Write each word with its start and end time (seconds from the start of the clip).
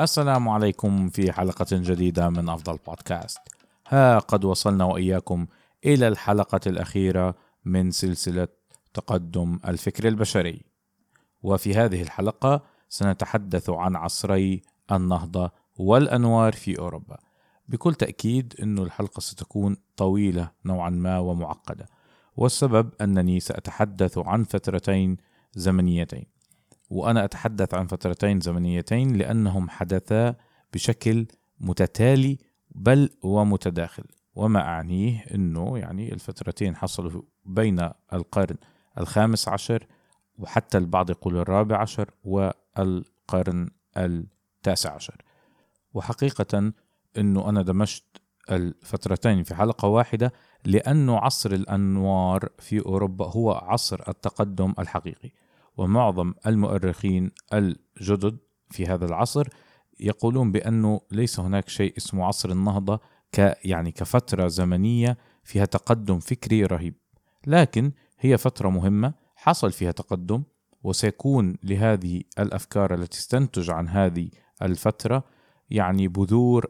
السلام 0.00 0.48
عليكم 0.48 1.08
في 1.08 1.32
حلقة 1.32 1.66
جديدة 1.72 2.30
من 2.30 2.48
أفضل 2.48 2.78
بودكاست. 2.86 3.38
ها 3.88 4.18
قد 4.18 4.44
وصلنا 4.44 4.84
وإياكم 4.84 5.46
إلى 5.86 6.08
الحلقة 6.08 6.60
الأخيرة 6.66 7.34
من 7.64 7.90
سلسلة 7.90 8.48
تقدم 8.94 9.58
الفكر 9.68 10.08
البشري. 10.08 10.62
وفي 11.42 11.74
هذه 11.74 12.02
الحلقة 12.02 12.62
سنتحدث 12.88 13.70
عن 13.70 13.96
عصري 13.96 14.62
النهضة 14.92 15.50
والأنوار 15.78 16.52
في 16.52 16.78
أوروبا. 16.78 17.18
بكل 17.68 17.94
تأكيد 17.94 18.54
أن 18.62 18.78
الحلقة 18.78 19.20
ستكون 19.20 19.76
طويلة 19.96 20.50
نوعا 20.64 20.90
ما 20.90 21.18
ومعقدة. 21.18 21.86
والسبب 22.36 22.90
أنني 23.00 23.40
سأتحدث 23.40 24.18
عن 24.18 24.44
فترتين 24.44 25.16
زمنيتين. 25.54 26.26
وأنا 26.90 27.24
أتحدث 27.24 27.74
عن 27.74 27.86
فترتين 27.86 28.40
زمنيتين 28.40 29.16
لأنهم 29.16 29.68
حدثا 29.68 30.34
بشكل 30.74 31.26
متتالي 31.60 32.38
بل 32.70 33.10
ومتداخل. 33.22 34.04
وما 34.34 34.60
أعنيه 34.60 35.24
أنه 35.34 35.78
يعني 35.78 36.12
الفترتين 36.12 36.76
حصلوا 36.76 37.22
بين 37.44 37.90
القرن 38.12 38.56
الخامس 38.98 39.48
عشر 39.48 39.86
وحتى 40.38 40.78
البعض 40.78 41.10
يقول 41.10 41.36
الرابع 41.36 41.80
عشر 41.80 42.10
والقرن 42.24 43.70
التاسع 43.96 44.94
عشر. 44.94 45.22
وحقيقة 45.94 46.72
أنه 47.18 47.48
أنا 47.48 47.62
دمجت 47.62 48.04
الفترتين 48.50 49.42
في 49.42 49.54
حلقة 49.54 49.88
واحدة 49.88 50.32
لأنه 50.64 51.18
عصر 51.18 51.52
الأنوار 51.52 52.48
في 52.58 52.80
أوروبا 52.86 53.26
هو 53.26 53.52
عصر 53.52 54.00
التقدم 54.08 54.74
الحقيقي. 54.78 55.30
ومعظم 55.80 56.34
المؤرخين 56.46 57.30
الجدد 57.52 58.38
في 58.70 58.86
هذا 58.86 59.04
العصر 59.06 59.48
يقولون 60.00 60.52
بأنه 60.52 61.00
ليس 61.10 61.40
هناك 61.40 61.68
شيء 61.68 61.96
اسمه 61.96 62.24
عصر 62.24 62.50
النهضة 62.50 63.00
ك 63.32 63.38
يعني 63.64 63.92
كفترة 63.92 64.48
زمنية 64.48 65.18
فيها 65.44 65.64
تقدم 65.64 66.18
فكري 66.18 66.64
رهيب. 66.64 66.94
لكن 67.46 67.92
هي 68.18 68.38
فترة 68.38 68.68
مهمة 68.68 69.14
حصل 69.36 69.72
فيها 69.72 69.92
تقدم 69.92 70.42
وسيكون 70.82 71.56
لهذه 71.62 72.22
الأفكار 72.38 72.94
التي 72.94 73.18
تستنتج 73.18 73.70
عن 73.70 73.88
هذه 73.88 74.30
الفترة 74.62 75.24
يعني 75.70 76.08
بذور 76.08 76.66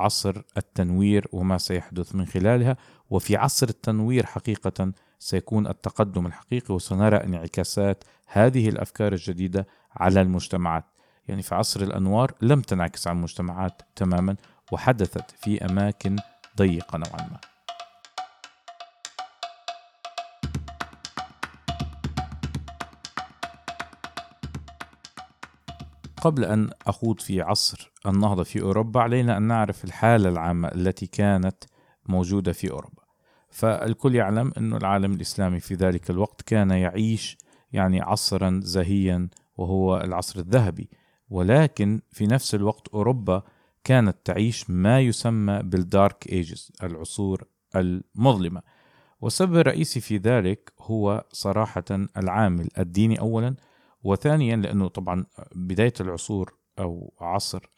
لعصر 0.00 0.42
التنوير 0.56 1.28
وما 1.32 1.58
سيحدث 1.58 2.14
من 2.14 2.26
خلالها 2.26 2.76
وفي 3.10 3.36
عصر 3.36 3.68
التنوير 3.68 4.26
حقيقة 4.26 4.92
سيكون 5.18 5.66
التقدم 5.66 6.26
الحقيقي 6.26 6.74
وسنرى 6.74 7.16
انعكاسات 7.16 8.04
هذه 8.26 8.68
الأفكار 8.68 9.12
الجديدة 9.12 9.66
على 9.96 10.20
المجتمعات. 10.20 10.84
يعني 11.28 11.42
في 11.42 11.54
عصر 11.54 11.80
الأنوار 11.80 12.32
لم 12.40 12.60
تنعكس 12.60 13.06
على 13.06 13.16
المجتمعات 13.16 13.82
تماما 13.96 14.36
وحدثت 14.72 15.30
في 15.30 15.64
أماكن 15.64 16.16
ضيقة 16.56 16.98
نوعا 16.98 17.28
ما. 17.30 17.51
قبل 26.22 26.44
أن 26.44 26.70
أخوض 26.86 27.20
في 27.20 27.40
عصر 27.40 27.92
النهضة 28.06 28.42
في 28.42 28.60
أوروبا 28.60 29.00
علينا 29.00 29.36
أن 29.36 29.42
نعرف 29.42 29.84
الحالة 29.84 30.28
العامة 30.28 30.68
التي 30.68 31.06
كانت 31.06 31.64
موجودة 32.06 32.52
في 32.52 32.70
أوروبا. 32.70 33.02
فالكل 33.50 34.14
يعلم 34.14 34.52
أن 34.58 34.74
العالم 34.74 35.12
الإسلامي 35.12 35.60
في 35.60 35.74
ذلك 35.74 36.10
الوقت 36.10 36.42
كان 36.42 36.70
يعيش 36.70 37.38
يعني 37.72 38.00
عصرا 38.00 38.60
زهيا 38.62 39.28
وهو 39.56 39.96
العصر 39.96 40.40
الذهبي. 40.40 40.88
ولكن 41.30 42.00
في 42.10 42.26
نفس 42.26 42.54
الوقت 42.54 42.88
أوروبا 42.88 43.42
كانت 43.84 44.16
تعيش 44.24 44.70
ما 44.70 45.00
يسمى 45.00 45.60
بالدارك 45.62 46.32
إيجز 46.32 46.72
العصور 46.82 47.44
المظلمة. 47.76 48.62
والسبب 49.20 49.56
الرئيسي 49.56 50.00
في 50.00 50.16
ذلك 50.16 50.72
هو 50.80 51.24
صراحة 51.32 51.84
العامل 52.16 52.68
الديني 52.78 53.20
أولا 53.20 53.54
وثانيا 54.04 54.56
لأنه 54.56 54.88
طبعا 54.88 55.26
بداية 55.54 55.92
العصور 56.00 56.54
أو 56.78 57.14
عصر 57.20 57.70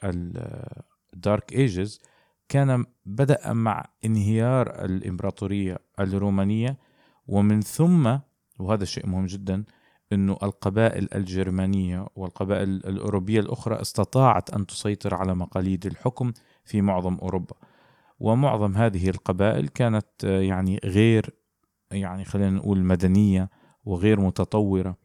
الدارك 1.15 1.53
ايجز 1.53 2.01
كان 2.49 2.85
بدأ 3.07 3.53
مع 3.53 3.85
انهيار 4.05 4.85
الإمبراطورية 4.85 5.79
الرومانية 6.01 6.79
ومن 7.27 7.61
ثم 7.61 8.19
وهذا 8.59 8.85
شيء 8.85 9.07
مهم 9.07 9.27
جدا 9.27 9.65
أنه 10.13 10.37
القبائل 10.43 11.09
الجرمانية 11.15 12.07
والقبائل 12.17 12.69
الأوروبية 12.69 13.41
الأخرى 13.41 13.81
استطاعت 13.81 14.51
أن 14.51 14.67
تسيطر 14.67 15.15
على 15.15 15.35
مقاليد 15.35 15.87
الحكم 15.87 16.33
في 16.65 16.83
معظم 16.83 17.15
أوروبا. 17.15 17.57
ومعظم 18.21 18.75
هذه 18.77 19.09
القبائل 19.09 19.69
كانت 19.69 20.25
يعني 20.25 20.81
غير 20.85 21.31
يعني 21.91 22.25
خلينا 22.25 22.51
نقول 22.51 22.79
مدنية 22.85 23.51
وغير 23.85 24.21
متطورة. 24.21 24.97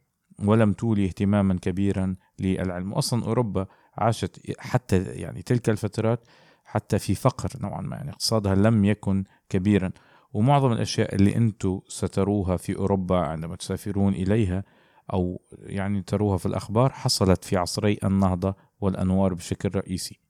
ولم 0.44 0.72
تولي 0.72 1.04
اهتماما 1.04 1.58
كبيرا 1.62 2.16
للعلم. 2.38 2.92
أصلا 2.92 3.24
أوروبا 3.24 3.66
عاشت 3.98 4.40
حتى 4.58 5.02
يعني 5.02 5.42
تلك 5.42 5.70
الفترات 5.70 6.24
حتى 6.64 6.98
في 6.98 7.14
فقر 7.14 7.50
نوعا 7.60 7.80
ما 7.80 7.96
يعني 7.96 8.10
اقتصادها 8.10 8.54
لم 8.54 8.84
يكن 8.84 9.24
كبيرا. 9.48 9.90
ومعظم 10.32 10.72
الأشياء 10.72 11.14
اللي 11.14 11.36
أنتم 11.36 11.80
ستروها 11.88 12.56
في 12.56 12.76
أوروبا 12.76 13.18
عندما 13.18 13.56
تسافرون 13.56 14.12
إليها 14.12 14.64
أو 15.12 15.40
يعني 15.52 16.02
تروها 16.02 16.36
في 16.36 16.46
الأخبار 16.46 16.92
حصلت 16.92 17.44
في 17.44 17.56
عصري 17.56 17.98
النهضة 18.04 18.54
والأنوار 18.80 19.34
بشكل 19.34 19.70
رئيسي. 19.76 20.20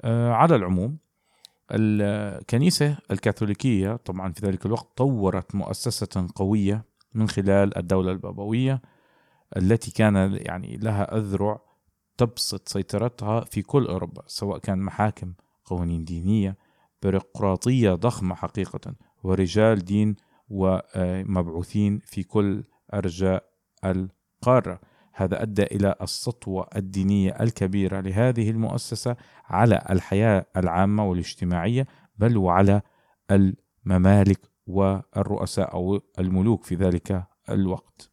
آه 0.00 0.32
على 0.32 0.56
العموم 0.56 0.98
الكنيسة 1.70 2.98
الكاثوليكية 3.10 3.96
طبعا 3.96 4.32
في 4.32 4.46
ذلك 4.46 4.66
الوقت 4.66 4.88
طورت 4.96 5.54
مؤسسة 5.54 6.28
قوية 6.34 6.84
من 7.14 7.28
خلال 7.28 7.78
الدولة 7.78 8.12
البابوية. 8.12 8.82
التي 9.56 9.90
كان 9.90 10.38
يعني 10.40 10.76
لها 10.76 11.16
أذرع 11.16 11.60
تبسط 12.16 12.68
سيطرتها 12.68 13.40
في 13.40 13.62
كل 13.62 13.86
أوروبا 13.86 14.22
سواء 14.26 14.58
كان 14.58 14.78
محاكم 14.78 15.34
قوانين 15.64 16.04
دينية 16.04 16.56
بيروقراطية 17.02 17.90
ضخمة 17.90 18.34
حقيقة 18.34 18.94
ورجال 19.22 19.84
دين 19.84 20.16
ومبعوثين 20.48 22.00
في 22.04 22.22
كل 22.22 22.64
أرجاء 22.94 23.44
القارة. 23.84 24.80
هذا 25.14 25.42
أدى 25.42 25.62
إلى 25.62 25.94
السطوة 26.02 26.68
الدينية 26.76 27.30
الكبيرة 27.40 28.00
لهذه 28.00 28.50
المؤسسة 28.50 29.16
على 29.44 29.82
الحياة 29.90 30.46
العامة 30.56 31.04
والاجتماعية 31.04 31.86
بل 32.16 32.36
وعلى 32.36 32.82
الممالك 33.30 34.40
والرؤساء 34.66 35.74
أو 35.74 36.00
الملوك 36.18 36.64
في 36.64 36.74
ذلك 36.74 37.24
الوقت. 37.50 38.11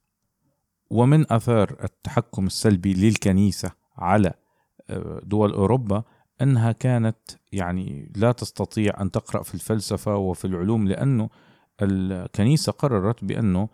ومن 0.89 1.31
أثار 1.31 1.75
التحكم 1.83 2.45
السلبي 2.45 2.93
للكنيسة 2.93 3.71
على 3.97 4.33
آه، 4.89 5.21
دول 5.23 5.53
أوروبا 5.53 6.03
أنها 6.41 6.71
كانت 6.71 7.17
يعني 7.51 8.11
لا 8.15 8.31
تستطيع 8.31 9.01
أن 9.01 9.11
تقرأ 9.11 9.43
في 9.43 9.53
الفلسفة 9.53 10.15
وفي 10.15 10.45
العلوم 10.45 10.87
لأنه 10.87 11.29
الكنيسة 11.81 12.71
قررت 12.71 13.23
بأنه 13.23 13.69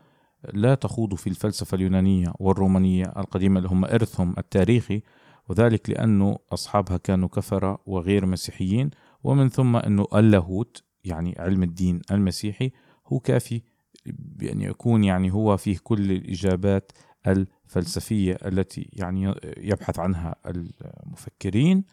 لا 0.53 0.75
تخوض 0.75 1.15
في 1.15 1.27
الفلسفة 1.27 1.75
اليونانية 1.75 2.33
والرومانية 2.39 3.13
القديمة 3.17 3.57
اللي 3.57 3.69
هم 3.69 3.85
إرثهم 3.85 4.35
التاريخي 4.37 5.01
وذلك 5.49 5.89
لأنه 5.89 6.37
أصحابها 6.51 6.97
كانوا 6.97 7.27
كفرة 7.27 7.79
وغير 7.85 8.25
مسيحيين 8.25 8.89
ومن 9.23 9.49
ثم 9.49 9.75
أنه 9.75 10.07
اللاهوت 10.15 10.83
يعني 11.03 11.35
علم 11.39 11.63
الدين 11.63 12.01
المسيحي 12.11 12.71
هو 13.07 13.19
كافي 13.19 13.61
بأن 14.05 14.61
يكون 14.61 15.03
يعني 15.03 15.33
هو 15.33 15.57
فيه 15.57 15.77
كل 15.83 16.11
الإجابات 16.11 16.91
الفلسفية 17.27 18.37
التي 18.45 18.89
يعني 18.93 19.35
يبحث 19.57 19.99
عنها 19.99 20.35
المفكرين. 20.45 21.83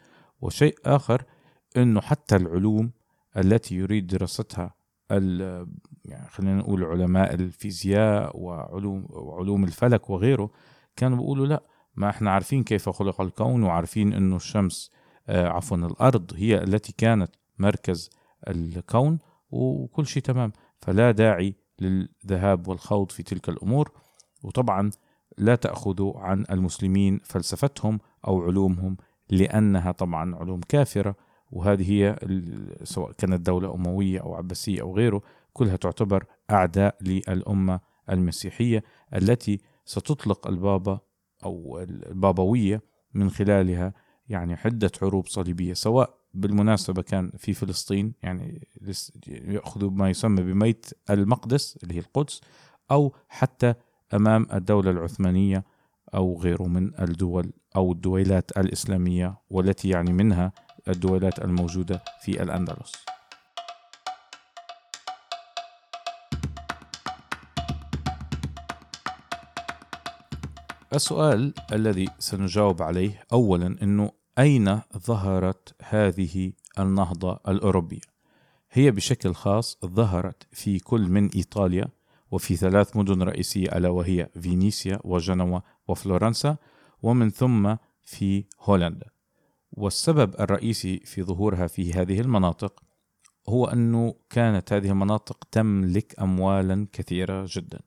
وشيء 0.40 0.78
آخر 0.86 1.24
أنه 1.76 2.00
حتى 2.00 2.36
العلوم 2.36 2.90
التي 3.36 3.74
يريد 3.74 4.06
دراستها 4.06 4.74
يعني 5.10 6.28
خلينا 6.30 6.56
نقول 6.56 6.84
علماء 6.84 7.34
الفيزياء 7.34 8.36
وعلوم 8.38 9.06
وعلوم 9.10 9.64
الفلك 9.64 10.10
وغيره 10.10 10.50
كانوا 10.96 11.16
بيقولوا 11.18 11.46
لا 11.46 11.62
ما 11.94 12.10
إحنا 12.10 12.30
عارفين 12.30 12.62
كيف 12.62 12.88
خلق 12.88 13.20
الكون 13.20 13.62
وعارفين 13.62 14.12
إنه 14.12 14.36
الشمس 14.36 14.90
آه 15.28 15.48
عفوا 15.48 15.76
الأرض 15.76 16.32
هي 16.36 16.62
التي 16.62 16.94
كانت 16.98 17.30
مركز 17.58 18.10
الكون 18.48 19.18
وكل 19.50 20.06
شيء 20.06 20.22
تمام. 20.22 20.52
فلا 20.78 21.10
داعي 21.10 21.54
للذهاب 21.82 22.68
والخوض 22.68 23.10
في 23.10 23.22
تلك 23.22 23.48
الأمور 23.48 23.90
وطبعا 24.42 24.90
لا 25.38 25.54
تأخذوا 25.54 26.20
عن 26.20 26.44
المسلمين 26.50 27.20
فلسفتهم 27.24 28.00
أو 28.26 28.42
علومهم 28.42 28.96
لأنها 29.30 29.92
طبعا 29.92 30.36
علوم 30.36 30.60
كافرة 30.68 31.14
وهذه 31.50 31.90
هي 31.92 32.18
سواء 32.84 33.12
كانت 33.12 33.46
دولة 33.46 33.74
أموية 33.74 34.20
أو 34.20 34.34
عباسية 34.34 34.82
أو 34.82 34.96
غيره 34.96 35.22
كلها 35.52 35.76
تعتبر 35.76 36.24
أعداء 36.50 36.96
للأمة 37.00 37.80
المسيحية 38.10 38.84
التي 39.14 39.60
ستطلق 39.84 40.46
البابا 40.46 41.00
أو 41.44 41.78
البابوية 41.80 42.82
من 43.14 43.30
خلالها 43.30 43.94
يعني 44.28 44.54
عدة 44.64 44.90
حروب 45.00 45.26
صليبية 45.26 45.74
سواء 45.74 46.21
بالمناسبة 46.34 47.02
كان 47.02 47.30
في 47.38 47.52
فلسطين 47.52 48.12
يعني 48.22 48.68
يأخذوا 49.28 49.90
ما 49.90 50.10
يسمى 50.10 50.42
بميت 50.42 50.86
المقدس 51.10 51.78
اللي 51.82 51.94
هي 51.94 51.98
القدس 51.98 52.40
أو 52.90 53.14
حتى 53.28 53.74
أمام 54.14 54.46
الدولة 54.52 54.90
العثمانية 54.90 55.64
أو 56.14 56.40
غيره 56.40 56.62
من 56.62 57.00
الدول 57.00 57.52
أو 57.76 57.92
الدويلات 57.92 58.58
الإسلامية 58.58 59.34
والتي 59.50 59.88
يعني 59.88 60.12
منها 60.12 60.52
الدويلات 60.88 61.38
الموجودة 61.38 62.04
في 62.22 62.42
الأندلس. 62.42 62.92
السؤال 70.94 71.54
الذي 71.72 72.08
سنجاوب 72.18 72.82
عليه 72.82 73.24
أولا 73.32 73.76
أنه 73.82 74.12
أين 74.38 74.80
ظهرت 74.98 75.74
هذه 75.82 76.52
النهضة 76.78 77.40
الأوروبية؟ 77.48 78.00
هي 78.70 78.90
بشكل 78.90 79.34
خاص 79.34 79.78
ظهرت 79.84 80.46
في 80.52 80.78
كل 80.78 81.08
من 81.08 81.28
إيطاليا 81.28 81.88
وفي 82.30 82.56
ثلاث 82.56 82.96
مدن 82.96 83.22
رئيسية 83.22 83.68
ألا 83.76 83.88
وهي 83.88 84.28
فينيسيا 84.40 84.98
وجنوة 85.04 85.62
وفلورنسا 85.88 86.56
ومن 87.02 87.30
ثم 87.30 87.76
في 88.02 88.44
هولندا 88.60 89.06
والسبب 89.72 90.34
الرئيسي 90.40 90.98
في 91.04 91.22
ظهورها 91.22 91.66
في 91.66 91.92
هذه 91.92 92.20
المناطق 92.20 92.82
هو 93.48 93.64
أنه 93.64 94.14
كانت 94.30 94.72
هذه 94.72 94.90
المناطق 94.90 95.44
تملك 95.50 96.20
أموالا 96.20 96.86
كثيرة 96.92 97.46
جدا 97.48 97.80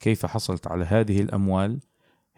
كيف 0.00 0.26
حصلت 0.26 0.66
على 0.66 0.84
هذه 0.84 1.20
الأموال؟ 1.20 1.80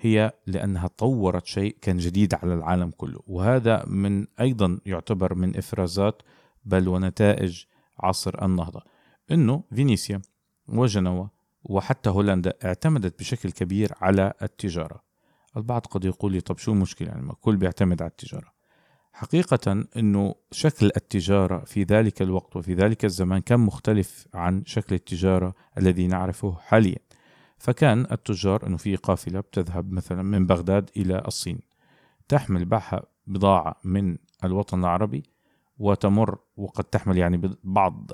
هي 0.04 0.32
لأنها 0.46 0.87
طورت 0.87 1.46
شيء 1.46 1.76
كان 1.82 1.99
جديد 1.99 2.34
على 2.34 2.54
العالم 2.54 2.90
كله. 2.90 3.20
وهذا 3.26 3.84
من 3.87 4.26
أيضا 4.40 4.78
يعتبر 4.87 5.34
من 5.34 5.56
إفرازات 5.56 6.22
بل 6.64 6.88
ونتائج 6.88 7.64
عصر 7.99 8.44
النهضة. 8.44 8.82
أنه 9.31 9.64
فينيسيا 9.75 10.22
وجنوة 10.69 11.31
وحتى 11.64 12.10
هولندا 12.10 12.54
اعتمدت 12.64 13.19
بشكل 13.19 13.50
كبير 13.50 13.93
على 14.00 14.32
التجارة. 14.43 15.02
البعض 15.56 15.87
قد 15.87 16.05
يقول 16.05 16.32
لي 16.32 16.40
طب 16.40 16.58
شو 16.58 16.72
المشكلة؟ 16.72 17.08
يعني 17.08 17.22
ما 17.22 17.34
كل 17.40 17.56
بيعتمد 17.56 18.02
على 18.02 18.10
التجارة. 18.10 18.52
حقيقة 19.12 19.87
أنه 19.96 20.34
شكل 20.50 20.90
التجارة 20.96 21.58
في 21.64 21.82
ذلك 21.82 22.22
الوقت 22.22 22.56
وفي 22.56 22.75
ذلك 22.75 23.05
الزمان 23.05 23.40
كان 23.40 23.60
مختلف 23.60 24.26
عن 24.34 24.62
شكل 24.66 24.94
التجارة 24.94 25.55
الذي 25.78 26.06
نعرفه 26.06 26.52
حاليا. 26.52 26.98
فكان 27.62 28.06
التجار 28.12 28.66
أنه 28.66 28.76
في 28.76 28.96
قافلة 28.96 29.40
بتذهب 29.40 29.92
مثلا 29.92 30.22
من 30.22 30.46
بغداد 30.46 30.90
إلى 30.96 31.22
الصين. 31.26 31.60
تحمل 32.28 32.68
معها 32.68 33.02
بضاعة 33.26 33.76
من 33.84 34.16
الوطن 34.44 34.80
العربي 34.80 35.22
وتمر 35.78 36.38
وقد 36.56 36.84
تحمل 36.84 37.18
يعني 37.18 37.56
بعض 37.64 38.10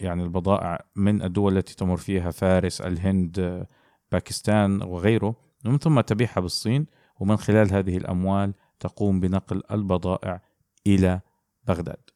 يعني 0.00 0.22
البضائع 0.22 0.84
من 0.96 1.22
الدول 1.22 1.58
التي 1.58 1.76
تمر 1.76 1.96
فيها 1.96 2.30
فارس 2.30 2.80
الهند 2.80 3.66
باكستان 4.12 4.82
وغيره. 4.82 5.36
ومن 5.64 5.78
ثم 5.78 6.00
تبيعها 6.00 6.40
بالصين 6.40 6.86
ومن 7.20 7.36
خلال 7.36 7.72
هذه 7.72 7.96
الأموال 7.96 8.54
تقوم 8.80 9.20
بنقل 9.20 9.62
البضائع 9.70 10.40
إلى 10.86 11.20
بغداد. 11.64 12.10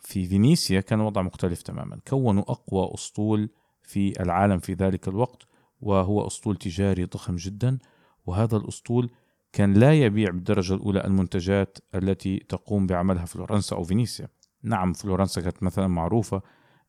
في 0.00 0.26
فينيسيا 0.26 0.80
كان 0.80 1.00
الوضع 1.00 1.22
مختلف 1.22 1.62
تماما. 1.62 1.98
كونوا 2.08 2.42
أقوى 2.42 2.94
أسطول 2.94 3.50
في 3.82 4.22
العالم 4.22 4.58
في 4.58 4.72
ذلك 4.74 5.08
الوقت 5.08 5.51
وهو 5.82 6.26
أسطول 6.26 6.56
تجاري 6.56 7.04
ضخم 7.04 7.36
جدا 7.36 7.78
وهذا 8.26 8.56
الأسطول 8.56 9.10
كان 9.52 9.74
لا 9.74 9.94
يبيع 9.94 10.30
بالدرجة 10.30 10.74
الأولى 10.74 11.04
المنتجات 11.04 11.78
التي 11.94 12.38
تقوم 12.38 12.86
بعملها 12.86 13.24
فلورنسا 13.24 13.76
أو 13.76 13.84
فينيسيا. 13.84 14.28
نعم 14.62 14.92
فلورنسا 14.92 15.40
كانت 15.40 15.62
مثلا 15.62 15.86
معروفة 15.86 16.42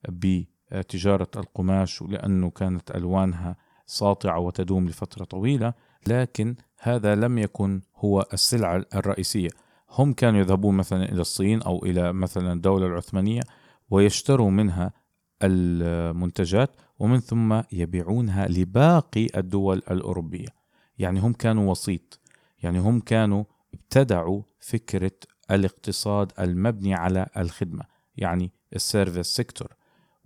بتجارة 0.10 1.28
القماش 1.36 2.02
لأنه 2.02 2.50
كانت 2.50 2.92
ألوانها 2.92 3.56
ساطعة 3.86 4.40
وتدوم 4.40 4.88
لفترة 4.88 5.24
طويلة 5.24 5.74
لكن 6.08 6.56
هذا 6.80 7.16
لم 7.16 7.38
يكن 7.38 7.82
هو 7.96 8.26
السلعة 8.34 8.86
الرئيسية. 8.96 9.50
هم 9.90 10.14
كانوا 10.14 10.40
يذهبون 10.40 10.76
مثلا 10.76 11.04
إلى 11.04 11.22
الصين 11.22 11.62
أو 11.62 11.86
إلى 11.86 12.14
مثلا 12.14 12.54
الدولة 12.54 12.88
العثمانية 12.88 13.42
ويشتروا 13.90 14.52
منها 14.52 14.94
المنتجات 15.44 16.76
ومن 17.00 17.20
ثم 17.20 17.62
يبيعونها 17.72 18.48
لباقي 18.48 19.28
الدول 19.38 19.78
الأوروبية. 19.78 20.48
يعني 20.98 21.20
هم 21.20 21.34
كانوا 21.34 21.72
وسيط. 21.72 22.20
يعني 22.64 22.80
هم 22.80 23.00
كانوا 23.00 23.44
ابتدعوا 23.74 24.42
فكرة 24.60 25.12
الاقتصاد 25.52 26.32
المبني 26.40 26.94
على 26.94 27.28
الخدمة 27.38 27.84
يعني 28.18 28.52
ال 28.76 28.82
service 28.82 29.28
sector. 29.28 29.68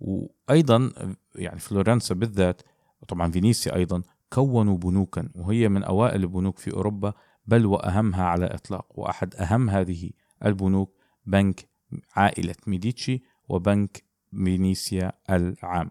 وأيضا 0.00 0.92
يعني 1.34 1.58
فلورنسا 1.58 2.14
بالذات 2.14 2.62
وطبعا 3.02 3.30
فينيسيا 3.30 3.74
أيضا 3.74 4.02
كونوا 4.32 4.76
بنوكا 4.76 5.28
وهي 5.34 5.68
من 5.68 5.82
أوائل 5.82 6.22
البنوك 6.22 6.58
في 6.58 6.72
أوروبا 6.72 7.12
بل 7.46 7.66
وأهمها 7.66 8.24
على 8.24 8.46
إطلاق 8.46 8.86
وأحد 8.94 9.34
أهم 9.34 9.70
هذه 9.70 10.10
البنوك 10.44 10.92
بنك 11.26 11.68
عائلة 12.16 12.54
ميديتشي 12.66 13.22
وبنك 13.48 14.04
فينيسيا 14.30 15.12
العام. 15.30 15.90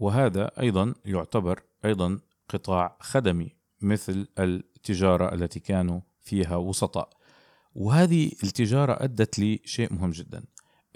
وهذا 0.00 0.60
أيضا 0.60 0.94
يعتبر 1.04 1.62
أيضا 1.84 2.18
قطاع 2.48 2.96
خدمي 3.00 3.56
مثل 3.80 4.28
التجارة 4.38 5.34
التي 5.34 5.60
كانوا 5.60 6.00
فيها 6.22 6.56
وسطاء. 6.56 7.10
وهذه 7.74 8.32
التجارة 8.44 8.92
أدت 9.04 9.38
لشيء 9.38 9.92
مهم 9.92 10.10
جدا 10.10 10.44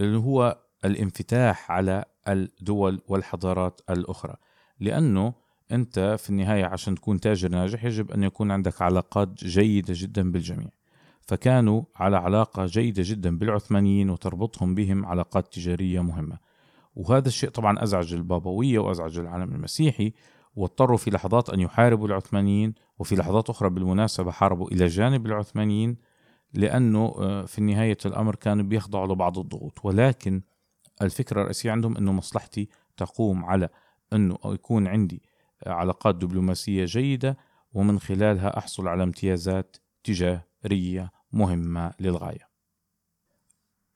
اللي 0.01 0.19
هو 0.19 0.59
الانفتاح 0.85 1.71
على 1.71 2.05
الدول 2.29 3.01
والحضارات 3.09 3.81
الأخرى. 3.91 4.37
لأنه 4.81 5.35
أنت 5.73 6.17
في 6.19 6.31
النهاية 6.31 6.65
عشان 6.65 6.95
تكون 6.95 7.21
تاجر 7.21 7.49
ناجح 7.49 7.85
يجب 7.85 8.11
أن 8.11 8.23
يكون 8.23 8.51
عندك 8.51 8.83
علاقات 8.83 9.45
جيدة 9.45 9.95
جدا 9.97 10.33
بالجميع. 10.33 10.69
فكانوا 11.23 11.83
على 11.97 12.17
علاقة 12.17 12.67
جيدة 12.67 13.03
جدا 13.07 13.39
بالعثمانيين 13.39 14.11
وتربطهم 14.11 14.75
بهم 14.75 15.07
علاقات 15.07 15.55
تجارية 15.55 16.01
مهمة. 16.01 16.52
وهذا 16.95 17.29
الشيء 17.29 17.51
طبعا 17.51 17.83
أزعج 17.83 18.15
البابوية 18.15 18.79
وأزعج 18.79 19.19
العالم 19.19 19.55
المسيحي 19.55 20.13
واضطروا 20.57 20.97
في 20.97 21.11
لحظات 21.11 21.51
أن 21.51 21.61
يحاربوا 21.61 22.09
العثمانيين 22.09 22.75
وفي 22.99 23.17
لحظات 23.17 23.51
أخرى 23.51 23.71
بالمناسبة 23.71 24.31
حاربوا 24.31 24.69
إلى 24.69 24.87
جانب 24.87 25.27
العثمانيين 25.27 25.97
لأنه 26.55 27.15
آه، 27.19 27.45
في 27.45 27.61
نهاية 27.61 27.99
الأمر 28.07 28.35
كانوا 28.35 28.65
بيخضعوا 28.65 29.15
لبعض 29.15 29.39
الضغوط. 29.39 29.85
ولكن 29.85 30.43
الفكرة 31.03 31.41
الرئيسية 31.41 31.71
عندهم 31.71 31.97
أنه 31.97 32.13
مصلحتي 32.13 32.69
تقوم 32.97 33.45
على 33.45 33.69
أنه 34.13 34.39
يكون 34.45 34.87
عندي 34.87 35.23
علاقات 35.67 36.15
دبلوماسية 36.15 36.85
جيدة 36.85 37.37
ومن 37.73 37.99
خلالها 37.99 38.59
أحصل 38.59 38.89
على 38.89 39.03
امتيازات 39.03 39.77
تجارية 40.05 41.13
مهمة 41.33 41.93
للغاية. 42.01 42.49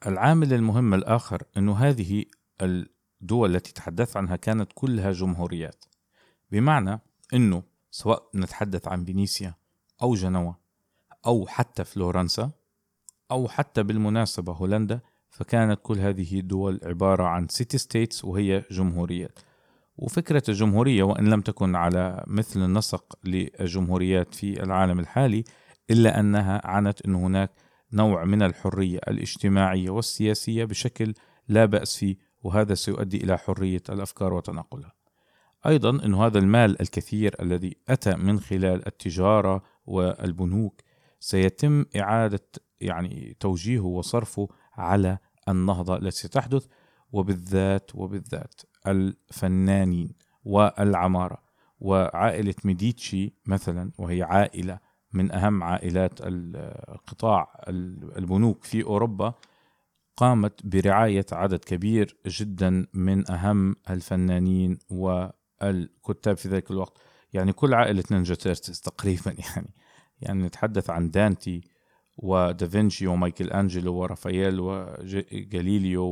العامل 0.06 0.52
المهم 0.52 0.94
الآخر 0.94 1.42
أنه 1.56 1.76
هذه 1.76 2.24
الدول 2.62 3.56
التي 3.56 3.72
تحدثت 3.72 4.16
عنها 4.16 4.36
كانت 4.36 4.72
كلها 4.74 5.12
جمهوريات. 5.12 5.84
بمعنى 6.50 7.00
أنه 7.34 7.62
سواء 7.90 8.30
نتحدث 8.34 8.88
عن 8.88 9.04
فينيسيا 9.04 9.54
أو 10.02 10.14
جنوة 10.14 10.58
أو 11.26 11.46
حتى 11.46 11.84
فلورنسا 11.84 12.50
أو 13.30 13.48
حتى 13.48 13.82
بالمناسبة 13.82 14.52
هولندا 14.52 15.00
فكانت 15.30 15.80
كل 15.82 15.98
هذه 15.98 16.38
الدول 16.38 16.80
عبارة 16.84 17.24
عن 17.24 17.48
city 17.48 17.78
states 17.78 18.24
وهي 18.24 18.64
جمهوريات. 18.70 19.38
وفكرة 19.98 20.42
الجمهورية 20.48 21.02
وإن 21.02 21.28
لم 21.28 21.40
تكن 21.40 21.76
على 21.76 22.24
مثل 22.26 22.62
النسق 22.62 23.18
للجمهوريات 23.24 24.34
في 24.34 24.62
العالم 24.62 24.98
الحالي 25.00 25.44
إلا 25.90 26.20
أنها 26.20 26.60
عنت 26.64 27.06
أن 27.06 27.14
هناك 27.14 27.50
نوع 27.92 28.24
من 28.24 28.42
الحرية 28.42 28.98
الاجتماعية 29.08 29.90
والسياسية 29.90 30.64
بشكل 30.64 31.14
لا 31.48 31.64
بأس 31.64 31.96
فيه. 31.96 32.16
وهذا 32.46 32.74
سيؤدي 32.74 33.24
إلى 33.24 33.38
حرية 33.38 33.82
الأفكار 33.88 34.34
وتناقلها. 34.34 34.92
أيضا 35.66 35.90
أن 35.90 36.14
هذا 36.14 36.38
المال 36.38 36.80
الكثير 36.80 37.36
الذي 37.40 37.76
أتى 37.88 38.16
من 38.16 38.40
خلال 38.40 38.86
التجارة 38.86 39.62
والبنوك 39.86 40.80
سيتم 41.20 41.84
إعادة 41.96 42.46
يعني 42.80 43.36
توجيهه 43.40 43.84
وصرفه 43.84 44.48
على 44.72 45.18
النهضة 45.48 45.96
التي 45.96 46.10
ستحدث 46.10 46.66
وبالذات 47.12 47.90
وبالذات 47.94 48.60
الفنانين 48.86 50.14
والعمارة. 50.44 51.46
وعائلة 51.80 52.54
ميديتشي 52.64 53.34
مثلا 53.46 53.92
وهي 53.98 54.22
عائلة 54.22 54.78
من 55.12 55.32
أهم 55.32 55.62
عائلات 55.62 56.12
القطاع 56.20 57.64
البنوك 58.18 58.64
في 58.64 58.82
أوروبا 58.84 59.34
قامت 60.16 60.66
برعاية 60.66 61.26
عدد 61.32 61.58
كبير 61.58 62.16
جدا 62.26 62.86
من 62.94 63.30
أهم 63.30 63.76
الفنانين 63.90 64.78
والكتاب 64.90 66.36
في 66.36 66.48
ذلك 66.48 66.70
الوقت. 66.70 66.98
يعني 67.32 67.52
كل 67.52 67.74
عائلة 67.74 68.04
Ninja 68.10 68.34
Turtles 68.34 68.80
تقريبا 68.80 69.34
يعني 69.54 69.74
يعني 70.20 70.42
نتحدث 70.42 70.90
عن 70.90 71.10
دانتي 71.10 71.60
ودافنشي 72.16 73.06
ومايكل 73.06 73.50
أنجلو 73.50 73.94
ورافائيل 73.94 74.60
وجاليليو 74.60 76.02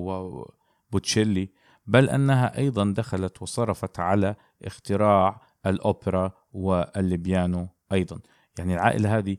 وبوتشيلي 0.91 1.49
بل 1.87 2.09
أنها 2.09 2.59
أيضا 2.59 2.95
دخلت 2.97 3.43
وصرفت 3.43 4.01
على 4.01 4.37
اختراع 4.65 5.41
الأوبرا 5.67 6.33
والبيانو 6.53 7.69
أيضا. 7.93 8.21
يعني 8.59 8.75
العائلة 8.75 9.19
هذه 9.19 9.37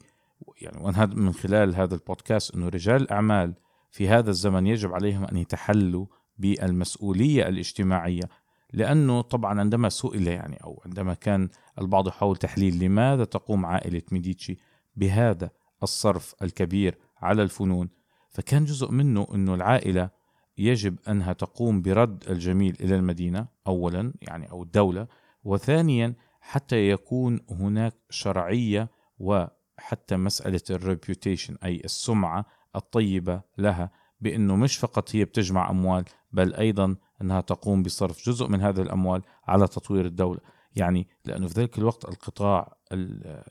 يعني 0.62 1.16
من 1.16 1.34
خلال 1.34 1.76
هذا 1.76 1.96
البودكاست 1.96 2.56
أنه 2.56 2.70
رجال 2.70 3.02
الأعمال 3.02 3.54
في 3.96 4.10
هذا 4.10 4.30
الزمن 4.30 4.68
يجب 4.68 4.94
عليهم 4.94 5.26
أن 5.26 5.38
يتحلوا 5.38 6.06
بالمسؤولية 6.38 7.48
الاجتماعية 7.48 8.24
لأنه 8.74 9.22
طبعا 9.22 9.60
عندما 9.60 9.90
سئل 9.90 10.28
يعني 10.28 10.58
أو 10.64 10.82
عندما 10.86 11.14
كان 11.14 11.50
البعض 11.82 12.08
يحاول 12.08 12.38
تحليل 12.38 12.80
لماذا 12.80 13.24
تقوم 13.26 13.66
عائلة 13.66 14.02
ميديتشي 14.12 14.58
بهذا 14.96 15.50
الصرف 15.84 16.36
الكبير 16.42 16.98
على 17.22 17.44
الفنون 17.44 17.90
فكان 18.30 18.66
جزء 18.66 18.92
منه 18.92 19.28
أنه 19.34 19.54
العائلة 19.54 20.10
يجب 20.58 20.96
أنها 21.10 21.34
تقوم 21.34 21.82
برد 21.82 22.24
الجميل 22.30 22.78
إلى 22.80 22.96
المدينة 22.96 23.48
أولا 23.68 24.14
يعني 24.22 24.52
أو 24.52 24.64
الدولة 24.64 25.08
وثانيا 25.44 26.14
حتى 26.42 26.90
يكون 26.90 27.40
هناك 27.50 27.94
شرعية 28.10 28.90
وحتى 29.20 30.18
مسألة 30.18 30.62
ال 30.70 30.78
reputation 30.78 31.58
أي 31.64 31.82
السمعة 31.86 32.46
الطيبة 32.76 33.42
لها 33.58 33.92
بأنه 34.22 34.56
مش 34.56 34.78
فقط 34.78 35.16
هي 35.16 35.26
بتجمع 35.26 35.70
أموال 35.70 36.06
بل 36.32 36.54
أيضا 36.54 36.96
أنها 37.22 37.42
تقوم 37.42 37.84
بصرف 37.84 38.26
جزء 38.30 38.48
من 38.48 38.62
هذه 38.62 38.82
الأموال 38.82 39.22
على 39.48 39.68
تطوير 39.68 40.06
الدولة. 40.06 40.40
يعني 40.76 41.08
لأنه 41.26 41.48
في 41.48 41.62
ذلك 41.62 41.78
الوقت 41.78 42.06
القطاع 42.06 42.78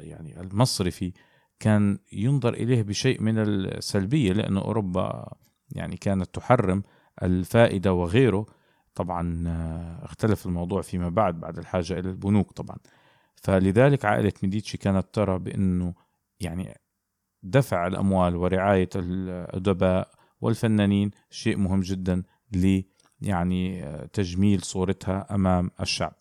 يعني 0.00 0.40
المصرفي 0.40 1.12
كان 1.60 1.98
ينظر 2.12 2.54
إليه 2.54 2.82
بشيء 2.82 3.22
من 3.22 3.38
السلبية 3.38 4.32
لأنه 4.32 4.60
أوروبا 4.60 5.32
يعني 5.70 5.96
كانت 5.96 6.34
تحرم 6.34 6.82
الفائدة 7.22 7.92
وغيره. 7.92 8.46
طبعا 8.94 9.44
اختلف 10.02 10.46
الموضوع 10.46 10.82
فيما 10.82 11.08
بعد 11.08 11.40
بعد 11.40 11.58
الحاجة 11.58 11.92
إلى 11.92 12.10
البنوك 12.10 12.52
طبعا. 12.52 12.76
فلذلك 13.34 14.04
عائلة 14.04 14.32
ميديتشي 14.42 14.78
كانت 14.78 15.06
ترى 15.12 15.38
بأنه 15.38 15.94
يعني 16.40 16.74
دفع 17.44 17.86
الأموال 17.86 18.36
ورعاية 18.36 18.88
الأدباء 18.96 20.08
والفنانين 20.40 21.10
شيء 21.30 21.56
مهم 21.56 21.80
جدا 21.80 22.22
ل 22.52 22.82
يعني 23.20 23.84
تجميل 24.12 24.62
صورتها 24.62 25.34
أمام 25.34 25.70
الشعب. 25.80 26.14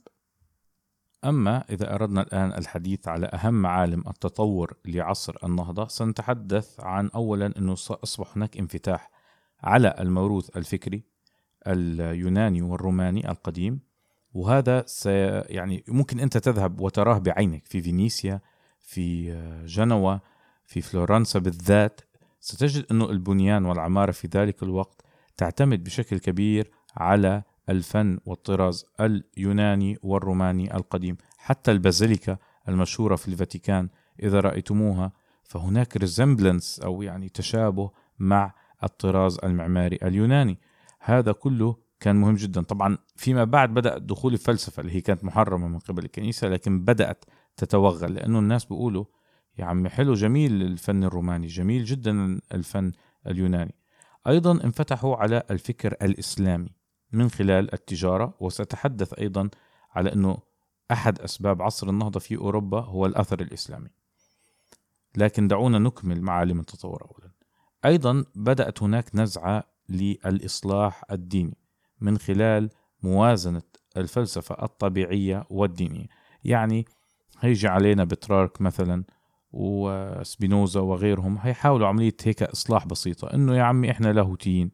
أما 1.25 1.63
إذا 1.69 1.95
أردنا 1.95 2.21
الآن 2.21 2.53
الحديث 2.53 3.07
على 3.07 3.25
أهم 3.25 3.53
معالم 3.53 4.03
التطور 4.07 4.73
لعصر 4.85 5.35
النهضة 5.43 5.87
سنتحدث 5.87 6.79
عن 6.79 7.09
أولا 7.15 7.53
أنه 7.57 7.73
أصبح 7.73 8.37
هناك 8.37 8.57
انفتاح 8.57 9.11
على 9.61 9.95
الموروث 9.99 10.57
الفكري 10.57 11.03
اليوناني 11.67 12.61
والروماني 12.61 13.31
القديم. 13.31 13.79
وهذا 14.33 14.83
سي 14.85 15.43
يعني 15.49 15.83
ممكن 15.87 16.19
أنت 16.19 16.37
تذهب 16.37 16.81
وتراه 16.81 17.17
بعينك 17.17 17.67
في 17.67 17.81
فينيسيا 17.81 18.41
في 18.79 19.35
جنوة 19.65 20.21
في 20.65 20.81
فلورنسا 20.81 21.39
بالذات 21.39 22.01
ستجد 22.39 22.85
أنه 22.91 23.09
البنيان 23.09 23.65
والعمارة 23.65 24.11
في 24.11 24.27
ذلك 24.27 24.63
الوقت 24.63 25.01
تعتمد 25.37 25.83
بشكل 25.83 26.19
كبير 26.19 26.71
على 26.97 27.43
الفن 27.69 28.19
والطراز 28.25 28.85
اليوناني 28.99 29.97
والروماني 30.03 30.75
القديم 30.75 31.17
حتى 31.37 31.71
البازيليكا 31.71 32.37
المشهورة 32.69 33.15
في 33.15 33.27
الفاتيكان 33.27 33.89
إذا 34.23 34.39
رأيتموها 34.39 35.11
فهناك 35.43 35.97
resemblance 35.97 36.79
أو 36.79 37.01
يعني 37.01 37.29
تشابه 37.29 37.91
مع 38.19 38.53
الطراز 38.83 39.37
المعماري 39.43 39.99
اليوناني. 40.03 40.59
هذا 40.99 41.31
كله 41.31 41.75
كان 41.99 42.15
مهم 42.15 42.35
جدا. 42.35 42.61
طبعا 42.61 42.97
فيما 43.15 43.43
بعد 43.43 43.73
بدأ 43.73 43.97
دخول 43.97 44.33
الفلسفة 44.33 44.81
اللي 44.81 44.95
هي 44.95 45.01
كانت 45.01 45.23
محرمة 45.23 45.67
من 45.67 45.79
قبل 45.79 46.05
الكنيسة 46.05 46.47
لكن 46.47 46.85
بدأت 46.85 47.25
تتوغل 47.57 48.13
لأنه 48.13 48.39
الناس 48.39 48.65
بيقولوا 48.65 49.05
يا 49.59 49.65
عمي 49.65 49.89
حلو 49.89 50.13
جميل 50.13 50.61
الفن 50.61 51.03
الروماني 51.03 51.47
جميل 51.47 51.85
جدا 51.85 52.39
الفن 52.53 52.91
اليوناني. 53.27 53.75
أيضا 54.27 54.51
انفتحوا 54.51 55.15
على 55.15 55.43
الفكر 55.51 55.91
الإسلامي 56.01 56.69
من 57.11 57.29
خلال 57.29 57.73
التجارة 57.73 58.33
وسأتحدث 58.39 59.13
أيضا 59.13 59.49
على 59.91 60.13
أنه 60.13 60.37
أحد 60.91 61.19
أسباب 61.19 61.61
عصر 61.61 61.89
النهضة 61.89 62.19
في 62.19 62.37
أوروبا 62.37 62.79
هو 62.79 63.05
الأثر 63.05 63.41
الإسلامي. 63.41 63.89
لكن 65.17 65.47
دعونا 65.47 65.79
نكمل 65.79 66.21
معالم 66.21 66.59
التطور 66.59 67.01
أولا. 67.01 67.31
أيضا 67.85 68.25
بدأت 68.35 68.83
هناك 68.83 69.15
نزعة 69.15 69.63
للإصلاح 69.89 71.03
الديني 71.11 71.57
من 72.01 72.17
خلال 72.17 72.69
موازنة 73.03 73.61
الفلسفة 73.97 74.63
الطبيعية 74.63 75.45
والدينية. 75.49 76.07
يعني 76.43 76.85
هيجي 77.39 77.67
علينا 77.67 78.03
بترارك 78.03 78.61
مثلا 78.61 79.03
وسبينوزا 79.53 80.79
وغيرهم 80.79 81.37
هيحاولوا 81.41 81.87
عملية 81.87 82.15
هيك 82.23 82.43
إصلاح 82.43 82.87
بسيطة 82.87 83.33
إنه 83.33 83.55
يا 83.55 83.63
عمي 83.63 83.91
إحنا 83.91 84.13
لاهوتيين 84.13 84.71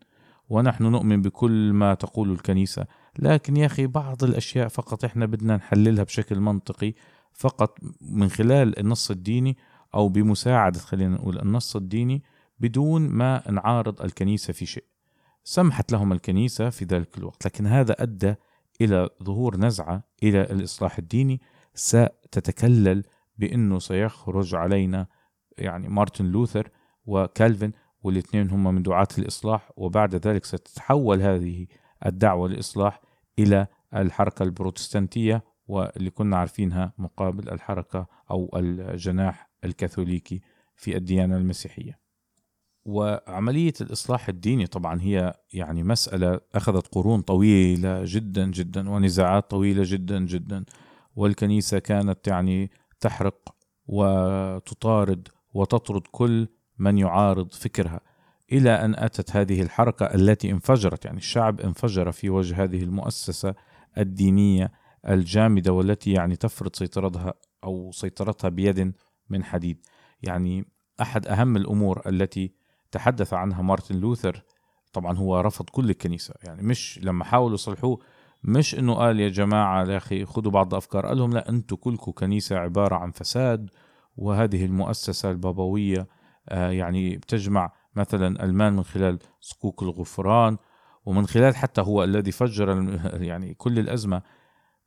ونحن 0.49 0.83
نؤمن 0.83 1.21
بكل 1.21 1.73
ما 1.73 1.93
تقول 1.93 2.31
الكنيسة 2.31 2.85
لكن 3.19 3.57
يا 3.57 3.65
أخي 3.65 3.87
بعض 3.87 4.23
الأشياء 4.23 4.67
فقط 4.67 5.05
إحنا 5.05 5.25
بدنا 5.25 5.55
نحللها 5.55 6.03
بشكل 6.03 6.39
منطقي 6.39 6.93
فقط 7.33 7.77
من 8.01 8.29
خلال 8.29 8.79
النص 8.79 9.11
الديني 9.11 9.57
أو 9.95 10.09
بمساعدة 10.09 10.79
خلينا 10.79 11.15
نقول 11.15 11.39
النص 11.39 11.75
الديني 11.75 12.23
بدون 12.59 13.09
ما 13.09 13.51
نعارض 13.51 14.01
الكنيسة 14.01 14.53
في 14.53 14.65
شيء. 14.65 14.83
سمحت 15.43 15.91
لهم 15.91 16.11
الكنيسة 16.11 16.69
في 16.69 16.85
ذلك 16.85 17.17
الوقت 17.17 17.45
لكن 17.45 17.67
هذا 17.67 18.03
أدى 18.03 18.35
إلى 18.81 19.09
ظهور 19.23 19.57
نزعة 19.57 20.03
إلى 20.23 20.41
الإصلاح 20.41 20.97
الديني 20.97 21.41
ستتكلل 21.75 23.03
بأنه 23.39 23.79
سيخرج 23.79 24.55
علينا 24.55 25.07
يعني 25.57 25.87
مارتن 25.87 26.25
لوثر 26.25 26.69
وكالفن 27.05 27.71
والاثنين 28.03 28.49
هم 28.49 28.75
من 28.75 28.83
دعاة 28.83 29.07
الإصلاح 29.17 29.71
وبعد 29.77 30.15
ذلك 30.15 30.45
ستتحول 30.45 31.21
هذه 31.21 31.67
الدعوة 32.05 32.47
للإصلاح 32.47 33.01
إلى 33.39 33.67
الحركة 33.95 34.43
البروتستانتية 34.43 35.43
واللي 35.67 36.09
كنا 36.09 36.37
عارفينها 36.37 36.93
مقابل 36.97 37.49
الحركة 37.49 38.07
أو 38.31 38.49
الجناح 38.55 39.49
الكاثوليكي 39.65 40.41
في 40.75 40.97
الديانة 40.97 41.37
المسيحية. 41.37 41.99
وعملية 42.85 43.73
الإصلاح 43.81 44.29
الديني 44.29 44.67
طبعا 44.67 45.01
هي 45.01 45.33
يعني 45.53 45.83
مسألة 45.83 46.39
أخذت 46.55 46.87
قرون 46.87 47.21
طويلة 47.21 48.01
جدا 48.05 48.51
جدا 48.51 48.89
ونزاعات 48.89 49.49
طويلة 49.49 49.83
جدا 49.85 50.19
جدا 50.19 50.65
والكنيسة 51.15 51.79
كانت 51.79 52.27
يعني 52.27 52.71
تحرق 52.99 53.55
وتطارد 53.87 55.27
وتطرد 55.53 56.01
كل 56.11 56.47
من 56.77 56.97
يعارض 56.97 57.53
فكرها. 57.53 58.01
إلى 58.51 58.71
أن 58.71 58.95
أتت 58.95 59.35
هذه 59.35 59.61
الحركة 59.61 60.05
التي 60.05 60.51
انفجرت 60.51 61.05
يعني 61.05 61.17
الشعب 61.17 61.61
انفجر 61.61 62.11
في 62.11 62.29
وجه 62.29 62.63
هذه 62.63 62.83
المؤسسة 62.83 63.55
الدينية 63.97 64.71
الجامدة 65.09 65.73
والتي 65.73 66.11
يعني 66.11 66.35
تفرض 66.35 66.75
سيطرتها 66.75 67.33
أو 67.63 67.91
سيطرتها 67.91 68.49
بيد 68.49 68.93
من 69.29 69.43
حديد. 69.43 69.85
يعني 70.21 70.65
أحد 71.01 71.27
أهم 71.27 71.57
الأمور 71.57 72.01
التي 72.07 72.53
تحدث 72.91 73.33
عنها 73.33 73.61
مارتن 73.61 73.95
لوثر 73.95 74.43
طبعا 74.93 75.17
هو 75.17 75.39
رفض 75.39 75.69
كل 75.69 75.89
الكنيسة 75.89 76.33
يعني 76.43 76.63
مش 76.63 76.99
لما 77.03 77.23
حاولوا 77.23 77.53
يصلحوه 77.53 77.99
مش 78.43 78.75
إنه 78.75 78.93
قال 78.93 79.19
يا 79.19 79.29
جماعة 79.29 79.85
يا 79.85 79.97
أخي 79.97 80.25
خذوا 80.25 80.51
بعض 80.51 80.73
الأفكار. 80.73 81.05
قال 81.05 81.17
لهم 81.17 81.33
لا 81.33 81.49
أنتم 81.49 81.75
كلكم 81.75 82.11
كنيسة 82.11 82.57
عبارة 82.57 82.95
عن 82.95 83.11
فساد 83.11 83.69
وهذه 84.17 84.65
المؤسسة 84.65 85.31
البابوية 85.31 86.07
آه، 86.49 86.69
يعني 86.69 87.17
بتجمع 87.17 87.71
مثلا 87.95 88.43
المال 88.43 88.73
من 88.73 88.83
خلال 88.83 89.19
صكوك 89.39 89.83
الغفران 89.83 90.57
ومن 91.05 91.27
خلال 91.27 91.55
حتى 91.55 91.81
هو 91.81 92.03
الذي 92.03 92.31
فجر 92.31 92.99
يعني 93.13 93.53
كل 93.53 93.79
الأزمة 93.79 94.21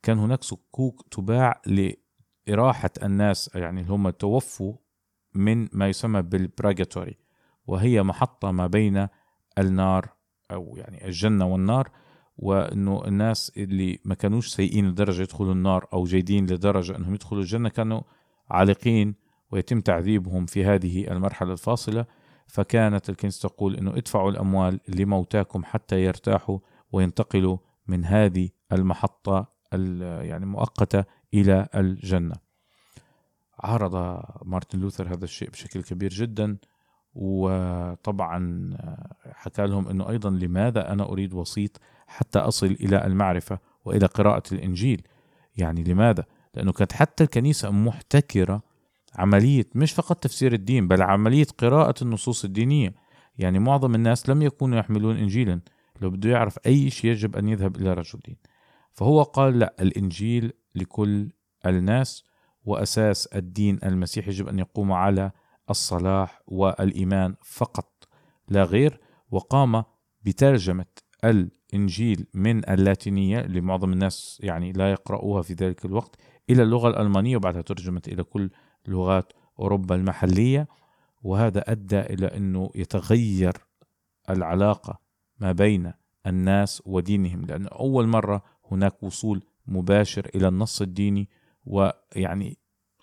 كان 0.03 0.19
هناك 0.19 0.43
صكوك 0.43 1.07
تباع 1.11 1.61
لإراحة 1.65 2.89
الناس 3.03 3.49
يعني 3.55 3.81
اللي 3.81 3.93
هم 3.93 4.09
توفوا 4.09 4.73
من 5.35 5.67
ما 5.71 5.89
يسمى 5.89 6.21
بالبراجاتوري 6.21 7.17
وهي 7.67 8.03
محطة 8.03 8.51
ما 8.51 8.67
بين 8.67 9.07
النار 9.57 10.09
أو 10.51 10.73
يعني 10.77 11.07
الجنة 11.07 11.45
والنار. 11.45 11.91
وإنه 12.37 13.03
الناس 13.07 13.51
اللي 13.57 13.99
ما 14.05 14.15
كانوش 14.15 14.47
سيئين 14.47 14.89
لدرجة 14.89 15.21
يدخلوا 15.21 15.53
النار 15.53 15.87
أو 15.93 16.03
جيدين 16.03 16.45
لدرجة 16.45 16.95
أنهم 16.95 17.13
يدخلوا 17.13 17.41
الجنة 17.41 17.69
كانوا 17.69 18.01
عالقين 18.49 19.15
ويتم 19.51 19.81
تعذيبهم 19.81 20.45
في 20.45 20.65
هذه 20.65 21.11
المرحلة 21.11 21.51
الفاصلة 21.51 22.05
فكانت 22.47 23.09
الكنيسة 23.09 23.49
تقول 23.49 23.75
إنه 23.75 23.91
ادفعوا 23.91 24.31
الأموال 24.31 24.79
لموتاكم 24.87 25.63
حتى 25.63 26.03
يرتاحوا 26.03 26.59
وينتقلوا 26.91 27.57
من 27.87 28.05
هذه 28.05 28.49
المحطة 28.71 29.53
يعني 30.21 30.43
المؤقته 30.43 31.03
إلى 31.33 31.67
الجنة. 31.75 32.35
عارض 33.59 34.23
مارتن 34.45 34.79
لوثر 34.79 35.13
هذا 35.13 35.23
الشيء 35.23 35.49
بشكل 35.49 35.83
كبير 35.83 36.09
جدا 36.09 36.57
وطبعا 37.15 38.69
حكى 39.31 39.67
لهم 39.67 39.87
أنه 39.87 40.09
أيضا 40.09 40.29
لماذا 40.29 40.91
أنا 40.93 41.03
أريد 41.03 41.33
وسيط 41.33 41.81
حتى 42.13 42.39
أصل 42.39 42.65
إلى 42.65 43.05
المعرفة 43.05 43.59
وإلى 43.85 44.05
قراءة 44.05 44.43
الإنجيل. 44.51 45.01
يعني 45.55 45.83
لماذا؟ 45.83 46.25
لأنه 46.53 46.71
كانت 46.71 46.93
حتى 46.93 47.23
الكنيسة 47.23 47.71
محتكرة 47.71 48.61
عملية 49.15 49.65
مش 49.75 49.91
فقط 49.91 50.23
تفسير 50.23 50.53
الدين 50.53 50.87
بل 50.87 51.01
عملية 51.01 51.47
قراءة 51.57 51.93
النصوص 52.01 52.43
الدينية. 52.43 52.95
يعني 53.37 53.59
معظم 53.59 53.95
الناس 53.95 54.29
لم 54.29 54.41
يكونوا 54.41 54.79
يحملون 54.79 55.17
إنجيلا. 55.17 55.61
لو 56.01 56.09
بده 56.09 56.29
يعرف 56.29 56.57
أي 56.65 56.89
شيء 56.89 57.11
يجب 57.11 57.35
أن 57.35 57.49
يذهب 57.49 57.75
إلى 57.75 57.93
رجل 57.93 58.19
دين. 58.25 58.37
فهو 58.91 59.23
قال 59.23 59.59
لا 59.59 59.75
الإنجيل 59.79 60.53
لكل 60.75 61.31
الناس 61.65 62.25
وأساس 62.63 63.27
الدين 63.27 63.79
المسيحي 63.83 64.29
يجب 64.29 64.47
أن 64.47 64.59
يقوم 64.59 64.91
على 64.91 65.31
الصلاح 65.69 66.41
والإيمان 66.47 67.35
فقط 67.43 68.07
لا 68.49 68.63
غير. 68.63 68.99
وقام 69.31 69.83
بترجمة 70.21 70.85
الإنجيل 71.73 72.25
من 72.33 72.69
اللاتينية 72.69 73.39
اللي 73.39 73.61
معظم 73.61 73.93
الناس 73.93 74.39
يعني 74.43 74.71
لا 74.71 74.91
يقرأوها 74.91 75.41
في 75.41 75.53
ذلك 75.53 75.85
الوقت 75.85 76.15
إلى 76.49 76.63
اللغة 76.63 76.89
الألمانية 76.89 77.37
وبعدها 77.37 77.61
ترجمت 77.61 78.07
إلى 78.07 78.23
كل 78.23 78.49
لغات 78.87 79.33
أوروبا 79.59 79.95
المحلية. 79.95 80.67
وهذا 81.23 81.71
أدى 81.71 81.99
إلى 81.99 82.25
أنه 82.25 82.69
يتغير 82.75 83.53
العلاقة 84.29 84.99
ما 85.39 85.51
بين 85.51 85.93
الناس 86.27 86.83
ودينهم 86.85 87.41
لأن 87.41 87.67
أول 87.67 88.07
مرة 88.07 88.43
هناك 88.71 89.03
وصول 89.03 89.43
مباشر 89.67 90.29
إلى 90.35 90.47
النص 90.47 90.81
الديني 90.81 91.29
ويعني 91.65 92.57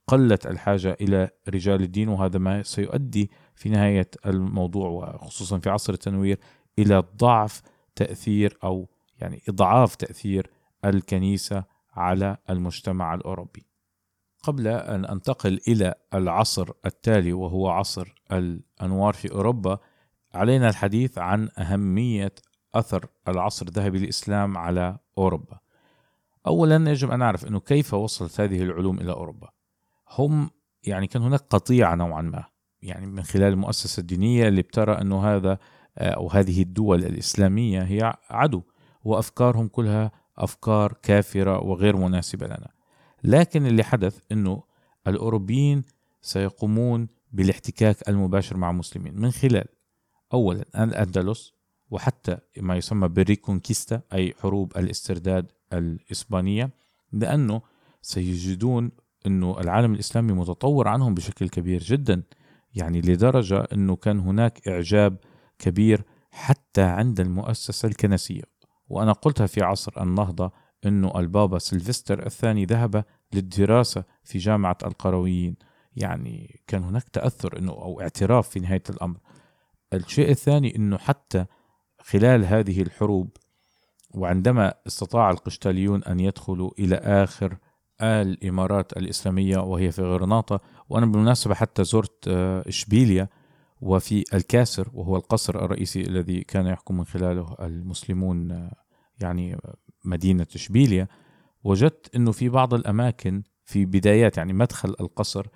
قلت 0.07 0.47
الحاجة 0.47 0.97
إلى 1.01 1.31
رجال 1.49 1.83
الدين 1.83 2.09
وهذا 2.09 2.39
ما 2.39 2.63
سيؤدي 2.63 3.31
في 3.55 3.69
نهاية 3.69 4.11
الموضوع 4.27 4.89
وخصوصا 4.89 5.59
في 5.59 5.71
عصر 5.71 5.93
التنوير 5.93 6.39
إلى 6.79 7.03
ضعف 7.17 7.63
تأثير 7.97 8.59
أو 8.65 8.89
يعني 9.19 9.43
إضعاف 9.49 9.95
تأثير 9.95 10.51
الكنيسة 10.85 11.65
على 11.93 12.37
المجتمع 12.51 13.15
الأوروبي. 13.15 13.67
قبل 14.43 14.69
أن 14.69 15.05
أنتقل 15.05 15.61
إلى 15.69 15.95
العصر 16.15 16.71
التالي 16.87 17.33
وهو 17.33 17.69
عصر 17.69 18.15
الأنوار 18.33 19.15
في 19.15 19.33
أوروبا 19.33 19.79
علينا 20.35 20.69
الحديث 20.69 21.19
عن 21.19 21.49
أهمية 21.59 22.35
أثر 22.75 23.07
العصر 23.29 23.67
الذهبي 23.67 23.99
للإسلام 23.99 24.59
على 24.59 24.99
أوروبا. 25.19 25.59
أولا 26.47 26.91
يجب 26.91 27.11
أن 27.11 27.19
نعرف 27.19 27.47
أنه 27.47 27.61
كيف 27.61 27.95
وصلت 27.95 28.41
هذه 28.41 28.63
العلوم 28.63 29.01
إلى 29.01 29.13
أوروبا. 29.13 29.51
هم 30.19 30.51
يعني 30.83 31.07
كان 31.07 31.23
هناك 31.23 31.41
قطيعة 31.41 31.95
نوعا 31.95 32.23
ما 32.23 32.45
يعني 32.83 33.07
من 33.07 33.23
خلال 33.23 33.53
المؤسسة 33.53 34.01
الدينية 34.01 34.49
اللي 34.49 34.63
بترى 34.63 34.93
أنه 34.93 35.25
هذا 35.27 35.59
أو 35.99 36.29
هذه 36.29 36.63
الدول 36.63 37.05
الإسلامية 37.05 37.83
هي 37.83 38.15
عدو 38.31 38.63
وأفكارهم 39.05 39.69
كلها 39.69 40.11
أفكار 40.39 40.93
كافرة 41.03 41.65
وغير 41.65 41.97
مناسبة 41.97 42.47
لنا. 42.47 42.71
لكن 43.25 43.67
اللي 43.67 43.83
حدث 43.83 44.19
أنه 44.33 44.63
الأوروبيين 45.07 45.85
سيقومون 46.23 47.09
بالاحتكاك 47.33 48.09
المباشر 48.09 48.57
مع 48.57 48.71
المسلمين 48.71 49.21
من 49.21 49.31
خلال 49.31 49.65
أولا 50.33 50.65
الأندلس 50.77 51.53
وحتى 51.91 52.39
ما 52.59 52.77
يسمى 52.77 53.09
بالريكونكيستا 53.09 54.01
أي 54.13 54.35
حروب 54.43 54.77
الاسترداد 54.77 55.53
الإسبانية 55.73 56.71
لأنه 57.13 57.63
سيجدون 58.03 58.91
أنه 59.27 59.61
العالم 59.61 59.95
الإسلامي 59.95 60.33
متطور 60.33 60.89
عنهم 60.89 61.15
بشكل 61.15 61.49
كبير 61.49 61.83
جدا. 61.83 62.23
يعني 62.75 63.01
لدرجة 63.01 63.69
أنه 63.73 63.97
كان 63.97 64.21
هناك 64.21 64.69
إعجاب 64.69 65.17
كبير 65.61 66.05
حتى 66.31 66.83
عند 66.83 67.21
المؤسسة 67.21 67.89
الكنسية. 67.89 68.43
وأنا 68.89 69.13
قلتها 69.13 69.47
في 69.47 69.63
عصر 69.63 70.03
النهضة 70.03 70.53
أنه 70.87 71.13
البابا 71.17 71.59
سلفستر 71.59 72.27
الثاني 72.27 72.65
ذهب 72.65 73.05
للدراسة 73.33 74.05
في 74.25 74.39
جامعة 74.39 74.79
القرويين. 74.85 75.57
يعني 75.97 76.61
كان 76.67 76.85
هناك 76.85 77.09
تأثر 77.09 77.59
أنه 77.59 77.73
أو 77.73 78.01
اعتراف 78.01 78.49
في 78.49 78.61
نهاية 78.61 78.83
الأمر. 78.91 79.19
الشيء 79.93 80.31
الثاني 80.31 80.77
أنه 80.77 80.99
حتى 80.99 81.45
خلال 82.01 82.45
هذه 82.45 82.83
الحروب 82.83 83.37
وعندما 84.11 84.75
استطاع 84.87 85.31
القشتاليون 85.31 86.05
أن 86.05 86.21
يدخلوا 86.21 86.71
إلى 86.79 86.97
آخر 86.97 87.57
الإمارات 88.03 88.93
الإسلامية 88.97 89.59
وهي 89.59 89.93
في 89.93 90.03
غرناطة 90.03 90.61
وأنا 90.89 91.07
بالمناسبة 91.07 91.55
حتى 91.55 91.85
زرت 91.85 92.29
آه، 92.29 92.69
إشبيليا 92.69 93.29
وفي 93.81 94.25
الكاسر 94.35 94.89
وهو 94.95 95.17
القصر 95.17 95.65
الرئيسي 95.65 96.01
الذي 96.01 96.41
كان 96.41 96.67
يحكم 96.67 96.97
من 96.97 97.05
خلاله 97.05 97.57
المسلمون 97.61 98.71
يعني 99.21 99.59
مدينة 100.05 100.47
إشبيليا 100.55 101.09
وجدت 101.65 102.15
أنه 102.17 102.33
في 102.33 102.49
بعض 102.49 102.75
الأماكن 102.75 103.43
في 103.65 103.85
بدايات 103.85 104.37
يعني 104.37 104.53
مدخل 104.53 104.97
القصر 105.01 105.47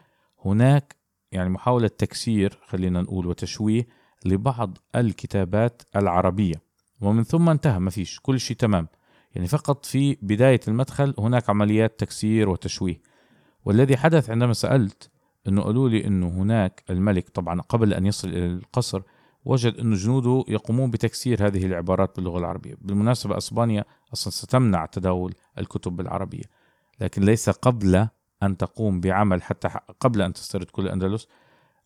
هناك 0.44 0.96
يعني 1.32 1.48
محاولة 1.50 1.88
تكسير 1.88 2.58
خلينا 2.66 3.02
نقول 3.02 3.26
وتشويه 3.26 3.86
لبعض 4.24 4.78
الكتابات 4.96 5.82
العربية. 5.96 6.54
ومن 7.00 7.22
ثم 7.22 7.48
انتهى 7.48 7.78
ما 7.78 7.90
فيش 7.90 8.20
كل 8.20 8.40
شيء 8.40 8.56
تمام. 8.56 8.88
يعني 9.34 9.48
فقط 9.48 9.86
في 9.86 10.16
بداية 10.22 10.60
المدخل 10.68 11.14
هناك 11.18 11.50
عمليات 11.50 12.00
تكسير 12.00 12.48
وتشويه. 12.48 13.00
والذي 13.64 13.96
حدث 13.96 14.30
عندما 14.30 14.52
سألت 14.52 15.10
أنه 15.48 15.62
قالوا 15.62 15.88
لي 15.88 16.06
أنه 16.06 16.28
هناك 16.28 16.84
الملك 16.90 17.28
طبعا 17.28 17.60
قبل 17.60 17.94
أن 17.94 18.06
يصل 18.06 18.28
إلى 18.28 18.46
القصر 18.46 19.02
وجد 19.44 19.76
أن 19.76 19.94
جنوده 19.94 20.44
يقومون 20.48 20.90
بتكسير 20.90 21.46
هذه 21.46 21.66
العبارات 21.66 22.16
باللغة 22.16 22.38
العربية. 22.38 22.74
بالمناسبة 22.80 23.36
أسبانيا 23.36 23.84
أصلا 24.12 24.30
ستمنع 24.30 24.86
تداول 24.86 25.34
الكتب 25.58 25.92
بالعربية 25.96 26.44
لكن 27.00 27.22
ليس 27.22 27.50
قبل 27.50 28.08
أن 28.42 28.56
تقوم 28.56 29.00
بعمل 29.00 29.42
حتى 29.42 29.68
قبل 30.00 30.22
أن 30.22 30.32
تسترد 30.32 30.64
كل 30.64 30.82
الأندلس 30.82 31.28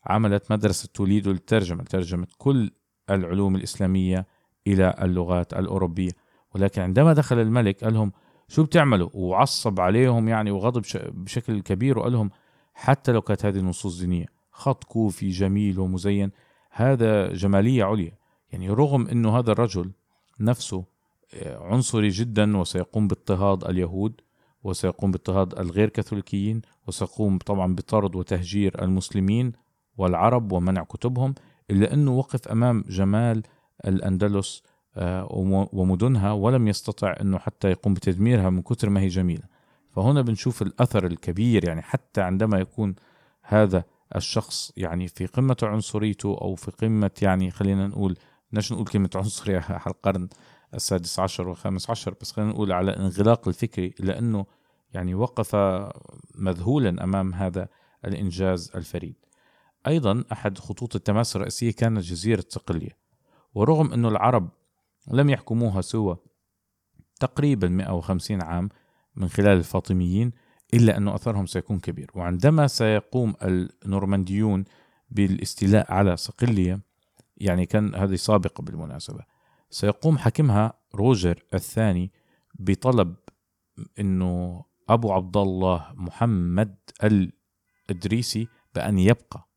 عملت 0.07 0.53
مدرسة 0.53 0.89
توليدو 0.95 1.31
للترجمة 1.31 1.83
ترجمة 1.83 2.27
كل 2.39 2.71
العلوم 3.11 3.57
الإسلامية 3.57 4.27
إلى 4.67 4.95
اللغات 5.03 5.53
الأوروبية. 5.53 6.11
ولكن 6.55 6.83
عندما 6.83 7.13
دخل 7.13 7.39
الملك 7.39 7.85
قال 7.85 7.95
لهم 7.95 8.13
شو 8.49 8.65
بتعملوا؟ 8.65 9.11
وعصب 9.15 9.81
عليهم 9.81 10.29
يعني 10.29 10.51
وغضب 10.51 10.83
بشكل 10.95 11.61
كبير 11.61 11.99
وقال 11.99 12.13
لهم 12.13 12.31
حتى 12.79 13.13
لو 13.13 13.23
كانت 13.23 13.45
هذه 13.45 13.59
النصوص 13.59 13.99
دينية. 13.99 14.27
خط 14.51 14.85
كوفي 14.85 15.31
جميل 15.31 15.79
ومزين. 15.79 16.31
هذا 16.71 17.33
جمالية 17.33 17.85
عليا. 17.85 18.13
يعني 18.53 18.71
رغم 18.71 19.07
أنه 19.07 19.39
هذا 19.39 19.53
الرجل 19.53 19.93
نفسه 20.41 20.85
آه، 21.35 21.59
عنصري 21.73 22.09
جدا 22.09 22.57
وسيقوم 22.57 23.09
باضطهاد 23.09 23.65
اليهود 23.65 24.21
وسيقوم 24.65 25.11
باضطهاد 25.11 25.59
الغير 25.59 25.89
كاثوليكيين 25.89 26.63
وسيقوم 26.87 27.39
طبعا 27.39 27.75
بطرد 27.75 28.17
وتهجير 28.17 28.83
المسلمين 28.83 29.53
والعرب 29.97 30.53
ومنع 30.53 30.85
كتبهم 30.85 31.35
إلا 31.71 31.95
أنه 31.95 32.13
وقف 32.13 32.49
أمام 32.49 32.85
جمال 32.89 33.43
الأندلس 33.87 34.63
آه، 34.97 35.29
ومدنها 35.73 36.33
ولم 36.33 36.69
يستطع 36.69 37.15
أنه 37.21 37.39
حتى 37.39 37.71
يقوم 37.71 37.95
بتدميرها 37.95 38.51
من 38.51 38.63
كثر 38.63 38.91
ما 38.91 39.01
هي 39.01 39.09
جميلة. 39.09 39.58
فهنا 39.99 40.23
بنشوف 40.23 40.63
الأثر 40.63 41.07
الكبير 41.07 41.65
يعني 41.65 41.83
حتى 41.83 42.21
عندما 42.21 42.59
يكون 42.59 42.95
هذا 43.43 43.85
الشخص 44.17 44.73
يعني 44.77 45.09
في 45.09 45.27
قمة 45.27 45.57
عنصريته 45.63 46.39
أو 46.41 46.55
في 46.55 46.71
قمة 46.71 47.11
يعني 47.23 47.51
خلينا 47.51 47.87
نقول 47.87 48.19
بدناش 48.49 48.73
نقول 48.73 48.87
كلمة 48.87 49.11
عنصري 49.15 49.57
على 49.69 49.81
القرن 49.87 50.29
السادس 50.75 51.19
عشر 51.19 51.49
والخامس 51.49 51.91
عشر 51.91 52.15
بس 52.21 52.33
خلينا 52.33 52.51
نقول 52.51 52.73
على 52.73 52.91
الانغلاق 52.91 53.49
الفكري 53.49 53.95
لأنه 54.01 54.47
يعني 54.95 55.15
وقف 55.15 55.57
مذهولا 56.35 57.05
أمام 57.05 57.35
هذا 57.35 57.69
الإنجاز 58.05 58.73
الفريد. 58.75 59.17
أيضا 59.87 60.25
أحد 60.33 60.59
خطوط 60.59 60.97
التماس 60.97 61.37
الرئيسية 61.37 61.73
كانت 61.73 62.01
جزيرة 62.01 62.45
صقلية 62.49 62.99
ورغم 63.55 63.93
أن 63.93 64.07
العرب 64.07 64.49
لم 65.13 65.31
يحكموها 65.31 65.81
سوى 65.81 66.17
تقريبا 67.21 67.69
150 67.69 68.43
عام 68.43 68.69
من 69.19 69.29
خلال 69.29 69.59
الفاطميين 69.59 70.33
إلا 70.75 70.97
أن 70.97 71.09
أثرهم 71.09 71.47
سيكون 71.47 71.79
كبير. 71.79 72.11
وعندما 72.15 72.67
سيقوم 72.67 73.35
النورمانديون 73.43 74.65
بالاستيلاء 75.11 75.93
على 75.93 76.17
صقلية 76.17 76.81
يعني 77.37 77.67
كان 77.67 77.95
هذه 77.95 78.15
سابقة 78.15 78.63
بالمناسبة 78.63 79.21
سيقوم 79.71 80.19
حاكمها 80.19 80.73
روجر 80.95 81.45
الثاني 81.55 82.13
بطلب 82.59 83.15
أنه 84.01 84.65
أبو 84.89 85.13
عبد 85.13 85.37
الله 85.37 85.87
محمد 85.95 86.75
الإدريسي 87.05 88.49
بأن 88.75 88.99
يبقى. 88.99 89.49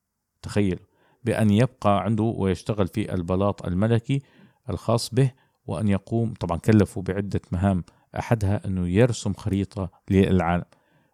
تخيلوا 0.41 0.85
بأن 1.23 1.49
يبقى 1.49 2.03
عنده 2.03 2.23
ويشتغل 2.23 2.87
في 2.87 3.13
البلاط 3.13 3.65
الملكي 3.65 4.21
الخاص 4.69 5.13
به 5.13 5.31
وأن 5.65 5.87
يقوم 5.87 6.33
طبعا 6.33 6.57
كلفوا 6.57 7.03
بعدة 7.03 7.41
مهام 7.51 7.83
أحدها 8.19 8.61
أنه 8.65 8.87
يرسم 8.87 9.33
خريطة 9.33 9.91
للعالم. 10.09 10.65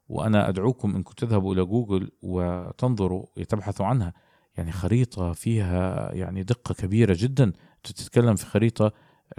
وأنا 0.09 0.49
أدعوكم 0.49 0.95
أنكم 0.95 1.13
تذهبوا 1.13 1.53
إلى 1.53 1.65
جوجل 1.65 2.11
وتنظروا 2.21 3.25
تبحثوا 3.49 3.85
عنها. 3.85 4.13
يعني 4.57 4.71
خريطة 4.71 5.33
فيها 5.33 6.13
يعني 6.13 6.43
دقة 6.43 6.73
كبيرة 6.73 7.15
جدا. 7.19 7.53
تتكلم 7.83 8.35
في 8.35 8.45
خريطة 8.45 8.91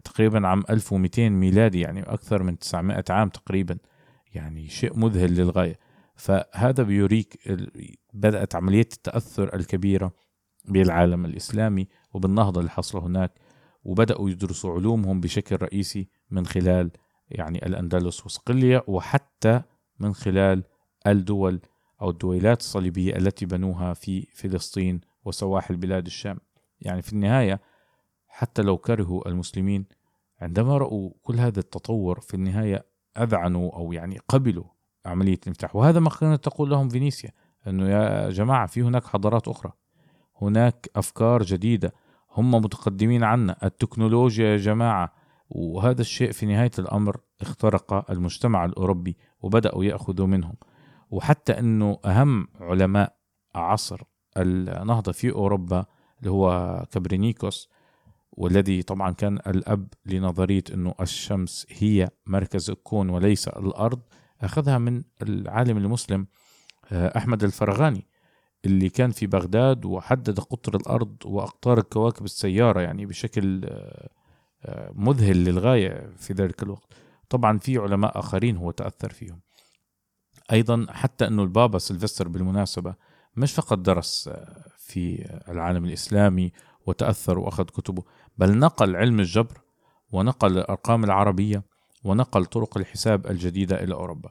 تقريبا 0.04 0.48
عام 0.48 0.62
1200 0.70 1.28
ميلادي 1.28 1.80
يعني 1.80 2.02
أكثر 2.02 2.42
من 2.42 2.58
900 2.58 3.04
عام 3.10 3.28
تقريبا. 3.28 3.78
يعني 4.34 4.68
شيء 4.68 4.98
مذهل 4.98 5.34
للغاية. 5.34 5.78
فهذا 6.16 6.82
بيوريك 6.82 7.58
بدأت 8.12 8.54
عملية 8.54 8.80
التأثر 8.80 9.54
الكبيرة 9.54 10.12
بالعالم 10.64 11.24
الإسلامي 11.24 11.88
وبالنهضة 12.14 12.60
اللي 12.60 12.70
حصل 12.70 12.98
هناك. 12.98 13.32
وبدأوا 13.84 14.30
يدرسوا 14.30 14.74
علومهم 14.74 15.20
بشكل 15.20 15.56
رئيسي 15.62 16.08
من 16.30 16.46
خلال 16.46 16.90
يعني 17.30 17.66
الأندلس 17.66 18.26
وصقلية 18.26 18.84
وحتى 18.86 19.62
من 19.98 20.14
خلال 20.14 20.64
الدول 21.06 21.60
أو 22.02 22.10
الدويلات 22.10 22.60
الصليبية 22.60 23.16
التي 23.16 23.46
بنوها 23.46 23.94
في 23.94 24.26
فلسطين 24.34 25.00
وسواحل 25.24 25.76
بلاد 25.76 26.06
الشام. 26.06 26.38
يعني 26.80 27.02
في 27.02 27.12
النهاية 27.12 27.60
حتى 28.28 28.62
لو 28.62 28.78
كرهوا 28.78 29.28
المسلمين 29.28 29.86
عندما 30.40 30.78
رأوا 30.78 31.10
كل 31.22 31.36
هذا 31.36 31.60
التطور 31.60 32.20
في 32.20 32.34
النهاية 32.34 32.86
أذعنوا 33.18 33.76
أو 33.76 33.92
يعني 33.92 34.18
قبلوا 34.28 34.64
عملية 35.06 35.38
الانفتاح 35.42 35.76
وهذا 35.76 36.00
ما 36.00 36.10
كانت 36.10 36.44
تقول 36.44 36.70
لهم 36.70 36.88
فينيسيا 36.88 37.30
أنه 37.66 37.88
يا 37.88 38.30
جماعة 38.30 38.66
في 38.66 38.82
هناك 38.82 39.04
حضارات 39.04 39.48
أخرى. 39.48 39.72
هناك 40.42 40.90
أفكار 40.96 41.42
جديدة 41.42 41.92
هم 42.36 42.50
متقدمين 42.50 43.24
عنا. 43.24 43.56
التكنولوجيا 43.62 44.46
يا 44.48 44.56
جماعة 44.56 45.12
وهذا 45.50 46.00
الشيء 46.00 46.32
في 46.32 46.46
نهاية 46.46 46.70
الأمر 46.78 47.20
اخترق 47.40 48.10
المجتمع 48.10 48.64
الأوروبي 48.64 49.16
وبدأوا 49.40 49.84
يأخذوا 49.84 50.26
منهم. 50.26 50.54
وحتى 51.10 51.58
أنه 51.58 51.98
أهم 52.04 52.48
علماء 52.60 53.16
عصر 53.54 54.02
النهضة 54.36 55.12
في 55.12 55.30
أوروبا 55.30 55.86
اللي 56.20 56.30
هو 56.30 56.86
كبرينيكوس 56.90 57.68
والذي 58.32 58.82
طبعا 58.82 59.10
كان 59.10 59.38
الأب 59.46 59.88
لنظرية 60.06 60.64
أنه 60.74 60.94
الشمس 61.00 61.66
هي 61.70 62.08
مركز 62.26 62.70
الكون 62.70 63.10
وليس 63.10 63.48
الأرض 63.48 64.00
أخذها 64.40 64.78
من 64.78 65.02
العالم 65.22 65.76
المسلم 65.76 66.26
آه، 66.92 67.18
أحمد 67.18 67.44
الفرغاني 67.44 68.06
اللي 68.64 68.88
كان 68.88 69.10
في 69.10 69.26
بغداد 69.26 69.84
وحدد 69.84 70.40
قطر 70.40 70.76
الأرض 70.76 71.16
وأقطار 71.24 71.78
الكواكب 71.78 72.24
السيارة 72.24 72.80
يعني 72.80 73.06
بشكل 73.06 73.64
آه، 73.64 74.08
مذهل 74.92 75.44
للغاية 75.44 76.10
في 76.16 76.32
ذلك 76.32 76.62
الوقت. 76.62 76.92
طبعا 77.28 77.58
في 77.58 77.78
علماء 77.78 78.18
آخرين 78.18 78.56
هو 78.56 78.70
تأثر 78.70 79.12
فيهم. 79.12 79.40
أيضا 80.52 80.86
حتى 80.90 81.26
أنه 81.26 81.42
البابا 81.42 81.78
سلفستر 81.78 82.28
بالمناسبة 82.28 82.94
مش 83.36 83.52
فقط 83.52 83.78
درس 83.78 84.30
في 84.76 85.30
العالم 85.48 85.84
الإسلامي 85.84 86.52
وتأثر 86.86 87.38
وأخذ 87.38 87.64
كتبه 87.64 88.02
بل 88.38 88.58
نقل 88.58 88.96
علم 88.96 89.20
الجبر 89.20 89.60
ونقل 90.12 90.58
الأرقام 90.58 91.04
العربية 91.04 91.62
ونقل 92.04 92.44
طرق 92.44 92.78
الحساب 92.78 93.26
الجديدة 93.26 93.82
إلى 93.82 93.94
أوروبا. 93.94 94.30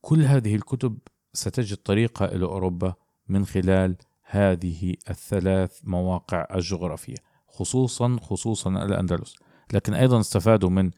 كل 0.00 0.22
هذه 0.22 0.54
الكتب 0.54 0.98
ستجد 1.32 1.76
طريقها 1.76 2.34
إلى 2.34 2.44
أوروبا 2.44 2.94
من 3.28 3.46
خلال 3.46 3.96
هذه 4.22 4.94
الثلاث 5.10 5.80
مواقع 5.84 6.46
الجغرافية 6.54 7.16
خصوصا 7.48 8.16
خصوصا 8.22 8.70
الأندلس. 8.70 9.36
لكن 9.72 9.94
أيضا 9.94 10.20
استفادوا 10.20 10.70
من 10.70 10.90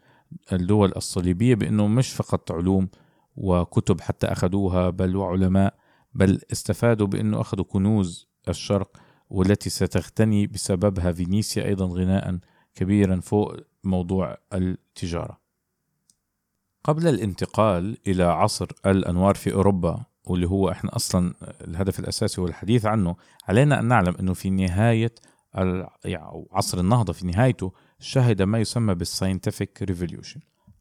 الدول 0.52 0.92
الصليبية 0.96 1.54
بأنه 1.54 1.86
مش 1.86 2.12
فقط 2.12 2.52
علوم 2.52 2.88
وكتب 3.36 4.00
حتى 4.00 4.26
أخذوها 4.26 4.90
بل 4.90 5.16
وعلماء 5.16 5.74
بل 6.14 6.40
استفادوا 6.52 7.06
بأنه 7.06 7.40
أخذوا 7.40 7.64
كنوز 7.64 8.28
الشرق 8.48 8.96
والتي 9.30 9.70
ستغتني 9.70 10.46
بسببها 10.46 11.12
فينيسيا 11.12 11.64
أيضا 11.64 11.86
غناء 11.86 12.38
كبيرا 12.74 13.20
فوق 13.20 13.56
موضوع 13.84 14.38
التجارة. 14.52 15.40
قبل 16.84 17.08
الانتقال 17.08 17.98
إلى 18.06 18.24
عصر 18.24 18.68
الأنوار 18.86 19.34
في 19.34 19.52
أوروبا 19.52 20.04
واللي 20.24 20.48
هو 20.48 20.70
إحنا 20.70 20.96
أصلا 20.96 21.34
الهدف 21.60 22.00
الأساسي 22.00 22.40
هو 22.40 22.46
الحديث 22.46 22.86
عنه 22.86 23.16
علينا 23.48 23.80
أن 23.80 23.88
نعلم 23.88 24.14
أنه 24.20 24.34
في 24.34 24.50
نهاية 24.50 25.14
يعني 26.04 26.46
عصر 26.52 26.80
النهضة 26.80 27.12
في 27.12 27.26
نهايته 27.26 27.72
شهد 28.02 28.42
ما 28.42 28.58
يسمى 28.58 28.94
بال 28.94 29.09
scientific 29.09 29.82
revolution 29.82 30.40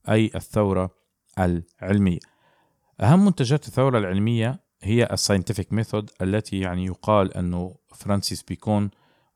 أي 0.10 0.32
الثورة 0.36 0.96
العلمية. 1.40 2.20
أهم 3.02 3.26
منتجات 3.26 3.68
الثورة 3.68 3.98
العلمية 3.98 4.60
هي 4.82 5.10
ال 5.12 5.17
scientific 5.17 5.74
method 5.74 6.10
التي 6.22 6.60
يعني 6.60 6.86
يقال 6.86 7.34
أنه 7.34 7.76
فرانسيس 7.96 8.44
بيكون 8.44 8.90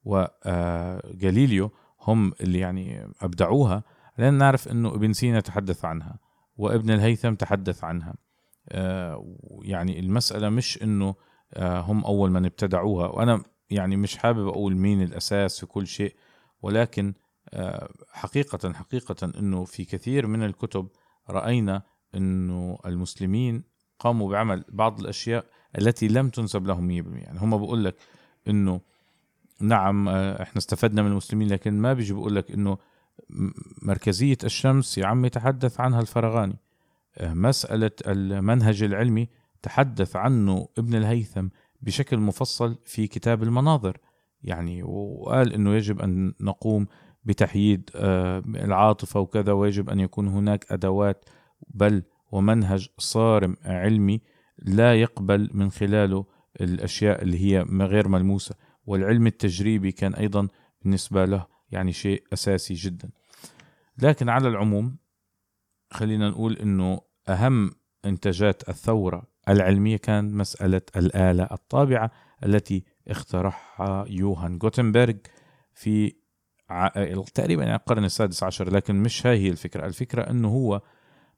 وجاليليو 0.03 1.71
هم 2.01 2.33
اللي 2.41 2.59
يعني 2.59 3.07
أبدعوها 3.21 3.83
لأن 4.17 4.33
نعرف 4.33 4.67
أنه 4.67 4.89
ابن 4.89 5.13
سينا 5.13 5.39
تحدث 5.39 5.85
عنها 5.85 6.19
وابن 6.57 6.91
الهيثم 6.91 7.33
تحدث 7.33 7.83
عنها. 7.83 8.15
آه، 8.69 9.35
يعني 9.61 9.99
المسألة 9.99 10.49
مش 10.49 10.83
إنه 10.83 11.15
آه، 11.53 11.79
هم 11.79 12.05
أول 12.05 12.31
من 12.31 12.45
ابتدعوها 12.45 13.07
وأنا 13.07 13.43
يعني 13.69 13.95
مش 13.95 14.17
حابب 14.17 14.47
أقول 14.47 14.75
مين 14.75 15.01
الأساس 15.01 15.59
في 15.59 15.65
كل 15.65 15.87
شيء 15.87 16.15
ولكن 16.61 17.07
آه، 17.07 17.24
حقيقة 18.11 18.73
حقيقة 18.73 19.31
إنه 19.39 19.65
في 19.65 19.85
كثير 19.85 20.27
من 20.27 20.43
الكتب 20.43 20.87
رأينا 21.29 21.81
إنه 22.15 22.77
المسلمين 22.85 23.63
قاموا 23.99 24.31
بعمل 24.31 24.63
بعض 24.69 24.99
الأشياء 24.99 25.45
التي 25.77 26.07
لم 26.07 26.29
تنسب 26.29 26.67
لهم 26.67 27.03
100% 27.03 27.07
يعني 27.17 27.39
هم 27.39 27.57
بقول 27.57 27.85
لك 27.85 27.95
إنه 28.47 28.81
نعم 29.59 30.09
إحنا 30.09 30.57
استفدنا 30.57 31.01
من 31.01 31.11
المسلمين 31.11 31.47
لكن 31.47 31.73
ما 31.73 31.93
بيجي 31.93 32.13
بقول 32.13 32.35
لك 32.35 32.51
إنه 32.51 32.77
مركزية 33.81 34.37
الشمس 34.43 34.97
يا 34.97 35.05
عم 35.05 35.25
يتحدث 35.25 35.79
عنها 35.79 36.01
الفرغاني 36.01 36.57
مسألة 37.21 37.91
المنهج 38.07 38.83
العلمي 38.83 39.29
تحدث 39.61 40.15
عنه 40.15 40.67
ابن 40.77 40.95
الهيثم 40.95 41.47
بشكل 41.81 42.17
مفصل 42.17 42.75
في 42.85 43.07
كتاب 43.07 43.43
المناظر. 43.43 43.97
يعني 44.41 44.83
وقال 44.83 45.53
إنه 45.53 45.75
يجب 45.75 46.01
أن 46.01 46.33
نقوم 46.39 46.87
بتحييد 47.25 47.89
آه، 47.95 48.43
العاطفة 48.47 49.19
وكذا 49.19 49.51
ويجب 49.51 49.89
أن 49.89 49.99
يكون 49.99 50.27
هناك 50.27 50.71
أدوات 50.71 51.25
بل 51.67 52.03
ومنهج 52.31 52.89
صارم 52.97 53.55
علمي 53.63 54.21
لا 54.59 55.01
يقبل 55.01 55.49
من 55.53 55.71
خلاله 55.71 56.25
الأشياء 56.61 57.21
اللي 57.21 57.39
هي 57.39 57.61
غير 57.61 58.07
ملموسة. 58.07 58.55
والعلم 58.85 59.27
التجريبي 59.27 59.91
كان 59.91 60.13
أيضا 60.13 60.47
بالنسبة 60.81 61.25
له 61.25 61.47
يعني 61.69 61.91
شيء 61.91 62.23
أساسي 62.33 62.73
جدا. 62.73 63.09
لكن 63.97 64.29
على 64.29 64.47
العموم 64.47 64.97
خلينا 65.91 66.29
نقول 66.29 66.53
إنه 66.57 67.01
أهم 67.29 67.71
إنتاجات 68.05 68.69
الثورة 68.69 69.23
العلمية 69.49 69.97
كان 69.97 70.33
مسألة 70.33 70.81
الآلة 70.95 71.43
الطابعة 71.51 72.11
التي 72.45 72.83
اخترعها 73.07 74.05
يوهان 74.09 74.57
جوتنبرغ 74.57 75.13
في 75.73 76.15
تقريبا 77.33 77.63
يعني 77.63 77.75
القرن 77.75 78.03
السادس 78.03 78.43
عشر 78.43 78.69
لكن 78.73 78.95
مش 78.95 79.27
هاي 79.27 79.37
هي 79.37 79.49
الفكرة. 79.49 79.85
الفكرة 79.85 80.29
إنه 80.29 80.47
هو 80.47 80.81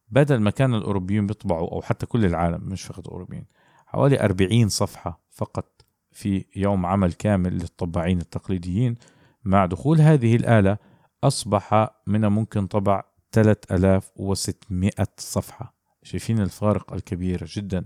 بدل 0.10 0.38
ما 0.38 0.52
كان 0.52 0.76
الأوروبيين 0.76 1.28
بيطبعوا 1.28 1.72
أو 1.72 1.82
حتى 1.82 2.06
كل 2.06 2.26
العالم 2.26 2.62
مش 2.64 2.84
فقط 2.84 3.08
الأوروبيين 3.08 3.46
حوالي 3.86 4.20
40 4.20 4.70
صفحة 4.70 5.22
فقط 5.30 5.86
في 6.12 6.46
يوم 6.56 6.86
عمل 6.86 7.14
كامل 7.14 7.54
للطباعين 7.54 8.20
التقليديين 8.20 8.96
مع 9.44 9.66
دخول 9.66 10.02
هذه 10.02 10.36
الآلة 10.36 10.78
أصبح 11.24 11.90
من 12.08 12.26
الممكن 12.26 12.68
طبع 12.68 13.04
3600 13.32 14.92
صفحة. 15.18 15.74
شايفين 16.04 16.42
الفارق 16.42 16.94
الكبير 16.94 17.46
جدا 17.46 17.86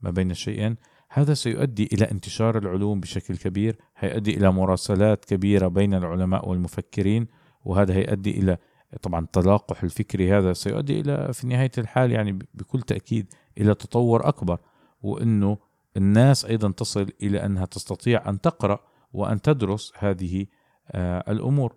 ما 0.00 0.10
بين 0.10 0.30
الشيئين 0.30 0.76
هذا 1.14 1.34
سيؤدي 1.34 1.88
إلى 1.92 2.04
انتشار 2.04 2.58
العلوم 2.58 3.00
بشكل 3.00 3.36
كبير 3.36 3.76
هيؤدي 3.96 4.36
إلى 4.36 4.52
مراسلات 4.52 5.24
كبيرة 5.24 5.68
بين 5.68 5.94
العلماء 5.94 6.48
والمفكرين 6.48 7.26
وهذا 7.64 7.94
هيؤدي 7.94 8.30
إلى 8.30 8.58
طبعا 9.02 9.24
التلاقح 9.24 9.82
الفكري 9.82 10.32
هذا 10.32 10.52
سيؤدي 10.52 11.00
إلى 11.00 11.32
في 11.32 11.46
نهاية 11.46 11.70
الحال 11.78 12.12
يعني 12.12 12.38
بكل 12.54 12.82
تأكيد 12.82 13.34
إلى 13.58 13.74
تطور 13.74 14.28
أكبر 14.28 14.58
وأنه 15.02 15.58
الناس 15.96 16.44
أيضا 16.44 16.70
تصل 16.70 17.06
إلى 17.22 17.46
أنها 17.46 17.64
تستطيع 17.64 18.28
أن 18.28 18.40
تقرأ 18.40 18.80
وأن 19.12 19.40
تدرس 19.40 19.92
هذه 19.98 20.46
آه، 20.90 21.32
الأمور. 21.32 21.76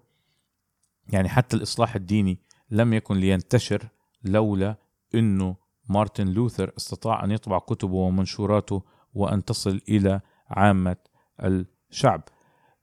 يعني 1.09 1.29
حتى 1.29 1.57
الإصلاح 1.57 1.95
الديني 1.95 2.39
لم 2.71 2.93
يكن 2.93 3.15
لينتشر 3.15 3.87
لولا 4.23 4.75
أنه 5.15 5.55
مارتن 5.89 6.27
لوثر 6.27 6.71
استطاع 6.77 7.23
أن 7.23 7.31
يطبع 7.31 7.59
كتبه 7.59 7.95
ومنشوراته 7.95 8.83
وأن 9.15 9.45
تصل 9.45 9.81
إلى 9.89 10.21
عامة 10.49 10.97
الشعب. 11.43 12.23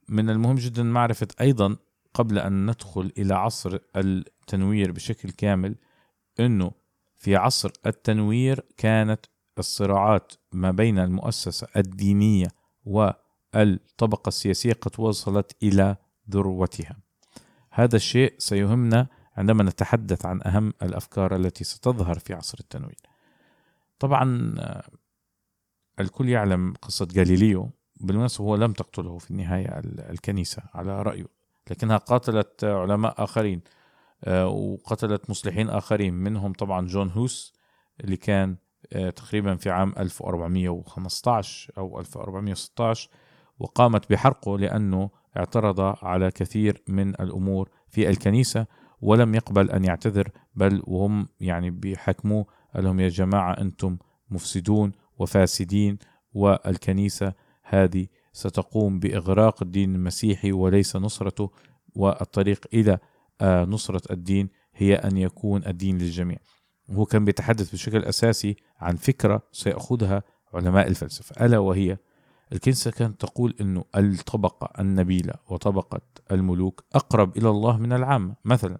من 0.09 0.29
المهم 0.29 0.55
جدا 0.55 0.83
معرفة 0.83 1.27
أيضا 1.41 1.75
قبل 2.13 2.39
أن 2.39 2.65
ندخل 2.69 3.11
إلى 3.17 3.35
عصر 3.35 3.79
التنوير 3.95 4.91
بشكل 4.91 5.31
كامل 5.31 5.75
أنه 6.39 6.71
في 7.15 7.35
عصر 7.35 7.71
التنوير 7.85 8.65
كانت 8.77 9.25
الصراعات 9.59 10.33
ما 10.51 10.71
بين 10.71 10.99
المؤسسة 10.99 11.67
الدينية 11.77 12.47
الطبقة 13.55 14.27
السياسية 14.27 14.73
قد 14.73 14.99
وصلت 14.99 15.55
إلى 15.63 15.95
ذروتها. 16.29 16.97
هذا 17.71 17.95
الشيء 17.95 18.33
سيهمنا 18.37 19.07
عندما 19.37 19.63
نتحدث 19.63 20.25
عن 20.25 20.41
أهم 20.45 20.73
الأفكار 20.81 21.35
التي 21.35 21.63
ستظهر 21.63 22.19
في 22.19 22.33
عصر 22.33 22.57
التنوير. 22.59 22.99
طبعا 23.99 24.55
الكل 25.99 26.29
يعلم 26.29 26.73
قصة 26.81 27.05
جاليليو 27.05 27.69
بالمناسبة 28.01 28.45
هو 28.45 28.55
لم 28.55 28.73
تقتله 28.73 29.17
في 29.17 29.31
النهاية 29.31 29.81
الكنيسة 30.09 30.63
على 30.73 31.01
رأيه 31.01 31.25
لكنها 31.71 31.97
قاتلت 31.97 32.63
علماء 32.63 33.23
آخرين 33.23 33.61
آه، 34.23 34.47
وقتلت 34.47 35.29
مصلحين 35.29 35.69
آخرين 35.69 36.13
منهم 36.13 36.53
طبعا 36.53 36.87
جون 36.87 37.09
هوس 37.09 37.53
اللي 38.01 38.17
كان 38.17 38.55
آه، 38.93 39.09
تقريبا 39.09 39.55
في 39.55 39.69
عام 39.69 39.93
1415 39.97 41.73
أو 41.77 41.99
1416 41.99 43.09
وقامت 43.59 44.09
بحرقه 44.09 44.57
لأنه 44.57 45.09
اعترض 45.37 45.79
على 45.81 46.31
كثير 46.31 46.83
من 46.87 47.09
الأمور 47.09 47.69
في 47.87 48.09
الكنيسة 48.09 48.65
ولم 49.01 49.35
يقبل 49.35 49.71
أن 49.71 49.85
يعتذر 49.85 50.29
بل 50.55 50.81
وهم 50.87 51.27
يعني 51.39 51.69
بيحكموه 51.69 52.45
قال 52.75 52.83
لهم 52.83 52.99
يا 52.99 53.09
جماعة 53.09 53.53
أنتم 53.53 53.97
مفسدون 54.29 54.91
وفاسدين 55.17 55.97
والكنيسة 56.33 57.33
هذه 57.63 58.07
ستقوم 58.33 58.99
بإغراق 58.99 59.63
الدين 59.63 59.95
المسيحي 59.95 60.51
وليس 60.51 60.95
نصرته 60.95 61.51
والطريق 61.95 62.65
إلى 62.73 62.97
آه، 63.41 63.65
نصرة 63.65 64.13
الدين 64.13 64.49
هي 64.75 64.95
أن 64.95 65.17
يكون 65.17 65.65
الدين 65.65 65.97
للجميع. 65.97 66.37
هو 66.89 67.05
كان 67.05 67.25
بيتحدث 67.25 67.71
بشكل 67.71 68.03
أساسي 68.03 68.55
عن 68.79 68.95
فكرة 68.95 69.41
سيأخذها 69.51 70.23
علماء 70.53 70.87
الفلسفة 70.87 71.45
ألا 71.45 71.57
وهي 71.57 71.97
الكنيسة 72.53 72.91
كانت 72.91 73.21
تقول 73.21 73.55
أنه 73.61 73.83
الطبقة 73.95 74.81
النبيلة 74.81 75.33
وطبقة 75.49 76.01
الملوك 76.31 76.83
أقرب 76.95 77.37
إلى 77.37 77.49
الله 77.49 77.77
من 77.77 77.93
العامة 77.93 78.35
مثلا. 78.45 78.77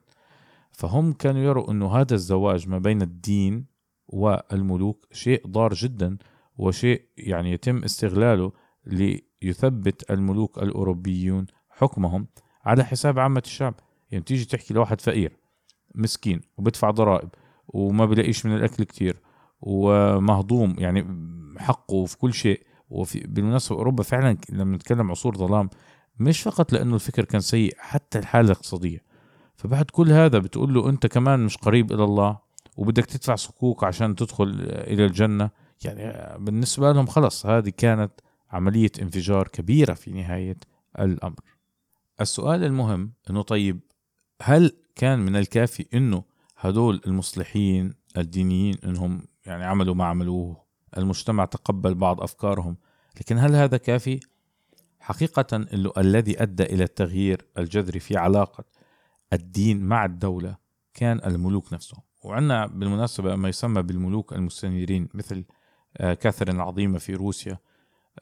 فهم 0.71 1.13
كانوا 1.13 1.41
يروا 1.41 1.71
أنه 1.71 1.95
هذا 1.95 2.15
الزواج 2.15 2.67
ما 2.67 2.77
بين 2.77 3.01
الدين 3.01 3.72
والملوك 4.13 5.05
شيء 5.11 5.47
ضار 5.47 5.73
جدا 5.73 6.17
وشيء 6.57 7.01
يعني 7.17 7.51
يتم 7.51 7.83
استغلاله 7.83 8.51
ليثبت 8.85 10.11
الملوك 10.11 10.57
الأوروبيون 10.57 11.45
حكمهم 11.69 12.27
على 12.65 12.83
حساب 12.83 13.19
عامة 13.19 13.43
الشعب. 13.45 13.73
يعني 14.11 14.23
تيجي 14.23 14.45
تحكي 14.45 14.73
لواحد 14.73 15.01
فقير 15.01 15.37
مسكين 15.95 16.41
وبدفع 16.57 16.91
ضرائب 16.91 17.29
وما 17.67 18.05
بلاقيش 18.05 18.45
من 18.45 18.55
الأكل 18.55 18.83
كتير 18.83 19.21
ومهضوم 19.61 20.75
يعني 20.77 21.05
حقه 21.57 22.05
في 22.05 22.17
كل 22.17 22.33
شيء. 22.33 22.61
وفي 22.89 23.19
بالمناسبة 23.19 23.77
أوروبا 23.77 24.03
فعلا 24.03 24.37
لما 24.49 24.75
نتكلم 24.75 25.11
عصور 25.11 25.37
ظلام 25.37 25.69
مش 26.19 26.41
فقط 26.41 26.73
لأنه 26.73 26.95
الفكر 26.95 27.25
كان 27.25 27.41
سيء 27.41 27.75
حتى 27.77 28.19
الحالة 28.19 28.45
الاقتصادية. 28.45 29.03
فبعد 29.55 29.85
كل 29.91 30.11
هذا 30.11 30.39
بتقول 30.39 30.73
له 30.73 30.89
أنت 30.89 31.07
كمان 31.07 31.45
مش 31.45 31.57
قريب 31.57 31.91
إلى 31.91 32.03
الله؟ 32.03 32.52
وبدك 32.77 33.05
تدفع 33.05 33.35
صكوك 33.35 33.83
عشان 33.83 34.15
تدخل 34.15 34.49
إلى 34.69 35.05
الجنة. 35.05 35.49
يعني 35.85 36.13
بالنسبة 36.39 36.91
لهم 36.91 37.05
خلص 37.05 37.45
هذه 37.45 37.69
كانت 37.77 38.11
عملية 38.51 38.91
انفجار 39.01 39.47
كبيرة 39.47 39.93
في 39.93 40.11
نهاية 40.11 40.57
الأمر. 40.99 41.39
السؤال 42.21 42.63
المهم 42.63 43.13
أنه 43.29 43.41
طيب 43.41 43.79
هل 44.41 44.77
كان 44.95 45.19
من 45.19 45.35
الكافي 45.35 45.85
أنه 45.93 46.23
هدول 46.57 47.01
المصلحين 47.07 47.93
الدينيين 48.17 48.77
أنهم 48.85 49.27
يعني 49.45 49.63
عملوا 49.63 49.95
ما 49.95 50.05
عملوه 50.05 50.63
المجتمع 50.97 51.45
تقبل 51.45 51.95
بعض 51.95 52.21
أفكارهم 52.21 52.77
لكن 53.19 53.37
هل 53.37 53.55
هذا 53.55 53.77
كافي؟ 53.77 54.19
حقيقة 54.99 55.65
الذي 55.97 56.43
أدى 56.43 56.63
إلى 56.63 56.83
التغيير 56.83 57.45
الجذري 57.57 57.99
في 57.99 58.17
علاقة 58.17 58.63
الدين 59.33 59.83
مع 59.83 60.05
الدولة 60.05 60.57
كان 60.93 61.21
الملوك 61.25 61.73
نفسهم. 61.73 62.01
وعندنا 62.23 62.67
بالمناسبة 62.67 63.35
ما 63.35 63.49
يسمى 63.49 63.81
بالملوك 63.81 64.33
المستنيرين 64.33 65.09
مثل 65.13 65.45
آه، 65.97 66.13
كاثرين 66.13 66.55
العظيمة 66.55 66.97
في 66.97 67.13
روسيا 67.13 67.57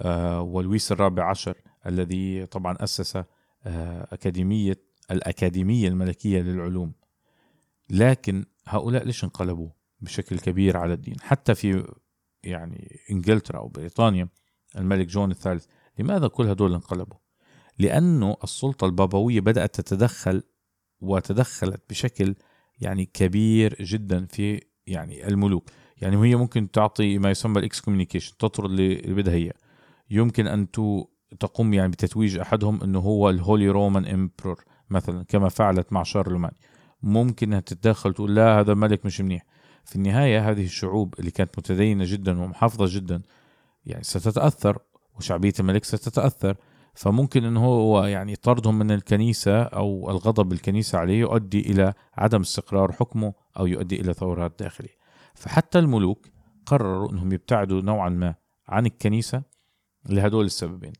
آه، 0.01 0.41
ولويس 0.41 0.91
الرابع 0.91 1.29
عشر 1.29 1.57
الذي 1.85 2.45
طبعا 2.45 2.77
أسس 2.79 3.15
آه، 3.15 3.27
أكاديمية 4.11 4.81
الأكاديمية 5.11 5.87
الملكية 5.87 6.41
للعلوم. 6.41 6.93
لكن 7.89 8.45
هؤلاء 8.67 9.03
ليش 9.03 9.23
انقلبوا 9.23 9.69
بشكل 10.01 10.39
كبير 10.39 10.77
على 10.77 10.93
الدين؟ 10.93 11.15
حتى 11.21 11.55
في 11.55 11.93
يعني 12.43 13.01
إنجلترا 13.11 13.59
أو 13.59 13.67
بريطانيا 13.67 14.27
الملك 14.77 15.07
جون 15.07 15.31
الثالث 15.31 15.65
لماذا 15.99 16.27
كل 16.27 16.47
هدول 16.47 16.73
انقلبوا؟ 16.73 17.17
لأنه 17.79 18.37
السلطة 18.43 18.85
البابوية 18.85 19.39
بدأت 19.39 19.81
تتدخل 19.81 20.43
وتدخلت 21.01 21.81
بشكل 21.89 22.35
يعني 22.81 23.05
كبير 23.13 23.75
جدا 23.81 24.25
في 24.25 24.61
يعني 24.87 25.27
الملوك. 25.27 25.69
يعني 25.97 26.27
هي 26.27 26.35
ممكن 26.35 26.71
تعطي 26.71 27.17
ما 27.17 27.31
يسمى 27.31 27.59
ال 27.59 27.81
excommunication 27.81 28.37
تطرد 28.37 28.71
اللي 28.71 28.95
بدها 28.95 29.33
هي. 29.33 29.51
يمكن 30.09 30.47
أن 30.47 30.71
تقوم 31.39 31.73
يعني 31.73 31.91
بتتويج 31.91 32.37
أحدهم 32.37 32.83
إنه 32.83 32.99
هو 32.99 33.29
ال 33.29 33.69
Holy 33.69 33.85
Roman 33.85 34.05
Emperor 34.05 34.63
مثلا 34.89 35.23
كما 35.23 35.49
فعلت 35.49 35.93
مع 35.93 36.03
شارلمان 36.03 36.51
ممكن 37.03 37.47
إنها 37.47 37.59
تتدخل 37.59 38.13
تقول 38.13 38.35
لا 38.35 38.59
هذا 38.59 38.73
ملك 38.73 39.05
مش 39.05 39.21
منيح. 39.21 39.45
في 39.85 39.95
النهاية 39.95 40.49
هذه 40.49 40.65
الشعوب 40.65 41.15
اللي 41.19 41.31
كانت 41.31 41.57
متدينة 41.57 42.05
جدا 42.07 42.41
ومحافظة 42.41 42.85
جدا 42.89 43.21
يعني 43.85 44.03
ستتأثر 44.03 44.77
وشعبية 45.17 45.53
الملك 45.59 45.85
ستتأثر 45.85 46.55
فممكن 46.93 47.43
انه 47.43 47.65
هو 47.65 48.03
يعني 48.03 48.35
طردهم 48.35 48.79
من 48.79 48.91
الكنيسة 48.91 49.63
أو 49.63 50.09
الغضب 50.11 50.51
الكنيسة 50.51 50.97
عليه 50.97 51.19
يؤدي 51.19 51.59
إلى 51.59 51.93
عدم 52.17 52.41
استقرار 52.41 52.91
حكمه 52.91 53.33
أو 53.59 53.67
يؤدي 53.67 54.01
إلى 54.01 54.13
ثورات 54.13 54.59
داخلية. 54.59 54.95
فحتى 55.35 55.79
الملوك 55.79 56.27
قرروا 56.65 57.11
إنهم 57.11 57.31
يبتعدوا 57.31 57.81
نوعا 57.81 58.09
ما 58.09 58.35
عن 58.67 58.85
الكنيسة 58.85 59.43
لهدول 60.09 60.45
السببين. 60.45 60.93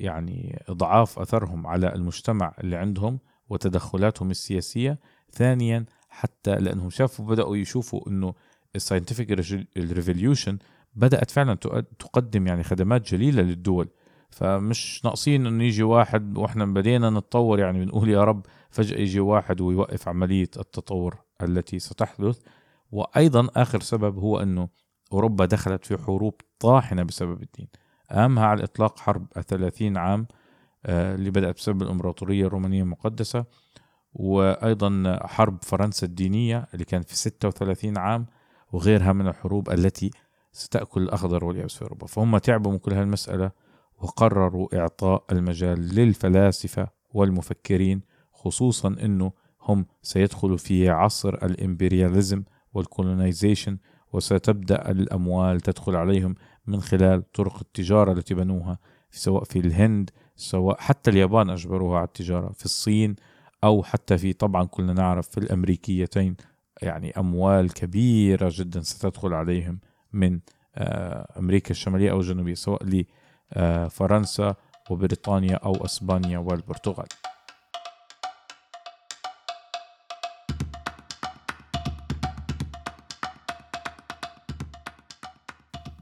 يعني 0.00 0.64
اضعاف 0.68 1.18
أثرهم 1.18 1.66
على 1.66 1.94
المجتمع 1.94 2.54
اللي 2.60 2.76
عندهم 2.76 3.18
وتدخلاتهم 3.48 4.30
السياسية 4.30 4.98
ثانيا 5.32 5.86
حتى 6.08 6.54
لأنهم 6.54 6.90
شافوا 6.90 7.26
بدأوا 7.26 7.56
يشوفوا 7.56 8.08
إنه 8.08 8.34
ال 8.76 8.81
scientific 8.81 9.30
revolution 9.76 10.58
بدأت 10.94 11.30
فعلا 11.30 11.54
تقدم 11.98 12.46
يعني 12.46 12.62
خدمات 12.62 13.12
جليلة 13.12 13.42
للدول. 13.42 13.88
فمش 14.36 15.04
ناقصين 15.04 15.46
إنه 15.46 15.64
يجي 15.64 15.82
واحد 15.82 16.38
وإحنا 16.38 16.64
بدينا 16.64 17.10
نتطور 17.10 17.58
يعني 17.58 17.84
بنقول 17.84 18.08
يا 18.08 18.24
رب 18.24 18.46
فجأة 18.70 18.98
يجي 18.98 19.20
واحد 19.20 19.60
ويوقف 19.60 20.08
عملية 20.08 20.50
التطور 20.56 21.16
التي 21.42 21.78
ستحدث. 21.78 22.40
وأيضا 22.92 23.48
آخر 23.56 23.80
سبب 23.80 24.18
هو 24.18 24.42
إنه 24.42 24.68
أوروبا 25.12 25.44
دخلت 25.44 25.84
في 25.84 25.98
حروب 25.98 26.34
طاحنة 26.58 27.02
بسبب 27.02 27.42
الدين. 27.42 27.68
أهمها 28.10 28.46
على 28.46 28.58
الإطلاق 28.58 28.98
حرب 28.98 29.26
الثلاثين 29.36 29.96
عام 29.96 30.26
آه، 30.86 31.14
اللي 31.14 31.30
بدأت 31.30 31.56
بسبب 31.56 31.82
الإمبراطورية 31.82 32.46
الرومانية 32.46 32.82
المقدسة 32.82 33.44
وأيضا 34.14 35.18
حرب 35.24 35.58
فرنسا 35.62 36.06
الدينية 36.06 36.66
اللي 36.74 36.84
كانت 36.84 37.08
في 37.08 37.16
36 37.16 37.98
عام 37.98 38.26
وغيرها 38.72 39.12
من 39.12 39.28
الحروب 39.28 39.70
التي 39.70 40.10
ستأكل 40.52 41.02
الأخضر 41.02 41.44
واليابس 41.44 41.74
في 41.74 41.82
أوروبا. 41.82 42.06
فهم 42.06 42.38
تعبوا 42.38 42.72
من 42.72 42.78
كل 42.78 42.92
هالمسألة 42.92 43.65
وقرروا 43.98 44.80
إعطاء 44.80 45.24
المجال 45.32 45.94
للفلاسفة 45.94 46.88
والمفكرين 47.14 48.00
خصوصا 48.32 48.88
أنه 48.88 49.32
هم 49.62 49.86
سيدخلوا 50.02 50.56
في 50.56 50.88
عصر 50.88 51.34
الإمبرياليزم 51.34 52.42
والكولونيزيشن 52.74 53.78
وستبدأ 54.12 54.90
الأموال 54.90 55.60
تدخل 55.60 55.96
عليهم 55.96 56.34
من 56.66 56.80
خلال 56.80 57.32
طرق 57.32 57.58
التجارة 57.60 58.12
التي 58.12 58.34
بنوها 58.34 58.78
سواء 59.10 59.44
في 59.44 59.58
الهند 59.58 60.10
سواء 60.36 60.80
حتى 60.80 61.10
اليابان 61.10 61.50
أجبروها 61.50 61.98
على 61.98 62.06
التجارة 62.06 62.52
في 62.52 62.64
الصين 62.64 63.16
أو 63.64 63.82
حتى 63.82 64.18
في 64.18 64.32
طبعا 64.32 64.64
كلنا 64.64 64.92
نعرف 64.92 65.28
في 65.28 65.38
الأمريكيتين. 65.38 66.36
يعني 66.82 67.10
أموال 67.10 67.72
كبيرة 67.72 68.52
جدا 68.52 68.80
ستدخل 68.80 69.34
عليهم 69.34 69.80
من 70.12 70.40
آه، 70.74 71.38
أمريكا 71.38 71.70
الشمالية 71.70 72.10
أو 72.10 72.20
الجنوبية 72.20 72.54
سواء 72.54 72.84
لفرنسا 73.56 74.54
وبريطانيا 74.90 75.56
أو 75.56 75.84
أسبانيا 75.84 76.38
والبرتغال. 76.38 77.06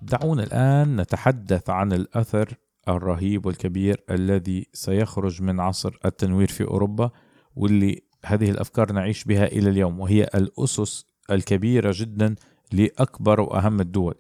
دعونا 0.03 0.43
الآن 0.43 1.01
نتحدث 1.01 1.71
عن 1.71 1.93
الأثر 1.93 2.55
الرهيب 2.89 3.47
والكبير 3.47 4.05
الذي 4.11 4.67
سيخرج 4.73 5.43
من 5.43 5.61
عصر 5.61 5.99
التنوير 6.05 6.49
في 6.49 6.65
أوروبا 6.65 7.11
واللي 7.57 8.03
هذه 8.25 8.51
الأفكار 8.51 8.93
نعيش 8.93 9.25
بها 9.25 9.45
إلى 9.45 9.71
اليوم 9.71 10.01
وهي 10.01 10.25
الأسس 10.35 11.07
الكبيرة 11.31 11.93
جدا 11.95 12.35
لأكبر 12.73 13.41
وأهم 13.41 13.81
الدول 13.81 14.15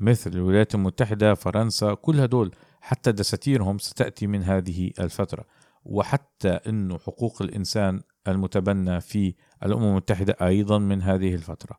مثل 0.00 0.30
الولايات 0.30 0.74
المتحدة 0.74 1.34
فرنسا 1.34 1.94
كل 1.94 2.20
هدول 2.20 2.50
حتى 2.80 3.12
دساتيرهم 3.12 3.78
ستأتي 3.78 4.26
من 4.26 4.42
هذه 4.42 4.90
الفترة. 5.00 5.44
وحتى 5.84 6.48
أنه 6.48 6.98
حقوق 6.98 7.42
الإنسان 7.42 8.00
المتبنى 8.28 9.00
في 9.00 9.34
الأمم 9.62 9.84
المتحدة 9.84 10.36
أيضا 10.42 10.78
من 10.78 11.02
هذه 11.02 11.34
الفترة. 11.34 11.78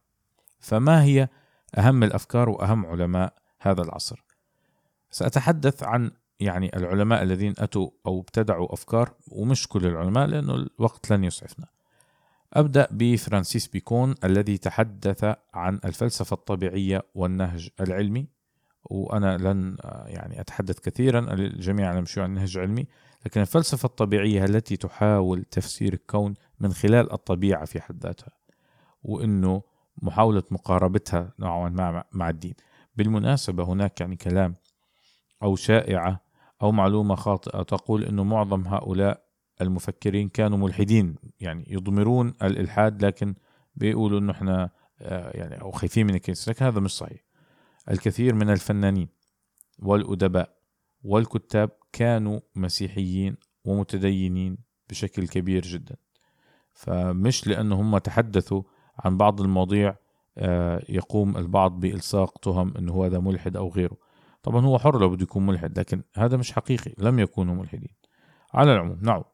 فما 0.60 1.04
هي 1.04 1.28
أهم 1.78 2.04
الأفكار 2.04 2.50
وأهم 2.50 2.86
علماء 2.86 3.34
هذا 3.60 3.82
العصر؟ 3.82 4.26
سأتحدث 5.12 5.84
عن 5.84 6.12
يعني 6.40 6.76
العلماء 6.76 7.24
الذين 7.24 7.54
أتوا 7.58 7.90
أو 8.06 8.20
ابتدعوا 8.20 8.74
أفكار 8.74 9.14
ومش 9.28 9.68
كل 9.68 9.86
العلماء 9.86 10.28
لأنه 10.28 10.56
الوقت 10.56 11.12
لن 11.12 11.24
يسعفنا. 11.24 11.68
أبدأ 12.54 12.88
بفرانسيس 12.92 13.68
بيكون 13.68 14.16
الذي 14.24 14.58
تحدث 14.58 15.36
عن 15.54 15.80
الفلسفة 15.86 16.34
الطبيعية 16.34 17.04
والنهج 17.16 17.70
العلمي. 17.80 18.28
وأنا 18.84 19.38
لن 19.38 19.78
يعني 20.06 20.42
أتحدث 20.42 20.80
كثيرا 20.80 21.34
الجميع 21.34 22.04
شو 22.04 22.22
عن 22.22 22.34
نهج 22.34 22.58
علمي 22.58 22.88
لكن 23.26 23.42
الفلسفة 23.42 23.86
الطبيعية 23.86 24.46
التي 24.46 24.78
تحاول 24.78 25.44
تفسير 25.44 25.94
الكون 25.94 26.34
من 26.60 26.74
خلال 26.74 27.14
الطبيعة 27.14 27.66
في 27.66 27.82
حد 27.82 28.04
ذاتها 28.04 28.32
وأنه 29.04 29.62
محاولة 30.02 30.44
مقاربتها 30.52 31.34
نوعا 31.40 31.70
ما 31.70 32.04
مع 32.12 32.30
الدين. 32.30 32.54
بالمناسبة 32.96 33.64
هناك 33.64 34.02
يعني 34.02 34.16
كلام 34.16 34.56
أو 35.44 35.56
شائعة 35.56 36.22
أو 36.62 36.72
معلومة 36.72 37.16
خاطئة 37.16 37.62
تقول 37.64 38.04
أنه 38.04 38.24
معظم 38.24 38.68
هؤلاء 38.68 39.24
المفكرين 39.62 40.30
كانوا 40.30 40.58
ملحدين 40.58 41.16
يعني 41.40 41.66
يضمرون 41.68 42.34
الإلحاد 42.44 43.06
لكن 43.06 43.36
بيقولوا 43.76 44.20
أنه 44.20 44.32
إحنا 44.32 44.70
آه، 45.02 45.38
يعني 45.38 45.62
أو 45.62 45.72
خايفين 45.72 46.08
من 46.08 46.16
الكنيسة 46.16 46.50
لكن 46.50 46.66
هذا 46.66 46.80
مش 46.80 46.92
صحيح. 46.92 47.31
الكثير 47.90 48.36
من 48.36 48.50
الفنانين 48.50 49.08
والأدباء 49.80 50.58
والكتاب 51.04 51.70
كانوا 51.94 52.40
مسيحيين 52.56 53.36
ومتدينين 53.66 54.58
بشكل 54.90 55.28
كبير 55.28 55.62
جدا. 55.62 55.96
فمش 56.74 57.48
لأنه 57.48 57.82
هم 57.82 57.98
تحدثوا 57.98 58.64
عن 59.00 59.18
بعض 59.18 59.42
المواضيع 59.42 59.96
آه، 60.38 60.84
يقوم 60.90 61.38
البعض 61.38 61.80
بإلصاق 61.80 62.38
تهم 62.38 62.74
أنه 62.78 63.06
هذا 63.06 63.20
ملحد 63.20 63.58
أو 63.58 63.70
غيره. 63.70 63.98
طبعا 64.44 64.66
هو 64.66 64.80
حر 64.80 65.00
لو 65.00 65.10
بده 65.10 65.24
يكون 65.24 65.46
ملحد 65.46 65.80
لكن 65.80 66.04
هذا 66.16 66.38
مش 66.38 66.52
حقيقي. 66.52 66.94
لم 66.98 67.20
يكونوا 67.20 67.56
ملحدين. 67.56 67.96
على 68.54 68.74
العموم 68.74 69.00
نعود. 69.02 69.26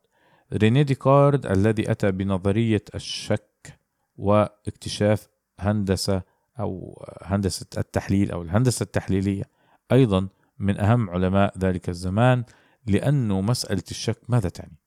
ريني 0.54 0.84
ديكارد 0.84 1.46
الذي 1.46 1.92
أتى 1.92 2.12
بنظرية 2.12 2.84
الشك 2.96 3.80
واكتشاف 4.18 5.28
هندسة 5.60 6.22
أو 6.60 7.04
هندسة 7.24 7.66
التحليل 7.78 8.32
أو 8.32 8.42
الهندسة 8.42 8.84
التحليلية 8.84 9.44
أيضا 9.92 10.28
من 10.60 10.80
أهم 10.80 11.10
علماء 11.10 11.58
ذلك 11.58 11.90
الزمان 11.90 12.44
لأنه 12.88 13.42
مسألة 13.42 13.84
الشك 13.92 14.22
ماذا 14.30 14.50
تعني؟ 14.50 14.78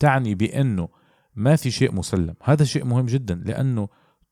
تعني 0.00 0.34
بأنه 0.34 0.88
ما 1.34 1.56
في 1.56 1.70
شيء 1.70 1.94
مسلم. 1.94 2.34
هذا 2.42 2.64
شيء 2.64 2.84
مهم 2.84 3.06
جدا 3.06 3.34
لأنه 3.34 3.88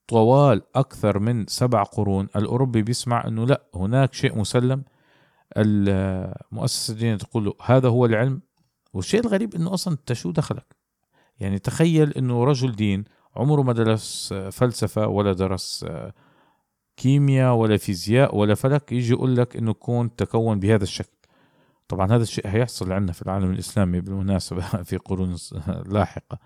طوال 0.09 0.62
أكثر 0.74 1.18
من 1.18 1.46
سبع 1.46 1.83
قرون 1.83 2.29
الأوروبي 2.37 2.83
بيسمع 2.83 3.26
أنه 3.26 3.46
لا 3.46 3.66
هناك 3.74 4.14
شيء 4.14 4.38
مسلم. 4.38 4.85
المؤسسة 5.57 6.92
الدينية 6.92 7.16
تقول 7.16 7.44
له 7.44 7.55
هذا 7.64 7.88
هو 7.88 8.07
العلم. 8.07 8.42
والشيء 8.92 9.20
الغريب 9.20 9.55
أنه 9.55 9.74
أصلا 9.74 9.94
أنت 9.94 10.12
شو 10.12 10.31
دخلك 10.31 10.76
يعني 11.38 11.59
تخيل 11.59 12.12
أنه 12.12 12.44
رجل 12.44 12.72
دين 12.72 13.05
عمره 13.37 13.62
ما 13.62 13.72
درس 13.72 14.33
فلسفة 14.33 15.07
ولا 15.07 15.33
درس 15.33 15.87
كيمياء 16.96 17.54
ولا 17.54 17.76
فيزياء 17.76 18.37
ولا 18.37 18.54
فلك 18.54 18.92
يجي 18.92 19.12
يقول 19.12 19.37
لك 19.37 19.56
إنه 19.56 19.72
كون 19.72 20.16
تكون 20.16 20.61
بهذا 20.61 20.82
الشكل. 20.82 21.16
طبعا 21.88 22.06
هذا 22.06 22.22
الشيء 22.22 22.46
هيحصل 22.48 22.92
عندنا 22.92 23.12
في 23.12 23.22
العالم 23.22 23.50
الإسلامي 23.50 24.00
بالمناسبة 24.00 24.61
في 24.88 24.96
قرون 24.96 25.37
لاحقة. 25.87 26.38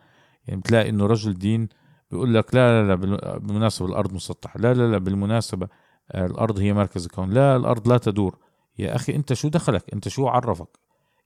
يعني 0.46 0.60
بتلاقي 0.60 0.88
إنه 0.88 1.06
رجل 1.06 1.34
دين 1.34 1.68
بيقول 2.10 2.34
لك 2.34 2.54
لا 2.54 2.82
لا 2.82 2.88
لا 2.88 2.94
بالمناسبة 3.38 3.88
الأرض 3.88 4.12
مسطحة 4.12 4.60
لا 4.60 4.74
لا 4.74 4.90
لا 4.90 4.98
بالمناسبة 4.98 5.68
الأرض 6.14 6.58
هي 6.58 6.72
مركز 6.72 7.04
الكون 7.04 7.30
لا 7.30 7.56
الأرض 7.56 7.88
لا 7.88 7.98
تدور. 7.98 8.38
يا 8.78 8.94
أخي 8.94 9.16
أنت 9.16 9.32
شو 9.32 9.48
دخلك؟ 9.48 9.84
أنت 9.92 10.08
شو 10.08 10.28
عرفك؟ 10.28 10.78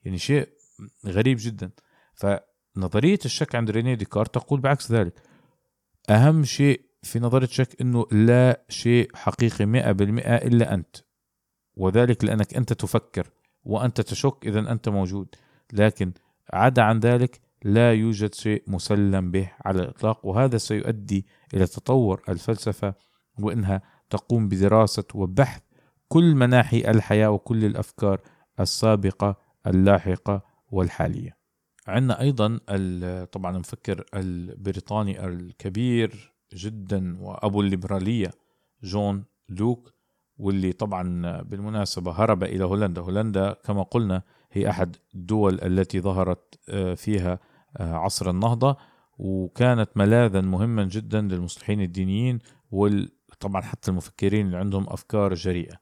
يعني 0.04 0.18
شيء 0.18 0.48
غريب 1.06 1.38
جدا. 1.40 1.70
فنظرية 2.14 3.18
الشك 3.24 3.54
عند 3.54 3.70
ريني 3.70 3.96
ديكارت 3.96 4.34
تقول 4.34 4.60
بعكس 4.60 4.92
ذلك. 4.92 5.22
أهم 6.10 6.44
شيء 6.44 6.83
في 7.04 7.20
نظرية 7.20 7.46
شك 7.46 7.80
أنه 7.80 8.06
لا 8.12 8.64
شيء 8.68 9.10
حقيقي 9.14 9.66
مئة 9.66 9.92
بالمئة 9.92 10.34
إلا 10.34 10.74
أنت. 10.74 10.96
وذلك 11.76 12.24
لأنك 12.24 12.54
أنت 12.54 12.72
تفكر 12.72 13.30
وأنت 13.64 14.00
تشك 14.00 14.46
إذا 14.46 14.72
أنت 14.72 14.88
موجود. 14.88 15.34
لكن 15.72 16.12
عدا 16.52 16.82
عن 16.82 17.00
ذلك 17.00 17.40
لا 17.64 17.92
يوجد 17.92 18.34
شيء 18.34 18.62
مسلم 18.66 19.30
به 19.30 19.52
على 19.64 19.82
الإطلاق 19.82 20.26
وهذا 20.26 20.58
سيؤدي 20.58 21.26
إلى 21.54 21.66
تطور 21.66 22.22
الفلسفة 22.28 22.94
وإنها 23.38 23.82
تقوم 24.10 24.48
بدراسة 24.48 25.04
وبحث 25.14 25.62
كل 26.08 26.34
مناحي 26.34 26.78
الحياة 26.78 27.30
وكل 27.30 27.64
الأفكار 27.64 28.20
السابقة 28.60 29.36
اللاحقة 29.66 30.42
والحالية. 30.70 31.36
عندنا 31.86 32.20
أيضا 32.20 32.58
طبعا 33.24 33.54
المفكر 33.54 34.04
البريطاني 34.14 35.26
الكبير 35.26 36.33
جدا 36.52 37.16
وأبو 37.20 37.60
الليبرالية 37.60 38.30
جون 38.82 39.24
لوك 39.48 39.94
واللي 40.38 40.72
طبعا 40.72 41.42
بالمناسبة 41.42 42.12
هرب 42.12 42.42
إلى 42.42 42.64
هولندا. 42.64 43.00
هولندا 43.00 43.52
كما 43.52 43.82
قلنا 43.82 44.22
هي 44.52 44.70
أحد 44.70 44.96
الدول 45.14 45.60
التي 45.62 46.00
ظهرت 46.00 46.58
آه، 46.68 46.94
فيها 46.94 47.38
آه، 47.76 47.94
عصر 47.94 48.30
النهضة 48.30 48.76
وكانت 49.18 49.90
ملاذا 49.96 50.40
مهما 50.40 50.84
جدا 50.84 51.20
للمصلحين 51.20 51.80
الدينيين 51.80 52.38
وطبعا 52.70 53.62
حتى 53.62 53.90
المفكرين 53.90 54.46
اللي 54.46 54.56
عندهم 54.56 54.86
أفكار 54.88 55.34
جريئة. 55.34 55.74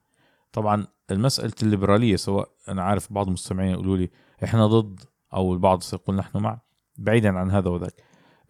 طبعا 0.53 0.87
المسألة 1.11 1.53
الليبرالية 1.63 2.17
سواء 2.17 2.49
أنا 2.69 2.83
عارف 2.83 3.13
بعض 3.13 3.27
المستمعين 3.27 3.73
يقولوا 3.73 3.97
لي 3.97 4.11
إحنا 4.45 4.67
ضد 4.67 5.01
أو 5.35 5.53
البعض 5.53 5.83
سيقول 5.83 6.17
نحن 6.17 6.39
مع 6.39 6.61
بعيدا 6.97 7.39
عن 7.39 7.51
هذا 7.51 7.71
وذاك. 7.71 7.95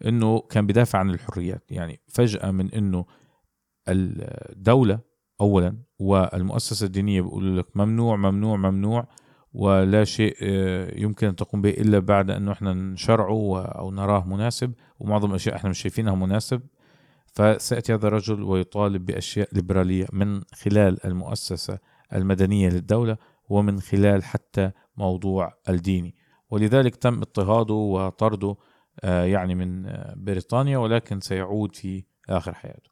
إنه 0.05 0.39
كان 0.39 0.67
بدافع 0.67 0.99
عن 0.99 1.09
الحريات. 1.09 1.71
يعني 1.71 1.99
فجأة 2.07 2.51
من 2.51 2.71
إنه 2.71 3.05
الدولة 3.87 4.99
اولا 5.41 5.77
والمؤسسة 5.99 6.85
الدينية 6.85 7.21
بيقولوا 7.21 7.61
لك 7.61 7.77
ممنوع 7.77 8.15
ممنوع 8.15 8.57
ممنوع 8.57 9.07
ولا 9.53 10.03
شيء 10.03 10.37
آه، 10.41 10.99
يمكن 10.99 11.27
أن 11.27 11.35
تقوم 11.35 11.61
به 11.61 11.69
إلا 11.69 11.99
بعد 11.99 12.31
أنه 12.31 12.51
إحنا 12.51 12.73
نشرعه 12.73 13.61
أو 13.61 13.91
نراه 13.91 14.27
مناسب 14.27 14.73
ومعظم 14.99 15.29
الأشياء 15.29 15.55
إحنا 15.55 15.69
مش 15.69 15.81
شايفينها 15.81 16.15
مناسب. 16.15 16.61
فسيأتي 17.33 17.93
هذا 17.93 18.07
الرجل 18.07 18.43
ويطالب 18.43 19.05
بأشياء 19.05 19.49
ليبرالية 19.51 20.07
من 20.13 20.41
خلال 20.53 21.05
المؤسسة 21.05 21.79
المدنية 22.13 22.69
للدولة 22.69 23.17
ومن 23.49 23.79
خلال 23.79 24.23
حتى 24.23 24.71
موضوع 24.97 25.53
الديني. 25.69 26.15
ولذلك 26.49 26.95
تم 26.95 27.17
اضطهاده 27.17 27.73
وطرده 27.73 28.55
يعني 29.03 29.55
من 29.55 29.85
آه، 29.85 30.13
بريطانيا 30.17 30.77
ولكن 30.77 31.19
سيعود 31.19 31.75
في 31.75 32.03
آخر 32.29 32.53
حياته. 32.53 32.89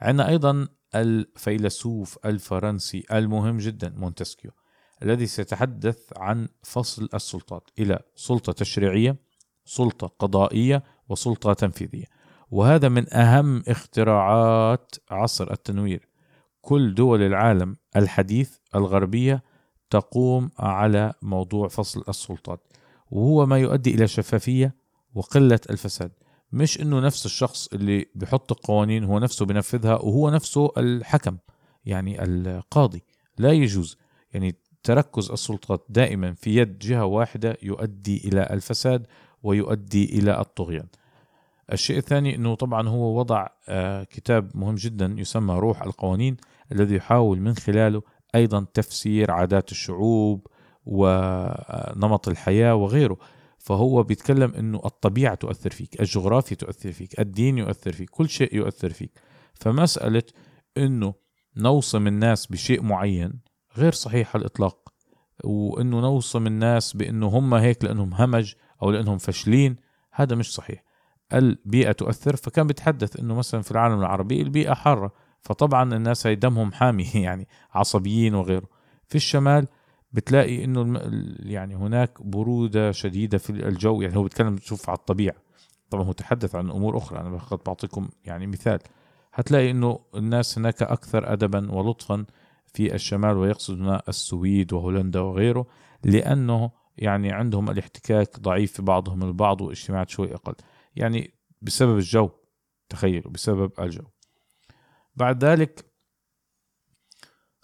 عندنا 0.00 0.28
أيضا 0.28 0.68
الفيلسوف 0.94 2.18
الفرنسي 2.24 3.04
المهم 3.12 3.58
جدا 3.58 3.94
مونتسكيو 3.96 4.50
الذي 5.02 5.26
سيتحدث 5.26 5.98
عن 6.16 6.48
فصل 6.62 7.08
السلطات 7.14 7.70
إلى 7.78 7.98
سلطة 8.14 8.52
تشريعية 8.52 9.16
سلطة 9.64 10.06
قضائية 10.06 10.82
وسلطة 11.08 11.52
تنفيذية. 11.52 12.04
وهذا 12.50 12.88
من 12.88 13.14
أهم 13.14 13.62
اختراعات 13.68 14.94
عصر 15.10 15.52
التنوير. 15.52 16.08
كل 16.60 16.94
دول 16.94 17.22
العالم 17.22 17.76
الحديث 17.96 18.56
الغربية 18.74 19.42
تقوم 19.90 20.50
على 20.58 21.12
موضوع 21.22 21.68
فصل 21.68 22.04
السلطات 22.08 22.60
وهو 23.10 23.46
ما 23.46 23.58
يؤدي 23.58 23.94
إلى 23.94 24.08
شفافية 24.08 24.74
وقلة 25.16 25.60
الفساد. 25.70 26.12
مش 26.52 26.80
إنه 26.80 27.00
نفس 27.00 27.26
الشخص 27.26 27.68
اللي 27.72 28.06
بحط 28.14 28.52
القوانين 28.52 29.04
هو 29.04 29.18
نفسه 29.18 29.46
بنفذها 29.46 29.94
وهو 29.94 30.30
نفسه 30.30 30.72
الحكم 30.76 31.36
يعني 31.84 32.24
القاضي. 32.24 33.02
لا 33.38 33.52
يجوز. 33.52 33.98
يعني 34.32 34.54
تركز 34.82 35.30
السلطات 35.30 35.86
دائما 35.88 36.32
في 36.32 36.56
يد 36.56 36.78
جهة 36.78 37.04
واحدة 37.04 37.56
يؤدي 37.62 38.28
إلى 38.28 38.48
الفساد 38.50 39.06
ويؤدي 39.42 40.18
إلى 40.18 40.40
الطغيان. 40.40 40.86
الشيء 41.72 41.98
الثاني 41.98 42.36
أنه 42.36 42.54
طبعا 42.54 42.88
هو 42.88 43.18
وضع 43.18 43.46
آه، 43.68 44.04
كتاب 44.04 44.50
مهم 44.54 44.74
جدا 44.74 45.14
يسمى 45.18 45.54
روح 45.54 45.82
القوانين 45.82 46.36
الذي 46.72 46.94
يحاول 46.94 47.40
من 47.40 47.54
خلاله 47.56 48.02
أيضا 48.34 48.66
تفسير 48.74 49.30
عادات 49.30 49.72
الشعوب 49.72 50.46
ونمط 50.86 52.28
الحياة 52.28 52.74
وغيره. 52.74 53.16
فهو 53.66 54.02
بيتكلم 54.02 54.54
إنه 54.54 54.80
الطبيعة 54.84 55.34
تؤثر 55.34 55.70
فيك 55.70 56.00
الجغرافيا 56.00 56.56
تؤثر 56.56 56.92
فيك 56.92 57.20
الدين 57.20 57.58
يؤثر 57.58 57.92
فيك 57.92 58.10
كل 58.10 58.28
شيء 58.28 58.54
يؤثر 58.54 58.90
فيك. 58.90 59.10
فمسألة 59.54 60.22
إنه 60.78 61.14
نوصم 61.56 62.06
الناس 62.06 62.46
بشيء 62.46 62.82
معين 62.82 63.40
غير 63.76 63.92
صحيح 63.92 64.36
على 64.36 64.40
الإطلاق 64.40 64.92
وإنه 65.44 66.00
نوصم 66.00 66.46
الناس 66.46 66.96
بإنه 66.96 67.26
هم 67.26 67.54
هيك 67.54 67.84
لأنهم 67.84 68.14
همج 68.14 68.54
أو 68.82 68.90
لأنهم 68.90 69.18
فاشلين 69.18 69.76
هذا 70.12 70.36
مش 70.36 70.54
صحيح. 70.54 70.84
البيئة 71.32 71.92
تؤثر 71.92 72.36
فكان 72.36 72.66
بيتحدث 72.66 73.20
إنه 73.20 73.34
مثلا 73.34 73.62
في 73.62 73.70
العالم 73.70 74.00
العربي 74.00 74.42
البيئة 74.42 74.74
حارة 74.74 75.12
فطبعا 75.40 75.96
الناس 75.96 76.26
هي 76.26 76.34
دمهم 76.34 76.72
حامي 76.72 77.10
يعني 77.24 77.48
عصبيين 77.74 78.34
وغيره. 78.34 78.68
في 79.08 79.14
الشمال 79.14 79.66
بتلاقي 80.16 80.64
إنه 80.64 81.00
يعني 81.38 81.74
هناك 81.76 82.22
برودة 82.22 82.92
شديدة 82.92 83.38
في 83.38 83.50
الجو. 83.50 84.02
يعني 84.02 84.16
هو 84.16 84.22
بيتكلم 84.22 84.58
شوف 84.58 84.90
على 84.90 84.98
الطبيعة. 84.98 85.36
طبعا 85.90 86.04
هو 86.04 86.12
تحدث 86.12 86.54
عن 86.54 86.70
أمور 86.70 86.96
أخرى. 86.96 87.20
أنا 87.20 87.38
فقط 87.38 87.66
بعطيكم 87.66 88.08
يعني 88.24 88.46
مثال. 88.46 88.78
هتلاقي 89.34 89.70
إنه 89.70 90.00
الناس 90.14 90.58
هناك 90.58 90.82
أكثر 90.82 91.32
ادبا 91.32 91.72
ولطفا 91.72 92.24
في 92.74 92.94
الشمال 92.94 93.36
ويقصد 93.36 93.80
هنا 93.80 94.02
السويد 94.08 94.72
وهولندا 94.72 95.20
وغيره 95.20 95.66
لأنه 96.04 96.70
يعني 96.98 97.32
عندهم 97.32 97.70
الاحتكاك 97.70 98.40
ضعيف 98.40 98.72
في 98.72 98.82
بعضهم 98.82 99.22
البعض 99.22 99.60
واجتماعات 99.60 100.10
شوي 100.10 100.34
أقل. 100.34 100.54
يعني 100.96 101.30
بسبب 101.62 101.96
الجو 101.96 102.30
تخيلوا 102.88 103.32
بسبب 103.32 103.72
الجو. 103.80 104.04
بعد 105.16 105.44
ذلك 105.44 105.84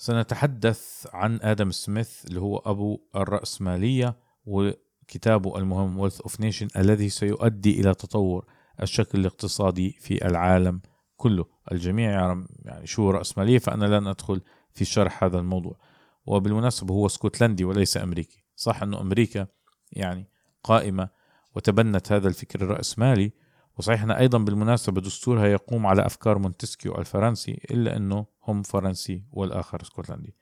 سنتحدث 0.02 1.06
عن 1.12 1.38
آدم 1.42 1.70
سميث 1.70 2.24
اللي 2.24 2.40
هو 2.40 2.56
أبو 2.56 3.00
الرأسمالية 3.16 4.16
وكتابه 4.46 5.58
المهم 5.58 6.08
Wealth 6.08 6.16
of 6.16 6.32
Nation 6.32 6.76
الذي 6.76 7.08
سيؤدي 7.08 7.80
إلى 7.80 7.94
تطور 7.94 8.44
الشكل 8.82 9.20
الاقتصادي 9.20 9.96
في 10.00 10.26
العالم 10.26 10.80
كله. 11.16 11.44
الجميع 11.72 12.10
يعلم 12.10 12.48
يعني 12.64 12.86
شو 12.86 13.10
رأسمالية 13.10 13.58
فأنا 13.58 13.84
لن 13.84 14.06
أدخل 14.06 14.40
في 14.72 14.84
شرح 14.84 15.24
هذا 15.24 15.38
الموضوع. 15.38 15.76
وبالمناسبة 16.26 16.94
هو 16.94 17.06
اسكتلندي 17.06 17.64
وليس 17.64 17.96
أمريكي. 17.96 18.44
صح 18.56 18.82
أنه 18.82 19.00
أمريكا 19.00 19.46
يعني 19.92 20.28
قائمة 20.64 21.08
وتبنت 21.56 22.12
هذا 22.12 22.28
الفكر 22.28 22.60
الرأسمالي 22.60 23.32
وصحيح 23.82 24.02
أنه 24.02 24.18
أيضا 24.18 24.38
بالمناسبة 24.38 25.00
دستورها 25.00 25.46
يقوم 25.46 25.86
على 25.86 26.06
أفكار 26.06 26.38
مونتسكيو 26.38 26.98
الفرنسي 26.98 27.60
إلا 27.70 27.96
أنه 27.96 28.26
هم 28.44 28.62
فرنسي 28.62 29.22
والآخر 29.32 29.82
إسكتلندي. 29.82 30.34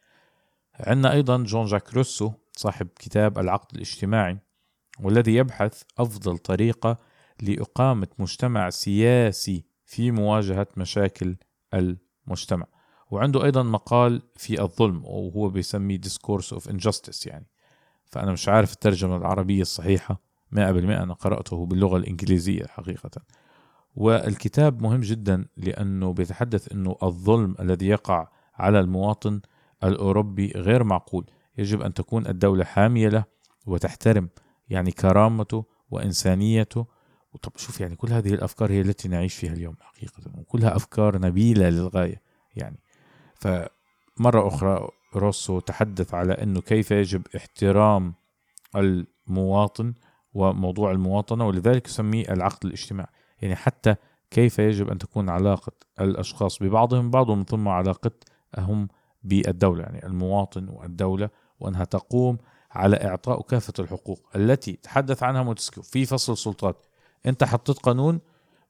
عندنا 0.74 1.12
أيضا 1.12 1.44
جون 1.44 1.66
جاك 1.66 1.94
روسو 1.94 2.32
صاحب 2.56 2.88
كتاب 2.96 3.38
العقد 3.38 3.74
الاجتماعي 3.74 4.38
والذي 5.00 5.34
يبحث 5.34 5.82
أفضل 5.98 6.38
طريقة 6.38 6.96
لإقامة 7.42 8.08
مجتمع 8.18 8.70
سياسي 8.70 9.64
في 9.84 10.10
مواجهة 10.10 10.66
مشاكل 10.76 11.36
المجتمع. 11.74 12.66
وعنده 13.10 13.44
أيضا 13.44 13.62
مقال 13.62 14.22
في 14.36 14.62
الظلم 14.62 15.04
وهو 15.04 15.48
بيسميه 15.48 16.00
Discourse 16.00 16.56
of 16.56 16.70
Injustice 16.72 17.26
يعني. 17.26 17.46
فأنا 18.04 18.32
مش 18.32 18.48
عارف 18.48 18.72
الترجمة 18.72 19.16
العربية 19.16 19.62
الصحيحة. 19.62 20.29
100% 20.52 20.56
أنا 21.02 21.14
قرأته 21.14 21.66
باللغة 21.66 21.96
الإنجليزية 21.96 22.66
حقيقة. 22.66 23.10
والكتاب 23.96 24.82
مهم 24.82 25.00
جدا 25.00 25.46
لأنه 25.56 26.12
بيتحدث 26.12 26.72
أنه 26.72 26.96
الظلم 27.02 27.54
الذي 27.60 27.86
يقع 27.86 28.28
على 28.54 28.80
المواطن 28.80 29.40
الأوروبي 29.84 30.52
غير 30.56 30.84
معقول. 30.84 31.26
يجب 31.58 31.82
أن 31.82 31.94
تكون 31.94 32.26
الدولة 32.26 32.64
حامية 32.64 33.08
له 33.08 33.24
وتحترم 33.66 34.28
يعني 34.68 34.90
كرامته 34.90 35.64
وإنسانيته. 35.90 36.86
طب 37.42 37.52
شوف 37.56 37.80
يعني 37.80 37.96
كل 37.96 38.12
هذه 38.12 38.34
الأفكار 38.34 38.72
هي 38.72 38.80
التي 38.80 39.08
نعيش 39.08 39.34
فيها 39.34 39.52
اليوم 39.52 39.76
حقيقة 39.80 40.22
وكلها 40.38 40.76
أفكار 40.76 41.18
نبيلة 41.18 41.68
للغاية 41.68 42.22
يعني. 42.56 42.80
فمرة 43.34 44.48
أخرى 44.48 44.88
روسو 45.16 45.60
تحدث 45.60 46.14
على 46.14 46.32
أنه 46.32 46.60
كيف 46.60 46.90
يجب 46.90 47.22
احترام 47.36 48.14
المواطن 48.76 49.94
وموضوع 50.34 50.90
المواطنة 50.90 51.46
ولذلك 51.46 51.88
يسميه 51.88 52.32
العقد 52.32 52.66
الاجتماعي. 52.66 53.10
يعني 53.42 53.56
حتى 53.56 53.94
كيف 54.30 54.58
يجب 54.58 54.90
أن 54.90 54.98
تكون 54.98 55.28
علاقة 55.28 55.72
الأشخاص 56.00 56.62
ببعضهم 56.62 57.10
بعض 57.10 57.28
ومن 57.28 57.44
ثم 57.44 57.68
علاقتهم 57.68 58.88
بالدولة. 59.22 59.82
يعني 59.82 60.06
المواطن 60.06 60.68
والدولة 60.68 61.30
وأنها 61.60 61.84
تقوم 61.84 62.38
على 62.70 62.96
إعطاء 62.96 63.42
كافة 63.42 63.72
الحقوق 63.78 64.28
التي 64.36 64.72
تحدث 64.72 65.22
عنها 65.22 65.42
مونتسكيو 65.42 65.82
في 65.82 66.06
فصل 66.06 66.32
السلطات. 66.32 66.86
أنت 67.26 67.44
حطيت 67.44 67.78
قانون 67.78 68.20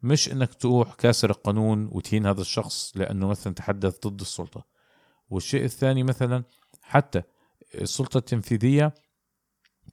مش 0.03 0.33
إنك 0.33 0.55
تروح 0.55 0.95
كاسر 0.95 1.31
القانون 1.31 1.89
وتهين 1.93 2.27
هذا 2.27 2.41
الشخص 2.41 2.93
لأنه 2.97 3.27
مثلا 3.29 3.55
تحدث 3.55 4.07
ضد 4.07 4.21
السلطة. 4.21 4.65
والشيء 5.31 5.65
الثاني 5.65 6.03
مثلا 6.03 6.45
حتى 6.83 7.23
السلطة 7.75 8.19
التنفيذية 8.19 8.95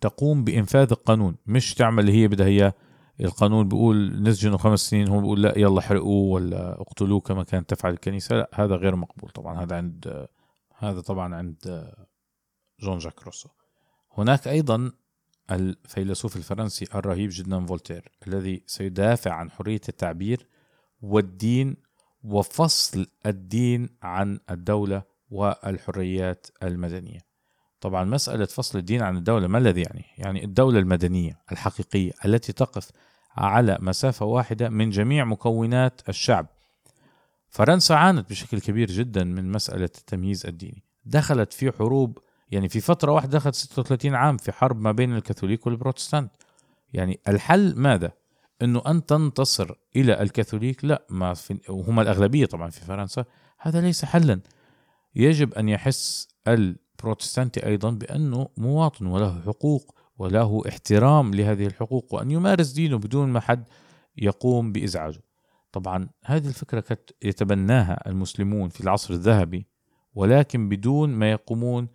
تقوم 0.02 0.44
بإنفاذ 0.44 0.88
القانون. 0.92 1.36
مش 1.46 1.74
تعمل 1.74 2.00
اللي 2.00 2.22
هي 2.22 2.28
بدها 2.28 2.48
إياه. 2.48 2.74
القانون 3.22 3.68
بيقول 3.68 4.24
نسجنه 4.24 4.58
خمس 4.58 4.80
سنين 4.80 5.08
هو 5.08 5.20
بيقول 5.20 5.44
لا 5.44 5.60
يلا 5.60 5.82
حرقوه 5.82 6.34
ولا 6.34 6.82
اقتلوه 6.82 7.20
كما 7.20 7.44
كانت 7.44 7.70
تفعل 7.70 7.94
الكنيسة. 7.94 8.36
لا 8.36 8.50
هذا 8.54 8.76
غير 8.76 8.96
مقبول 8.96 9.30
طبعا. 9.30 9.64
هذا 9.64 9.76
عند 9.76 10.28
هذا 10.78 11.02
طبعا 11.02 11.36
عند 11.36 11.92
جون 12.80 12.98
جاك 12.98 13.24
روسو. 13.24 13.50
هناك 14.18 14.48
أيضا 14.48 14.92
الفيلسوف 15.52 16.38
الفرنسي 16.38 16.86
الرهيب 16.96 17.30
جدا 17.34 17.66
فولتير 17.66 18.12
الذي 18.28 18.64
سيدافع 18.66 19.32
عن 19.34 19.52
حرية 19.52 19.82
التعبير 19.90 20.48
والدين 21.02 21.76
وفصل 22.24 23.08
الدين 23.26 23.90
عن 24.02 24.40
الدولة 24.50 25.04
والحريات 25.30 26.48
المدنية. 26.64 27.27
طبعا 27.82 28.04
مسألة 28.04 28.46
فصل 28.46 28.80
الدين 28.80 29.02
عن 29.02 29.18
الدولة 29.18 29.48
ما 29.48 29.58
الذي 29.58 29.82
يعني؟ 29.82 30.06
يعني 30.18 30.44
الدولة 30.44 30.80
المدنية 30.80 31.40
الحقيقية 31.52 32.12
التي 32.26 32.54
تقف 32.54 32.92
على 33.38 33.78
مسافة 33.82 34.26
واحدة 34.26 34.70
من 34.70 34.90
جميع 34.90 35.26
مكونات 35.26 36.02
الشعب. 36.10 36.48
فرنسا 37.50 37.94
عانت 37.94 38.30
بشكل 38.30 38.60
كبير 38.60 38.92
جدا 38.92 39.24
من 39.24 39.52
مسألة 39.52 39.90
التمييز 39.98 40.46
الديني، 40.46 40.84
دخلت 41.06 41.54
في 41.54 41.72
حروب 41.72 42.20
يعني 42.52 42.70
في 42.70 42.80
فترة 42.80 43.12
واحدة 43.12 43.32
دخلت 43.38 43.56
36 43.56 44.16
عام 44.16 44.38
في 44.38 44.52
حرب 44.52 44.82
ما 44.82 44.92
بين 44.92 45.16
الكاثوليك 45.16 45.68
والبروتستانت. 45.68 46.32
يعني 46.94 47.20
الحل 47.28 47.74
ماذا؟ 47.76 48.12
إنه 48.62 48.82
أن 48.88 49.06
تنتصر 49.06 49.72
إلى 49.96 50.22
الكاثوليك 50.22 50.86
لا 50.86 51.06
ما 51.10 51.34
في 51.34 51.60
وهم 51.70 52.00
الأغلبية 52.00 52.46
طبعا 52.46 52.70
في 52.70 52.82
فرنسا 52.82 53.26
هذا 53.60 53.82
ليس 53.82 54.06
حلا 54.06 54.40
يجب 55.16 55.54
أن 55.54 55.70
يحس 55.70 56.28
ال 56.98 57.04
البروتستانتي 57.04 57.66
أيضا 57.66 57.92
بأنه 57.92 58.50
مواطن 58.58 59.06
وله 59.06 59.42
حقوق 59.42 59.96
وله 60.18 60.62
احترام 60.68 61.34
لهذه 61.34 61.66
الحقوق 61.68 62.14
وأن 62.14 62.32
يمارس 62.32 62.72
دينه 62.72 62.98
بدون 62.98 63.30
ما 63.30 63.40
حد 63.40 63.68
يقوم 64.18 64.72
بإزعاجه. 64.72 65.22
طبعا 65.72 66.10
هذه 66.26 66.48
الفكرة 66.48 66.80
كانت 66.80 67.12
يتبناها 67.22 68.10
المسلمون 68.10 68.70
في 68.70 68.82
العصر 68.82 69.14
الذهبي 69.14 69.68
ولكن 70.14 70.70
بدون 70.70 71.10
ما 71.10 71.32
يقومون 71.32 71.88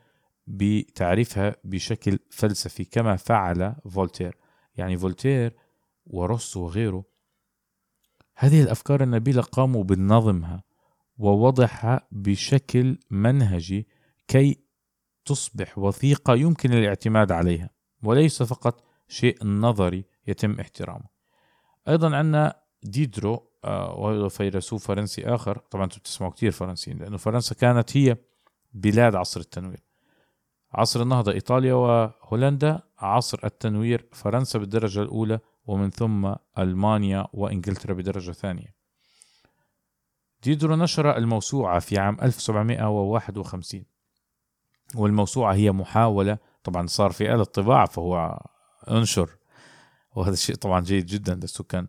بتعريفها 0.46 1.56
بشكل 1.64 2.18
فلسفي 2.30 2.84
كما 2.84 3.16
فعل 3.16 3.76
فولتير. 3.90 4.36
يعني 4.76 4.96
فولتير 4.96 5.56
وروسو 6.06 6.64
وغيره 6.64 7.04
هذه 8.36 8.62
الأفكار 8.62 9.02
النبيلة 9.02 9.42
قاموا 9.42 9.84
بنظمها 9.84 10.64
ووضعها 11.18 12.08
بشكل 12.12 12.98
منهجي 13.10 13.86
كي 14.28 14.71
تصبح 15.24 15.78
وثيقة 15.78 16.34
يمكن 16.34 16.72
الاعتماد 16.72 17.32
عليها 17.32 17.70
وليس 18.02 18.42
فقط 18.42 18.84
شيء 19.08 19.46
نظري 19.46 20.04
يتم 20.26 20.60
احترامه. 20.60 21.04
أيضا 21.88 22.16
عندنا 22.16 22.62
ديدرو 22.82 23.48
آه، 23.64 23.94
وهو 23.94 24.28
فيلسوف 24.28 24.86
فرنسي 24.86 25.24
آخر. 25.24 25.58
طبعا 25.58 25.84
أنتم 25.84 25.98
بتسمعوا 25.98 26.32
كثير 26.32 26.50
فرنسيين 26.50 26.98
لأنه 26.98 27.16
فرنسا 27.16 27.54
كانت 27.54 27.96
هي 27.96 28.16
بلاد 28.72 29.14
عصر 29.14 29.40
التنوير. 29.40 29.82
عصر 30.72 31.02
النهضة 31.02 31.32
إيطاليا 31.32 31.74
وهولندا 31.74 32.80
عصر 32.98 33.40
التنوير 33.44 34.08
فرنسا 34.12 34.58
بالدرجة 34.58 35.02
الأولى 35.02 35.40
ومن 35.66 35.90
ثم 35.90 36.34
ألمانيا 36.58 37.26
وإنجلترا 37.32 37.94
بدرجة 37.94 38.32
ثانية. 38.32 38.74
ديدرو 40.42 40.76
نشر 40.76 41.16
الموسوعة 41.16 41.78
في 41.78 41.98
عام 41.98 42.16
1751 42.22 43.91
والموسوعة 44.94 45.54
هي 45.54 45.72
محاولة. 45.72 46.38
طبعا 46.64 46.86
صار 46.86 47.10
في 47.12 47.34
آلة 47.34 47.44
طباعة 47.44 47.86
فهو 47.86 48.40
انشر. 48.90 49.30
وهذا 50.14 50.32
الشيء 50.32 50.56
طبعا 50.56 50.80
جيد 50.80 51.06
جدا 51.06 51.34
للسكان. 51.34 51.86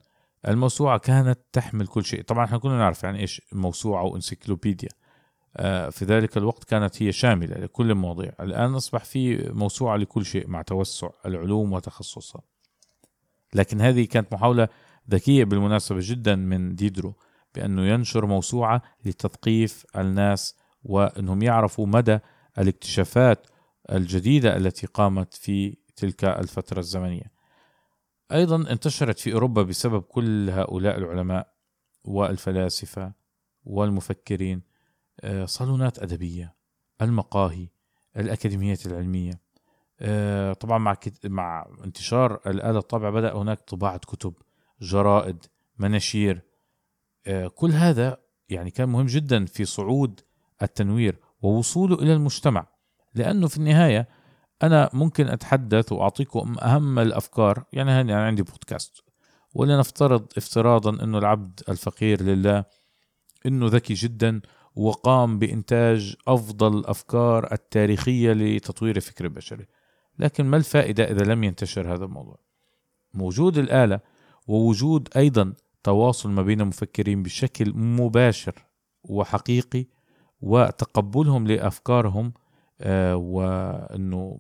الموسوعة 0.48 0.98
كانت 0.98 1.40
تحمل 1.54 1.88
كل 1.88 2.06
شيء. 2.06 2.22
طبعا 2.22 2.46
إحنا 2.46 2.58
كلنا 2.58 2.78
نعرف 2.78 3.04
يعني 3.04 3.20
إيش 3.20 3.42
موسوعة 3.52 4.04
و 4.04 4.10
encyclopedia 4.10 4.90
آه، 5.58 5.90
في 5.90 6.06
ذلك 6.06 6.38
الوقت 6.38 6.64
كانت 6.64 7.04
هي 7.04 7.12
شاملة 7.12 7.56
لكل 7.56 7.92
المواضيع. 7.92 8.32
الآن 8.40 8.76
أصبح 8.76 9.04
في 9.04 9.52
موسوعة 9.54 9.98
لكل 9.98 10.26
شيء 10.26 10.48
مع 10.48 10.62
توسع 10.62 11.10
العلوم 11.26 11.74
وتخصصها. 11.74 12.42
لكن 13.54 13.82
هذه 13.82 14.06
كانت 14.06 14.34
محاولة 14.34 14.68
ذكية 15.10 15.44
بالمناسبة 15.44 16.00
جدا 16.02 16.36
من 16.36 16.76
ديدرو 16.76 17.14
بأنه 17.56 17.82
ينشر 17.88 18.26
موسوعة 18.26 18.82
لتثقيف 19.06 19.86
الناس 19.98 20.56
وأنهم 20.84 21.42
يعرفوا 21.42 21.88
مدى 21.88 22.20
الاكتشافات 22.58 23.48
الجديدة 23.92 24.58
التي 24.58 24.88
قامت 24.88 25.34
في 25.34 25.78
تلك 25.96 26.24
الفترة 26.24 26.80
الزمنية. 26.80 27.32
أيضا 28.32 28.56
انتشرت 28.56 29.20
في 29.20 29.34
أوروبا 29.34 29.64
بسبب 29.64 30.02
كل 30.02 30.50
هؤلاء 30.50 30.98
العلماء 30.98 31.54
والفلاسفة 32.04 33.14
والمفكرين 33.64 34.62
آه، 35.22 35.46
صالونات 35.46 36.00
أدبية 36.00 36.56
المقاهي 37.02 37.68
الأكاديميات 38.18 38.86
العلمية. 38.86 39.42
آه، 40.00 40.54
طبعا 40.54 40.78
مع 40.78 40.98
مع 41.26 41.68
انتشار 41.84 42.40
الآلة 42.48 42.80
الطابعة 42.80 43.12
بدأ 43.12 43.34
هناك 43.34 43.62
طباعة 43.62 43.98
كتب 43.98 44.34
جرائد 44.82 45.46
مناشير. 45.78 46.42
آه، 47.28 47.48
كل 47.48 47.72
هذا 47.72 48.18
يعني 48.50 48.72
كان 48.72 48.90
مهم 48.90 49.06
جدا 49.06 49.46
في 49.46 49.66
صعود 49.66 50.20
التنوير 50.62 51.20
ووصوله 51.44 51.96
إلى 51.96 52.14
المجتمع. 52.14 52.68
لأنه 53.16 53.48
في 53.48 53.58
النهاية 53.58 54.08
أنا 54.64 54.90
ممكن 54.94 55.28
أتحدث 55.28 55.92
وأعطيكم 55.92 56.56
أهم 56.62 57.00
الأفكار 57.00 57.64
يعني 57.74 58.02
أنا 58.02 58.26
عندي 58.26 58.42
بودكاست. 58.42 59.04
ولنفترض 59.54 60.26
افتراضا 60.38 61.04
أنه 61.04 61.18
العبد 61.18 61.62
الفقير 61.70 62.22
لله 62.22 62.66
أنه 63.46 63.68
ذكي 63.68 63.94
جدا 63.94 64.42
وقام 64.76 65.40
بإنتاج 65.40 66.16
أفضل 66.28 66.78
الأفكار 66.78 67.54
التاريخية 67.54 68.34
لتطوير 68.34 68.96
الفكر 68.96 69.26
البشري 69.26 69.66
لكن 70.20 70.46
ما 70.46 70.58
الفائدة 70.58 71.04
إذا 71.04 71.24
لم 71.24 71.44
ينتشر 71.44 71.94
هذا 71.96 72.06
الموضوع؟ 72.06 72.40
وجود 73.16 73.58
الآلة 73.58 74.00
ووجود 74.48 75.10
أيضا 75.16 75.54
تواصل 75.84 76.30
ما 76.30 76.42
بين 76.42 76.62
المفكرين 76.62 77.24
بشكل 77.24 77.74
مباشر 77.76 78.66
وحقيقي 79.04 79.86
وتقبلهم 80.44 81.48
لأفكارهم 81.48 82.34
آه، 82.82 83.16
وأنه 83.16 84.40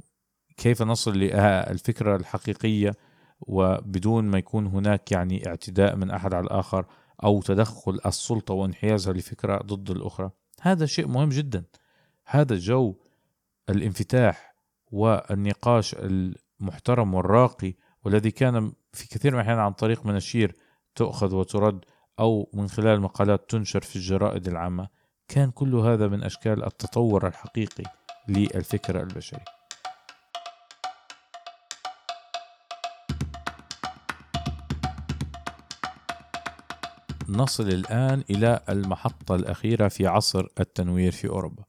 كيف 0.57 0.81
نصل 0.81 1.13
للفكرة 1.17 2.15
الحقيقية 2.15 2.95
وبدون 3.41 4.23
ما 4.23 4.37
يكون 4.37 4.67
هناك 4.67 5.11
يعني 5.11 5.47
اعتداء 5.47 5.95
من 5.95 6.11
أحد 6.11 6.33
على 6.33 6.45
الآخر 6.45 6.85
أو 7.23 7.41
تدخل 7.41 7.99
السلطة 8.05 8.53
وانحيازها 8.53 9.13
لفكرة 9.13 9.57
ضد 9.57 9.91
الأخرى. 9.91 10.31
هذا 10.61 10.85
شيء 10.85 11.07
مهم 11.07 11.29
جدا. 11.29 11.63
هذا 12.25 12.55
جو 12.55 12.95
الانفتاح 13.69 14.55
والنقاش 14.91 15.95
المحترم 15.99 17.13
والراقي 17.13 17.73
والذي 18.03 18.31
كان 18.31 18.73
في 18.93 19.07
كثير 19.07 19.31
من 19.31 19.39
الأحيان 19.39 19.59
عن 19.59 19.73
طريق 19.73 20.05
مناشير 20.05 20.55
تؤخذ 20.95 21.35
وترد 21.35 21.85
أو 22.19 22.49
من 22.53 22.67
خلال 22.67 23.01
مقالات 23.01 23.49
تنشر 23.49 23.81
في 23.81 23.95
الجرائد 23.95 24.47
العامة. 24.47 24.87
كان 25.27 25.51
كل 25.51 25.75
هذا 25.75 26.07
من 26.07 26.23
أشكال 26.23 26.65
التطور 26.65 27.27
الحقيقي 27.27 27.83
للفكر 28.27 29.01
البشري. 29.01 29.43
نصل 37.29 37.67
الآن 37.67 38.23
إلى 38.29 38.59
المحطة 38.69 39.35
الأخيرة 39.35 39.87
في 39.87 40.07
عصر 40.07 40.47
التنوير 40.59 41.11
في 41.11 41.29
أوروبا 41.29 41.63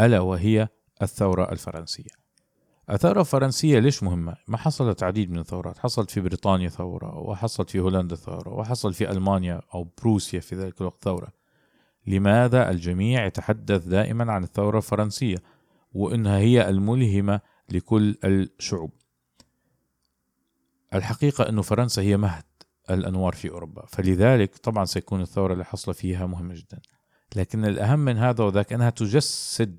ألا 0.00 0.20
وهي 0.20 0.68
الثورة 1.02 1.52
الفرنسية. 1.52 2.26
الثورة 2.90 3.20
الفرنسية 3.20 3.78
ليش 3.78 4.02
مهمة؟ 4.02 4.36
ما 4.48 4.56
حصلت 4.56 5.02
عديد 5.02 5.30
من 5.30 5.38
الثورات 5.38 5.78
حصلت 5.78 6.10
في 6.10 6.20
بريطانيا 6.20 6.68
ثورة 6.68 7.18
وحصلت 7.18 7.70
في 7.70 7.80
هولندا 7.80 8.16
ثورة 8.16 8.48
وحصل 8.48 8.94
في 8.94 9.10
ألمانيا 9.10 9.60
أو 9.74 9.88
بروسيا 10.02 10.40
في 10.40 10.56
ذلك 10.56 10.80
الوقت 10.80 11.04
ثورة. 11.04 11.28
لماذا 12.06 12.70
الجميع 12.70 13.26
يتحدث 13.26 13.84
دائما 13.84 14.32
عن 14.32 14.44
الثورة 14.44 14.76
الفرنسية 14.76 15.36
وإنها 15.92 16.38
هي 16.38 16.68
الملهمة 16.68 17.40
لكل 17.68 18.16
الشعوب؟ 18.24 18.92
الحقيقة 20.94 21.48
أن 21.48 21.60
فرنسا 21.60 22.02
هي 22.02 22.16
مهد 22.16 22.44
الأنوار 22.90 23.32
في 23.32 23.50
أوروبا 23.50 23.86
فلذلك 23.86 24.56
طبعا 24.56 24.84
سيكون 24.84 25.20
الثورة 25.20 25.52
اللي 25.52 25.64
حصل 25.64 25.94
فيها 25.94 26.26
مهمة 26.26 26.54
جدا. 26.54 26.80
لكن 27.36 27.64
الأهم 27.64 27.98
من 27.98 28.16
هذا 28.16 28.44
وذاك 28.44 28.72
أنها 28.72 28.90
تجسد 28.90 29.76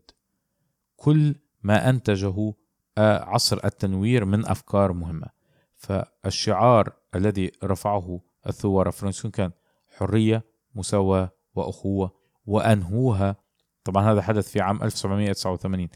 كل 0.95 1.35
ما 1.63 1.89
أنتجه 1.89 2.53
عصر 2.97 3.59
التنوير 3.65 4.25
من 4.25 4.45
أفكار 4.45 4.93
مهمة. 4.93 5.27
فالشعار 5.75 6.93
الذي 7.15 7.51
رفعه 7.63 8.19
الثوار 8.47 8.87
الفرنسيون 8.87 9.31
كان 9.31 9.51
حرية 9.97 10.43
مساواة 10.75 11.31
وأخوة 11.55 12.16
وأنهوها. 12.47 13.35
طبعا 13.83 14.11
هذا 14.11 14.21
حدث 14.21 14.49
في 14.49 14.61
عام 14.61 14.83
1789 14.83 15.87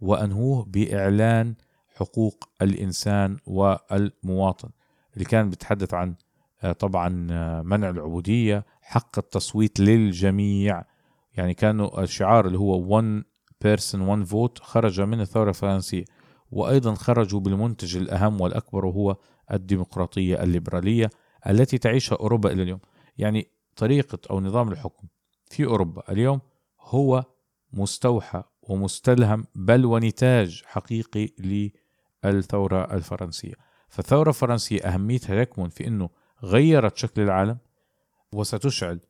وأنهوه 0.00 0.64
بإعلان 0.64 1.54
حقوق 1.96 2.48
الإنسان 2.62 3.36
والمواطن 3.46 4.68
اللي 5.14 5.24
كان 5.24 5.50
بيتحدث 5.50 5.94
عن 5.94 6.14
آه، 6.62 6.72
طبعا 6.72 7.26
آه، 7.30 7.62
منع 7.62 7.90
العبودية 7.90 8.64
حق 8.82 9.18
التصويت 9.18 9.80
للجميع. 9.80 10.84
يعني 11.34 11.54
كانوا 11.54 12.02
الشعار 12.02 12.46
اللي 12.46 12.58
هو 12.58 13.00
one 13.00 13.22
person 13.64 13.98
one 13.98 14.30
vote 14.30 14.62
خرج 14.62 15.00
من 15.00 15.20
الثورة 15.20 15.48
الفرنسية. 15.48 16.04
وأيضا 16.50 16.94
خرجوا 16.94 17.40
بالمنتج 17.40 17.96
الأهم 17.96 18.40
والأكبر 18.40 18.86
وهو 18.86 19.16
الديمقراطية 19.52 20.42
الليبرالية 20.42 21.10
التي 21.48 21.78
تعيشها 21.78 22.16
أوروبا 22.16 22.52
إلى 22.52 22.62
اليوم. 22.62 22.80
يعني 23.18 23.50
طريقة 23.76 24.18
أو 24.30 24.40
نظام 24.40 24.72
الحكم 24.72 25.08
في 25.50 25.64
أوروبا 25.64 26.12
اليوم 26.12 26.40
هو 26.80 27.24
مستوحى 27.72 28.42
ومستلهم 28.62 29.46
بل 29.54 29.84
ونتاج 29.84 30.62
حقيقي 30.66 31.28
للثورة 32.24 32.94
الفرنسية. 32.94 33.54
فالثورة 33.88 34.28
الفرنسية 34.28 34.80
أهميتها 34.80 35.34
يكمن 35.36 35.68
في 35.68 35.86
أنه 35.86 36.10
غيرت 36.44 36.96
شكل 36.96 37.22
العالم 37.22 37.58
وستشعل 38.32 39.00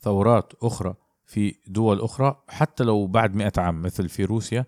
ثورات 0.00 0.52
أخرى 0.62 0.94
في 1.24 1.56
دول 1.66 2.00
أخرى 2.00 2.42
حتى 2.48 2.84
لو 2.84 3.06
بعد 3.06 3.34
مئة 3.34 3.52
عام 3.56 3.82
مثل 3.82 4.08
في 4.08 4.24
روسيا 4.24 4.66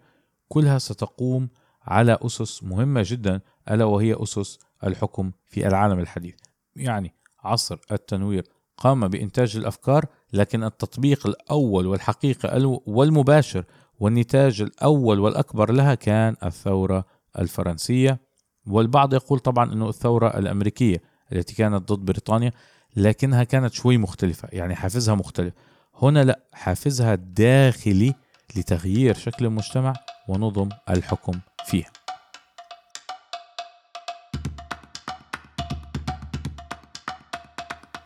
كلها 0.49 0.79
ستقوم 0.79 1.49
على 1.83 2.19
أسس 2.23 2.65
مهمة 2.65 3.03
جدا 3.07 3.41
ألا 3.71 3.85
وهي 3.85 4.23
أسس 4.23 4.59
الحكم 4.85 5.33
في 5.45 5.67
العالم 5.67 5.99
الحديث. 5.99 6.37
يعني 6.77 7.15
عصر 7.41 7.79
التنوير 7.93 8.45
قام 8.79 9.09
بإنتاج 9.09 9.57
الأفكار 9.57 10.05
لكن 10.33 10.65
التطبيق 10.65 11.27
الأول 11.27 11.87
والحقيقة 11.87 12.81
والمباشر 12.87 13.65
والنتاج 14.01 14.61
الأول 14.61 15.21
والأكبر 15.21 15.73
لها 15.73 15.95
كان 15.95 16.37
الثورة 16.45 17.05
الفرنسية. 17.39 18.21
والبعض 18.67 19.15
يقول 19.15 19.39
طبعا 19.39 19.73
أنه 19.73 19.89
الثورة 19.89 20.39
الأمريكية 20.39 21.03
التي 21.33 21.55
كانت 21.55 21.93
ضد 21.93 22.05
بريطانيا 22.05 22.53
لكنها 22.97 23.45
كانت 23.45 23.73
شوي 23.73 23.99
مختلفة 23.99 24.49
يعني 24.53 24.75
حافزها 24.75 25.15
مختلف. 25.15 25.55
هنا 26.03 26.25
لا 26.25 26.41
حافزها 26.53 27.15
داخلي 27.15 28.15
لتغيير 28.57 29.15
شكل 29.15 29.47
المجتمع 29.47 29.93
ونظم 30.29 30.69
الحكم 30.91 31.41
فيه 31.65 31.85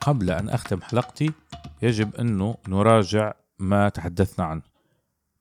قبل 0.03 0.31
أن 0.31 0.49
أختم 0.49 0.81
حلقتي 0.83 1.33
يجب 1.83 2.15
أنه 2.15 2.57
نراجع 2.69 3.33
ما 3.59 3.89
تحدثنا 3.89 4.45
عنه. 4.45 4.63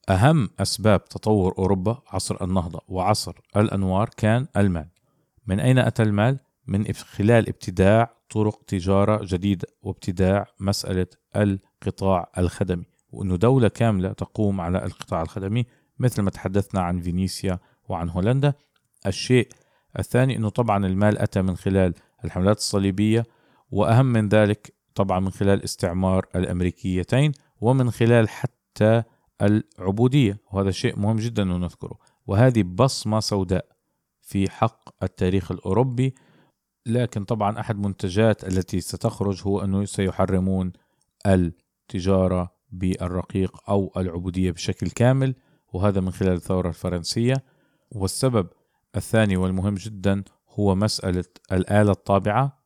أهم 0.10 0.50
أسباب 0.60 1.06
تطور 1.06 1.58
أوروبا 1.58 2.02
عصر 2.08 2.44
النهضة 2.44 2.82
وعصر 2.88 3.34
الأنوار 3.58 4.10
كان 4.18 4.48
المال. 4.58 4.88
من 5.48 5.60
أين 5.60 5.78
أتى 5.78 6.04
المال؟ 6.04 6.40
من 6.68 6.94
خلال 6.94 7.50
ابتداع 7.50 8.14
طرق 8.30 8.64
تجارة 8.68 9.26
جديدة 9.26 9.68
وابتداع 9.82 10.48
مسألة 10.60 11.08
القطاع 11.36 12.32
الخدمي. 12.38 12.86
وأنه 13.12 13.36
دولة 13.36 13.68
كاملة 13.68 14.14
تقوم 14.14 14.62
على 14.62 14.86
القطاع 14.86 15.22
الخدمي 15.22 15.66
مثل 16.00 16.22
ما 16.22 16.30
تحدثنا 16.30 16.82
عن 16.82 17.00
فينيسيا 17.00 17.60
وعن 17.90 18.10
هولندا. 18.10 18.54
الشيء 19.08 19.48
الثاني 20.00 20.38
أنه 20.38 20.50
طبعا 20.50 20.86
المال 20.86 21.18
أتى 21.18 21.42
من 21.42 21.58
خلال 21.58 21.94
الحملات 22.26 22.58
الصليبية 22.58 23.26
وأهم 23.72 24.06
من 24.06 24.30
ذلك 24.30 24.74
طبعا 24.96 25.20
من 25.20 25.30
خلال 25.30 25.64
استعمار 25.64 26.26
الأمريكيتين 26.36 27.32
ومن 27.62 27.92
خلال 27.92 28.30
حتى 28.30 29.04
العبودية 29.42 30.38
وهذا 30.52 30.72
شيء 30.72 31.00
مهم 31.00 31.18
جدا 31.18 31.44
أن 31.44 31.60
نذكره. 31.60 31.98
وهذه 32.28 32.64
بصمة 32.64 33.20
سوداء 33.20 33.66
في 34.22 34.50
حق 34.50 35.04
التاريخ 35.04 35.52
الأوروبي 35.52 36.16
لكن 36.86 37.24
طبعا 37.24 37.60
أحد 37.60 37.80
منتجات 37.80 38.44
التي 38.44 38.82
ستخرج 38.82 39.42
هو 39.48 39.64
أنه 39.64 39.86
سيحرمون 39.86 40.72
التجارة 41.26 42.52
بالرقيق 42.70 43.70
أو 43.70 43.92
العبودية 43.98 44.52
بشكل 44.52 44.90
كامل 44.90 45.36
وهذا 45.74 46.02
من 46.02 46.12
خلال 46.12 46.34
الثورة 46.34 46.70
الفرنسية. 46.70 47.44
والسبب 47.92 48.48
الثاني 48.96 49.38
والمهم 49.38 49.76
جدا 49.76 50.24
هو 50.50 50.76
مسألة 50.76 51.26
الآلة 51.52 51.92
الطابعة. 51.92 52.61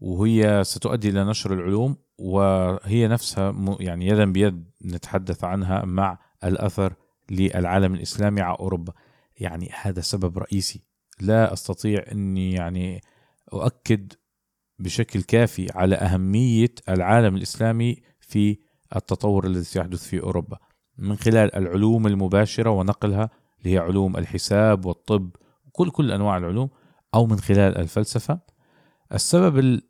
وهي 0.00 0.64
ستؤدي 0.64 1.08
إلى 1.08 1.24
نشر 1.24 1.52
العلوم 1.52 1.96
وهي 2.18 3.08
نفسها 3.08 3.76
يعني 3.80 4.06
يدا 4.06 4.24
بيد 4.24 4.70
نتحدث 4.84 5.44
عنها 5.44 5.84
مع 5.84 6.18
الأثر 6.44 6.94
للعالم 7.30 7.94
الإسلامي 7.94 8.40
على 8.40 8.56
أوروبا. 8.60 8.92
يعني 9.36 9.70
هذا 9.82 10.00
سبب 10.00 10.38
رئيسي. 10.38 10.82
لا 11.20 11.52
أستطيع 11.52 12.04
إني 12.12 12.52
يعني 12.52 13.00
أؤكد 13.52 14.12
بشكل 14.78 15.22
كافي 15.22 15.68
على 15.74 15.96
أهمية 15.96 16.74
العالم 16.88 17.36
الإسلامي 17.36 18.02
في 18.20 18.58
التطور 18.96 19.46
الذي 19.46 19.64
سيحدث 19.64 20.06
في 20.06 20.20
أوروبا. 20.20 20.58
من 20.98 21.16
خلال 21.16 21.54
العلوم 21.54 22.06
المباشرة 22.06 22.70
ونقلها 22.70 23.30
اللي 23.58 23.74
هي 23.74 23.78
علوم 23.78 24.16
الحساب 24.16 24.86
والطب 24.86 25.30
وكل 25.66 25.90
كل 25.90 26.12
أنواع 26.12 26.36
العلوم 26.36 26.70
أو 27.14 27.26
من 27.26 27.38
خلال 27.38 27.78
الفلسفة 27.78 28.40
السبب 29.14 29.82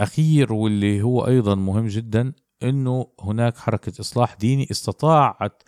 الأخير 0.00 0.52
واللي 0.52 1.02
هو 1.02 1.26
أيضا 1.26 1.54
مهم 1.54 1.86
جدا 1.86 2.32
إنه 2.62 3.06
هناك 3.20 3.56
حركة 3.56 4.00
إصلاح 4.00 4.34
ديني 4.34 4.66
استطاعت 4.70 5.62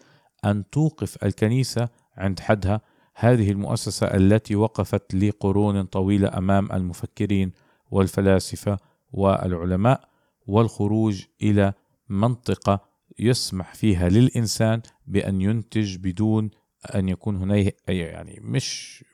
أن 0.44 0.70
توقف 0.70 1.24
الكنيسة 1.24 1.88
عند 2.16 2.40
حدها. 2.40 2.80
هذه 3.14 3.50
المؤسسة 3.50 4.07
التي 4.07 4.57
وقفت 4.57 5.14
لقرون 5.14 5.82
طويلة 5.82 6.38
أمام 6.38 6.72
المفكرين 6.72 7.53
والفلاسفة 7.90 8.78
والعلماء 9.12 10.09
والخروج 10.46 11.24
إلى 11.42 11.72
منطقة 12.09 12.80
يسمح 13.18 13.74
فيها 13.74 14.09
للإنسان 14.09 14.82
بأن 15.07 15.40
ينتج 15.40 15.96
بدون 15.96 16.50
أن 16.94 17.09
يكون 17.09 17.36
هناك 17.36 17.76
يعني 17.88 18.40
مش 18.42 19.05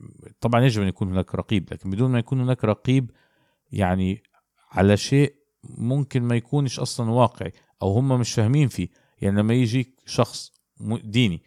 طبعا 0.41 0.64
يجب 0.64 0.82
أن 0.82 0.89
يكون 0.89 1.09
هناك 1.09 1.34
رقيب 1.34 1.72
لكن 1.72 1.91
بدون 1.91 2.11
ما 2.11 2.18
يكون 2.18 2.41
هناك 2.41 2.64
رقيب 2.64 3.11
يعني 3.70 4.22
على 4.70 4.96
شيء 4.96 5.34
ممكن 5.64 6.22
ما 6.22 6.36
يكونش 6.36 6.80
أصلا 6.80 7.10
واقعي 7.10 7.52
أو 7.82 7.92
هم 7.92 8.20
مش 8.20 8.34
فاهمين 8.34 8.68
فيه. 8.68 8.88
يعني 9.20 9.40
لما 9.40 9.54
يجيك 9.54 10.00
شخص 10.06 10.52
ديني 11.04 11.42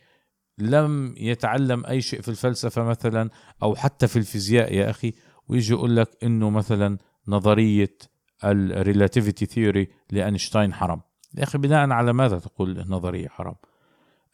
لم 0.57 1.13
يتعلم 1.17 1.85
أي 1.85 2.01
شيء 2.01 2.21
في 2.21 2.27
الفلسفة 2.27 2.83
مثلا 2.83 3.29
أو 3.63 3.75
حتى 3.75 4.07
في 4.07 4.19
الفيزياء 4.19 4.73
يا 4.73 4.89
أخي 4.89 5.13
ويجي 5.47 5.73
يقول 5.73 5.95
لك 5.95 6.09
إنه 6.23 6.49
مثلا 6.49 6.97
نظرية 7.27 7.97
ال 8.43 8.53
relativity 8.53 9.45
theory 9.45 9.87
لأينشتاين 10.11 10.73
حرام. 10.73 11.01
يا 11.37 11.43
أخي 11.43 11.57
بناء 11.57 11.89
على 11.89 12.13
ماذا 12.13 12.39
تقول 12.39 12.79
النظرية 12.79 13.27
حرام؟ 13.27 13.55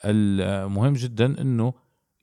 المهم 0.06 0.94
جدا 0.94 1.42
إنه 1.42 1.74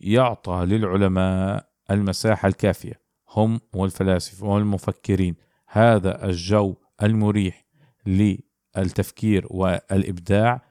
يعطى 0.00 0.64
للعلماء 0.66 1.68
المساحة 1.90 2.48
الكافية. 2.48 3.00
هم 3.30 3.60
والفلاسفة 3.74 4.46
والمفكرين. 4.46 5.43
هذا 5.74 6.24
الجو 6.24 6.74
المريح 7.02 7.64
للتفكير 8.06 9.46
والإبداع 9.50 10.62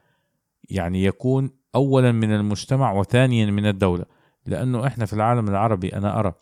يعني 0.70 1.04
يكون 1.04 1.50
اولا 1.74 2.12
من 2.12 2.34
المجتمع 2.34 2.92
وثانيا 2.92 3.46
من 3.46 3.66
الدولة. 3.66 4.04
لأنه 4.46 4.86
إحنا 4.86 5.06
في 5.06 5.12
العالم 5.12 5.48
العربي 5.48 5.96
أنا 5.96 6.18
أرى 6.18 6.32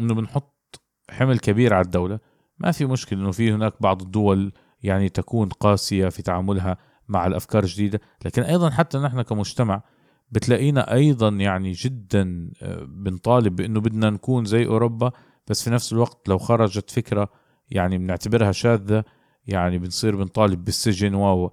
إنه 0.00 0.14
بنحط 0.14 0.80
حمل 1.10 1.38
كبير 1.38 1.74
على 1.74 1.84
الدولة. 1.84 2.18
ما 2.58 2.72
في 2.72 2.84
مشكلة 2.84 3.20
إنه 3.20 3.30
في 3.30 3.52
هناك 3.52 3.82
بعض 3.82 4.02
الدول 4.02 4.52
يعني 4.82 5.08
تكون 5.08 5.48
قاسية 5.48 6.08
في 6.08 6.22
تعاملها 6.22 6.76
مع 7.08 7.26
الأفكار 7.26 7.62
الجديدة. 7.62 8.00
لكن 8.24 8.42
أيضا 8.42 8.70
حتى 8.70 8.98
نحن 8.98 9.22
كمجتمع 9.22 9.82
بتلاقينا 10.30 10.92
أيضا 10.92 11.28
يعني 11.28 11.72
جدا 11.72 12.50
آه، 12.62 12.84
بنطالب 12.84 13.56
بإنه 13.56 13.80
بدنا 13.80 14.10
نكون 14.10 14.44
زي 14.44 14.66
أوروبا 14.66 15.12
بس 15.48 15.64
في 15.64 15.70
نفس 15.70 15.92
الوقت 15.92 16.28
لو 16.28 16.38
خرجت 16.38 16.90
فكرة 16.90 17.41
يعني 17.72 17.98
بنعتبرها 17.98 18.52
شاذة 18.52 19.04
يعني 19.46 19.78
بنصير 19.78 20.16
بنطالب 20.16 20.64
بالسجن 20.64 21.14
و 21.14 21.52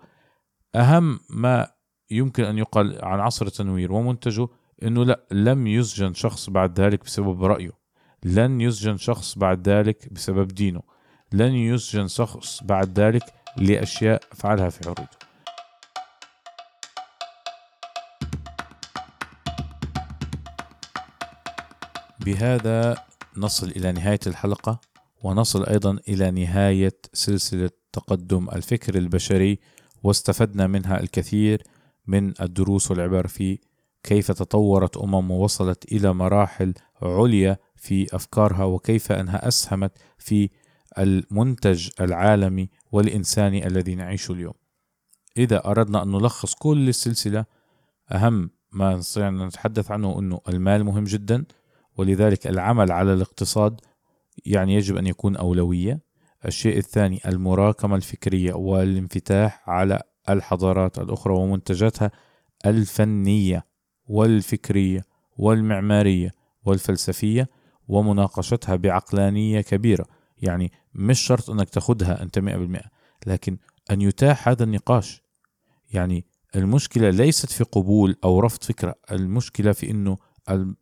أهم 0.76 1.20
ما 1.30 1.67
يمكن 2.11 2.43
أن 2.43 2.57
يقال 2.57 3.05
عن 3.05 3.20
عصر 3.20 3.45
التنوير 3.45 3.91
ومنتجه 3.91 4.47
إنه 4.84 5.05
لا 5.05 5.24
لم 5.32 5.67
يسجن 5.67 6.13
شخص 6.13 6.49
بعد 6.49 6.80
ذلك 6.80 7.03
بسبب 7.03 7.43
رأيه. 7.43 7.72
لن 8.24 8.61
يسجن 8.61 8.97
شخص 8.97 9.38
بعد 9.38 9.70
ذلك 9.70 10.13
بسبب 10.13 10.47
دينه. 10.47 10.82
لن 11.34 11.53
يسجن 11.53 12.07
شخص 12.07 12.63
بعد 12.63 12.99
ذلك 12.99 13.24
لأشياء 13.57 14.22
فعلها 14.36 14.70
في 14.70 14.89
عروضه. 14.89 15.20
بهذا 22.20 23.03
نصل 23.38 23.67
إلى 23.67 23.91
نهاية 23.91 24.20
الحلقة. 24.28 24.88
ونصل 25.22 25.65
أيضا 25.65 25.99
إلى 26.07 26.32
نهاية 26.32 26.97
سلسلة 27.13 27.70
تقدم 27.93 28.49
الفكر 28.49 28.97
البشري 28.97 29.59
واستفدنا 30.03 30.67
منها 30.67 30.99
الكثير 30.99 31.63
من 32.07 32.34
الدروس 32.41 32.91
والعبر 32.91 33.28
في 33.28 33.59
كيف 34.03 34.32
تطورت 34.32 34.97
أمم 34.97 35.32
ووصلت 35.32 35.91
إلى 35.91 36.13
مراحل 36.13 36.74
عليا 37.01 37.57
في 37.76 38.15
أفكارها 38.15 38.63
وكيف 38.63 39.11
أنها 39.11 39.47
أسهمت 39.47 39.91
في 40.17 40.49
المنتج 40.97 41.89
العالمي 42.01 42.70
والإنساني 42.91 43.67
الذي 43.67 43.95
نعيشه 43.95 44.32
اليوم. 44.32 44.53
إذا 45.38 45.67
أردنا 45.67 46.03
أن 46.03 46.11
نلخص 46.11 46.53
كل 46.53 46.89
السلسلة 46.89 47.45
أهم 48.11 48.49
ما 48.72 48.95
نستطيع 48.95 49.28
أن 49.28 49.45
نتحدث 49.45 49.91
عنه 49.91 50.20
أنه 50.20 50.39
المال 50.49 50.84
مهم 50.84 51.03
جدا 51.03 51.45
ولذلك 51.97 52.47
العمل 52.47 52.91
على 52.91 53.13
الاقتصاد 53.13 53.82
يعني 54.45 54.73
يجب 54.75 54.97
أن 54.97 55.07
يكون 55.07 55.35
أولوية. 55.35 56.09
الشيء 56.45 56.77
الثاني 56.77 57.19
المراكمة 57.25 57.95
الفكرية 57.95 58.53
والانفتاح 58.53 59.69
على 59.69 60.01
الحضارات 60.29 60.99
الأخرى 60.99 61.33
ومنتجاتها 61.33 62.11
الفنية 62.65 63.65
والفكرية 64.05 65.05
والمعمارية 65.37 66.31
والفلسفية 66.65 67.49
ومناقشتها 67.87 68.75
بعقلانية 68.75 69.61
كبيرة 69.61 70.05
يعني 70.37 70.71
مش 70.93 71.19
شرط 71.19 71.49
أنك 71.49 71.69
تاخدها 71.69 72.23
أنت 72.23 72.39
100% 72.39 72.87
لكن 73.27 73.57
أن 73.91 74.01
يتاح 74.01 74.47
هذا 74.47 74.63
النقاش 74.63 75.23
يعني 75.91 76.25
المشكلة 76.55 77.09
ليست 77.09 77.51
في 77.51 77.63
قبول 77.63 78.15
أو 78.23 78.39
رفض 78.39 78.63
فكرة 78.63 78.95
المشكلة 79.11 79.71
في 79.71 79.91
إنه 79.91 80.17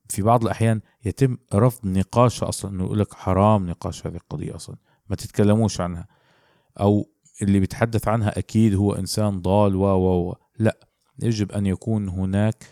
في 0.10 0.22
بعض 0.22 0.44
الأحيان 0.44 0.82
يتم 1.06 1.38
رفض 1.54 1.88
نقاشها 1.88 2.50
أصلا 2.50 2.72
إنه 2.72 2.84
يقول 2.84 3.00
لك 3.00 3.14
حرام 3.14 3.70
نقاش 3.70 4.08
هذه 4.08 4.16
القضية 4.16 4.56
أصلا 4.56 4.76
ما 5.10 5.16
تتكلموش 5.16 5.82
عنها. 5.82 6.08
أو 6.80 7.10
اللي 7.42 7.60
بيتحدث 7.60 8.08
عنها 8.08 8.40
أكيد 8.40 8.76
هو 8.76 8.94
إنسان 8.94 9.42
ضال 9.42 9.76
و 9.76 9.84
و 9.84 10.36
لا. 10.60 10.78
يجب 11.24 11.52
أن 11.52 11.66
يكون 11.66 12.10
هناك 12.10 12.64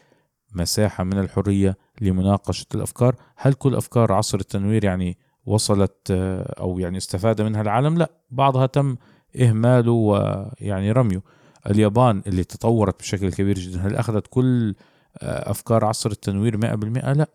مساحة 0.52 1.04
من 1.04 1.20
الحرية 1.20 1.78
لمناقشة 2.02 2.66
الأفكار. 2.76 3.16
هل 3.36 3.54
كل 3.54 3.76
أفكار 3.76 4.14
عصر 4.14 4.40
التنوير 4.40 4.84
يعني 4.84 5.18
وصلت 5.46 6.12
أو 6.60 6.80
يعني 6.80 6.98
استفاد 6.98 7.42
منها 7.42 7.62
العالم؟ 7.62 7.98
لا. 7.98 8.12
بعضها 8.30 8.66
تم 8.66 8.96
إهماله 9.42 9.92
ويعني 9.92 10.92
رميه. 10.92 11.22
اليابان 11.70 12.22
اللي 12.28 12.44
تطورت 12.44 13.00
بشكل 13.00 13.32
كبير 13.32 13.60
جدا 13.60 13.80
هل 13.80 13.96
أخذت 13.96 14.28
كل 14.28 14.76
أفكار 15.22 15.86
عصر 15.86 16.12
التنوير 16.12 16.58
100% 16.58 17.14
لا. 17.14 17.28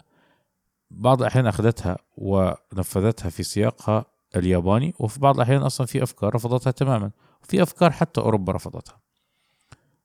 بعض 0.90 1.20
الأحيان 1.20 1.46
أخذتها 1.46 1.98
ونفذتها 2.16 3.30
في 3.30 3.42
سياقها 3.42 4.04
الياباني 4.36 4.94
وفي 4.98 5.20
بعض 5.20 5.34
الأحيان 5.34 5.62
أصلا 5.62 5.86
في 5.86 6.02
أفكار 6.02 6.34
رفضتها 6.34 6.70
تماما 6.70 7.10
وفي 7.42 7.62
أفكار 7.62 7.90
حتى 7.90 8.20
أوروبا 8.20 8.52
رفضتها. 8.52 9.00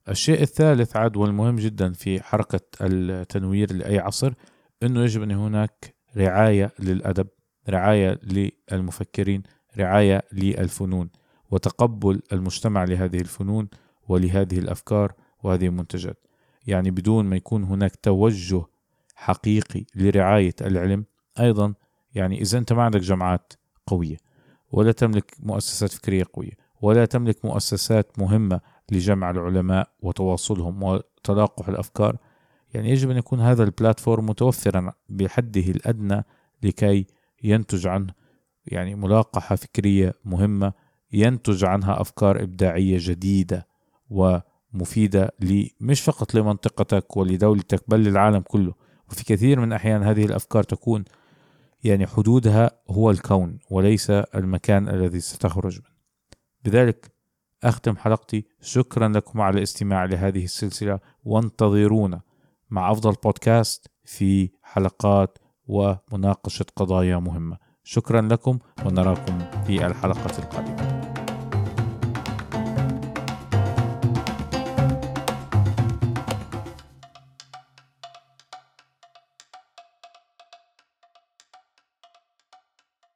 الشيء 0.09 0.41
الثالث 0.41 0.95
عاد 0.95 1.17
والمهم 1.17 1.55
جدا 1.55 1.93
في 1.93 2.23
حركة 2.23 2.61
التنوير 2.81 3.73
لأي 3.73 3.99
عصر 3.99 4.33
أنه 4.83 5.03
يجب 5.03 5.23
أن 5.23 5.31
هناك 5.31 5.95
رعاية 6.17 6.71
للأدب 6.79 7.27
رعاية 7.69 8.19
للمفكرين 8.71 9.43
رعاية 9.77 10.23
للفنون 10.33 11.09
وتقبل 11.51 12.21
المجتمع 12.33 12.83
لهذه 12.83 13.17
الفنون 13.17 13.67
ولهذه 14.07 14.59
الأفكار 14.59 15.13
وهذه 15.43 15.65
المنتجات. 15.65 16.27
يعني 16.67 16.91
بدون 16.91 17.25
ما 17.25 17.35
يكون 17.35 17.63
هناك 17.63 17.95
توجه 17.95 18.63
حقيقي 19.15 19.85
لرعاية 19.95 20.55
العلم 20.61 21.05
أيضا 21.39 21.73
يعني 22.15 22.41
إذا 22.41 22.57
أنت 22.57 22.73
ما 22.73 22.83
عندك 22.83 22.99
جامعات 22.99 23.53
قوية 23.87 24.17
ولا 24.71 24.91
تملك 24.91 25.33
مؤسسات 25.39 25.91
فكرية 25.91 26.23
قوية 26.33 26.57
ولا 26.81 27.05
تملك 27.05 27.45
مؤسسات 27.45 28.19
مهمة 28.19 28.61
لجمع 28.91 29.29
العلماء 29.29 29.89
وتواصلهم 29.99 30.83
وتلاقح 30.83 31.67
الأفكار 31.69 32.17
يعني 32.73 32.89
يجب 32.89 33.09
أن 33.09 33.17
يكون 33.17 33.41
هذا 33.41 33.63
البلاتفورم 33.63 34.25
متوفرا 34.25 34.91
بحده 35.09 35.61
الأدنى 35.61 36.23
لكي 36.63 37.05
ينتج 37.43 37.87
عنه 37.87 38.13
يعني 38.65 38.95
ملاقحة 38.95 39.55
فكرية 39.55 40.13
مهمة 40.25 40.73
ينتج 41.11 41.65
عنها 41.65 42.01
أفكار 42.01 42.43
إبداعية 42.43 42.97
جديدة 43.01 43.67
ومفيدة 44.75 45.31
مش 45.81 46.01
فقط 46.01 46.35
لمنطقتك 46.35 47.17
ولدولتك 47.17 47.83
بل 47.87 48.03
للعالم 48.03 48.39
كله. 48.39 48.73
وفي 49.09 49.23
كثير 49.23 49.59
من 49.59 49.67
الأحيان 49.67 50.03
هذه 50.03 50.25
الأفكار 50.25 50.63
تكون 50.63 51.05
يعني 51.83 52.07
حدودها 52.07 52.71
هو 52.89 53.11
الكون 53.11 53.59
وليس 53.69 54.09
المكان 54.09 54.89
الذي 54.89 55.19
ستخرج 55.19 55.75
منه. 55.75 55.95
بذلك 56.63 57.11
أختم 57.63 57.97
حلقتي. 57.97 58.45
شكرا 58.61 59.07
لكم 59.07 59.41
على 59.41 59.57
الاستماع 59.57 60.05
لهذه 60.05 60.43
السلسلة. 60.43 60.99
وانتظرونا 61.23 62.21
مع 62.69 62.91
أفضل 62.91 63.13
بودكاست 63.23 63.91
في 64.05 64.49
حلقات 64.63 65.37
ومناقشة 65.67 66.65
قضايا 66.75 67.17
مهمة. 67.17 67.57
شكرا 67.83 68.21
لكم 68.21 68.59
ونراكم 68.85 69.39
في 69.67 69.85
الحلقة 69.85 70.39
القادمة. 70.39 70.94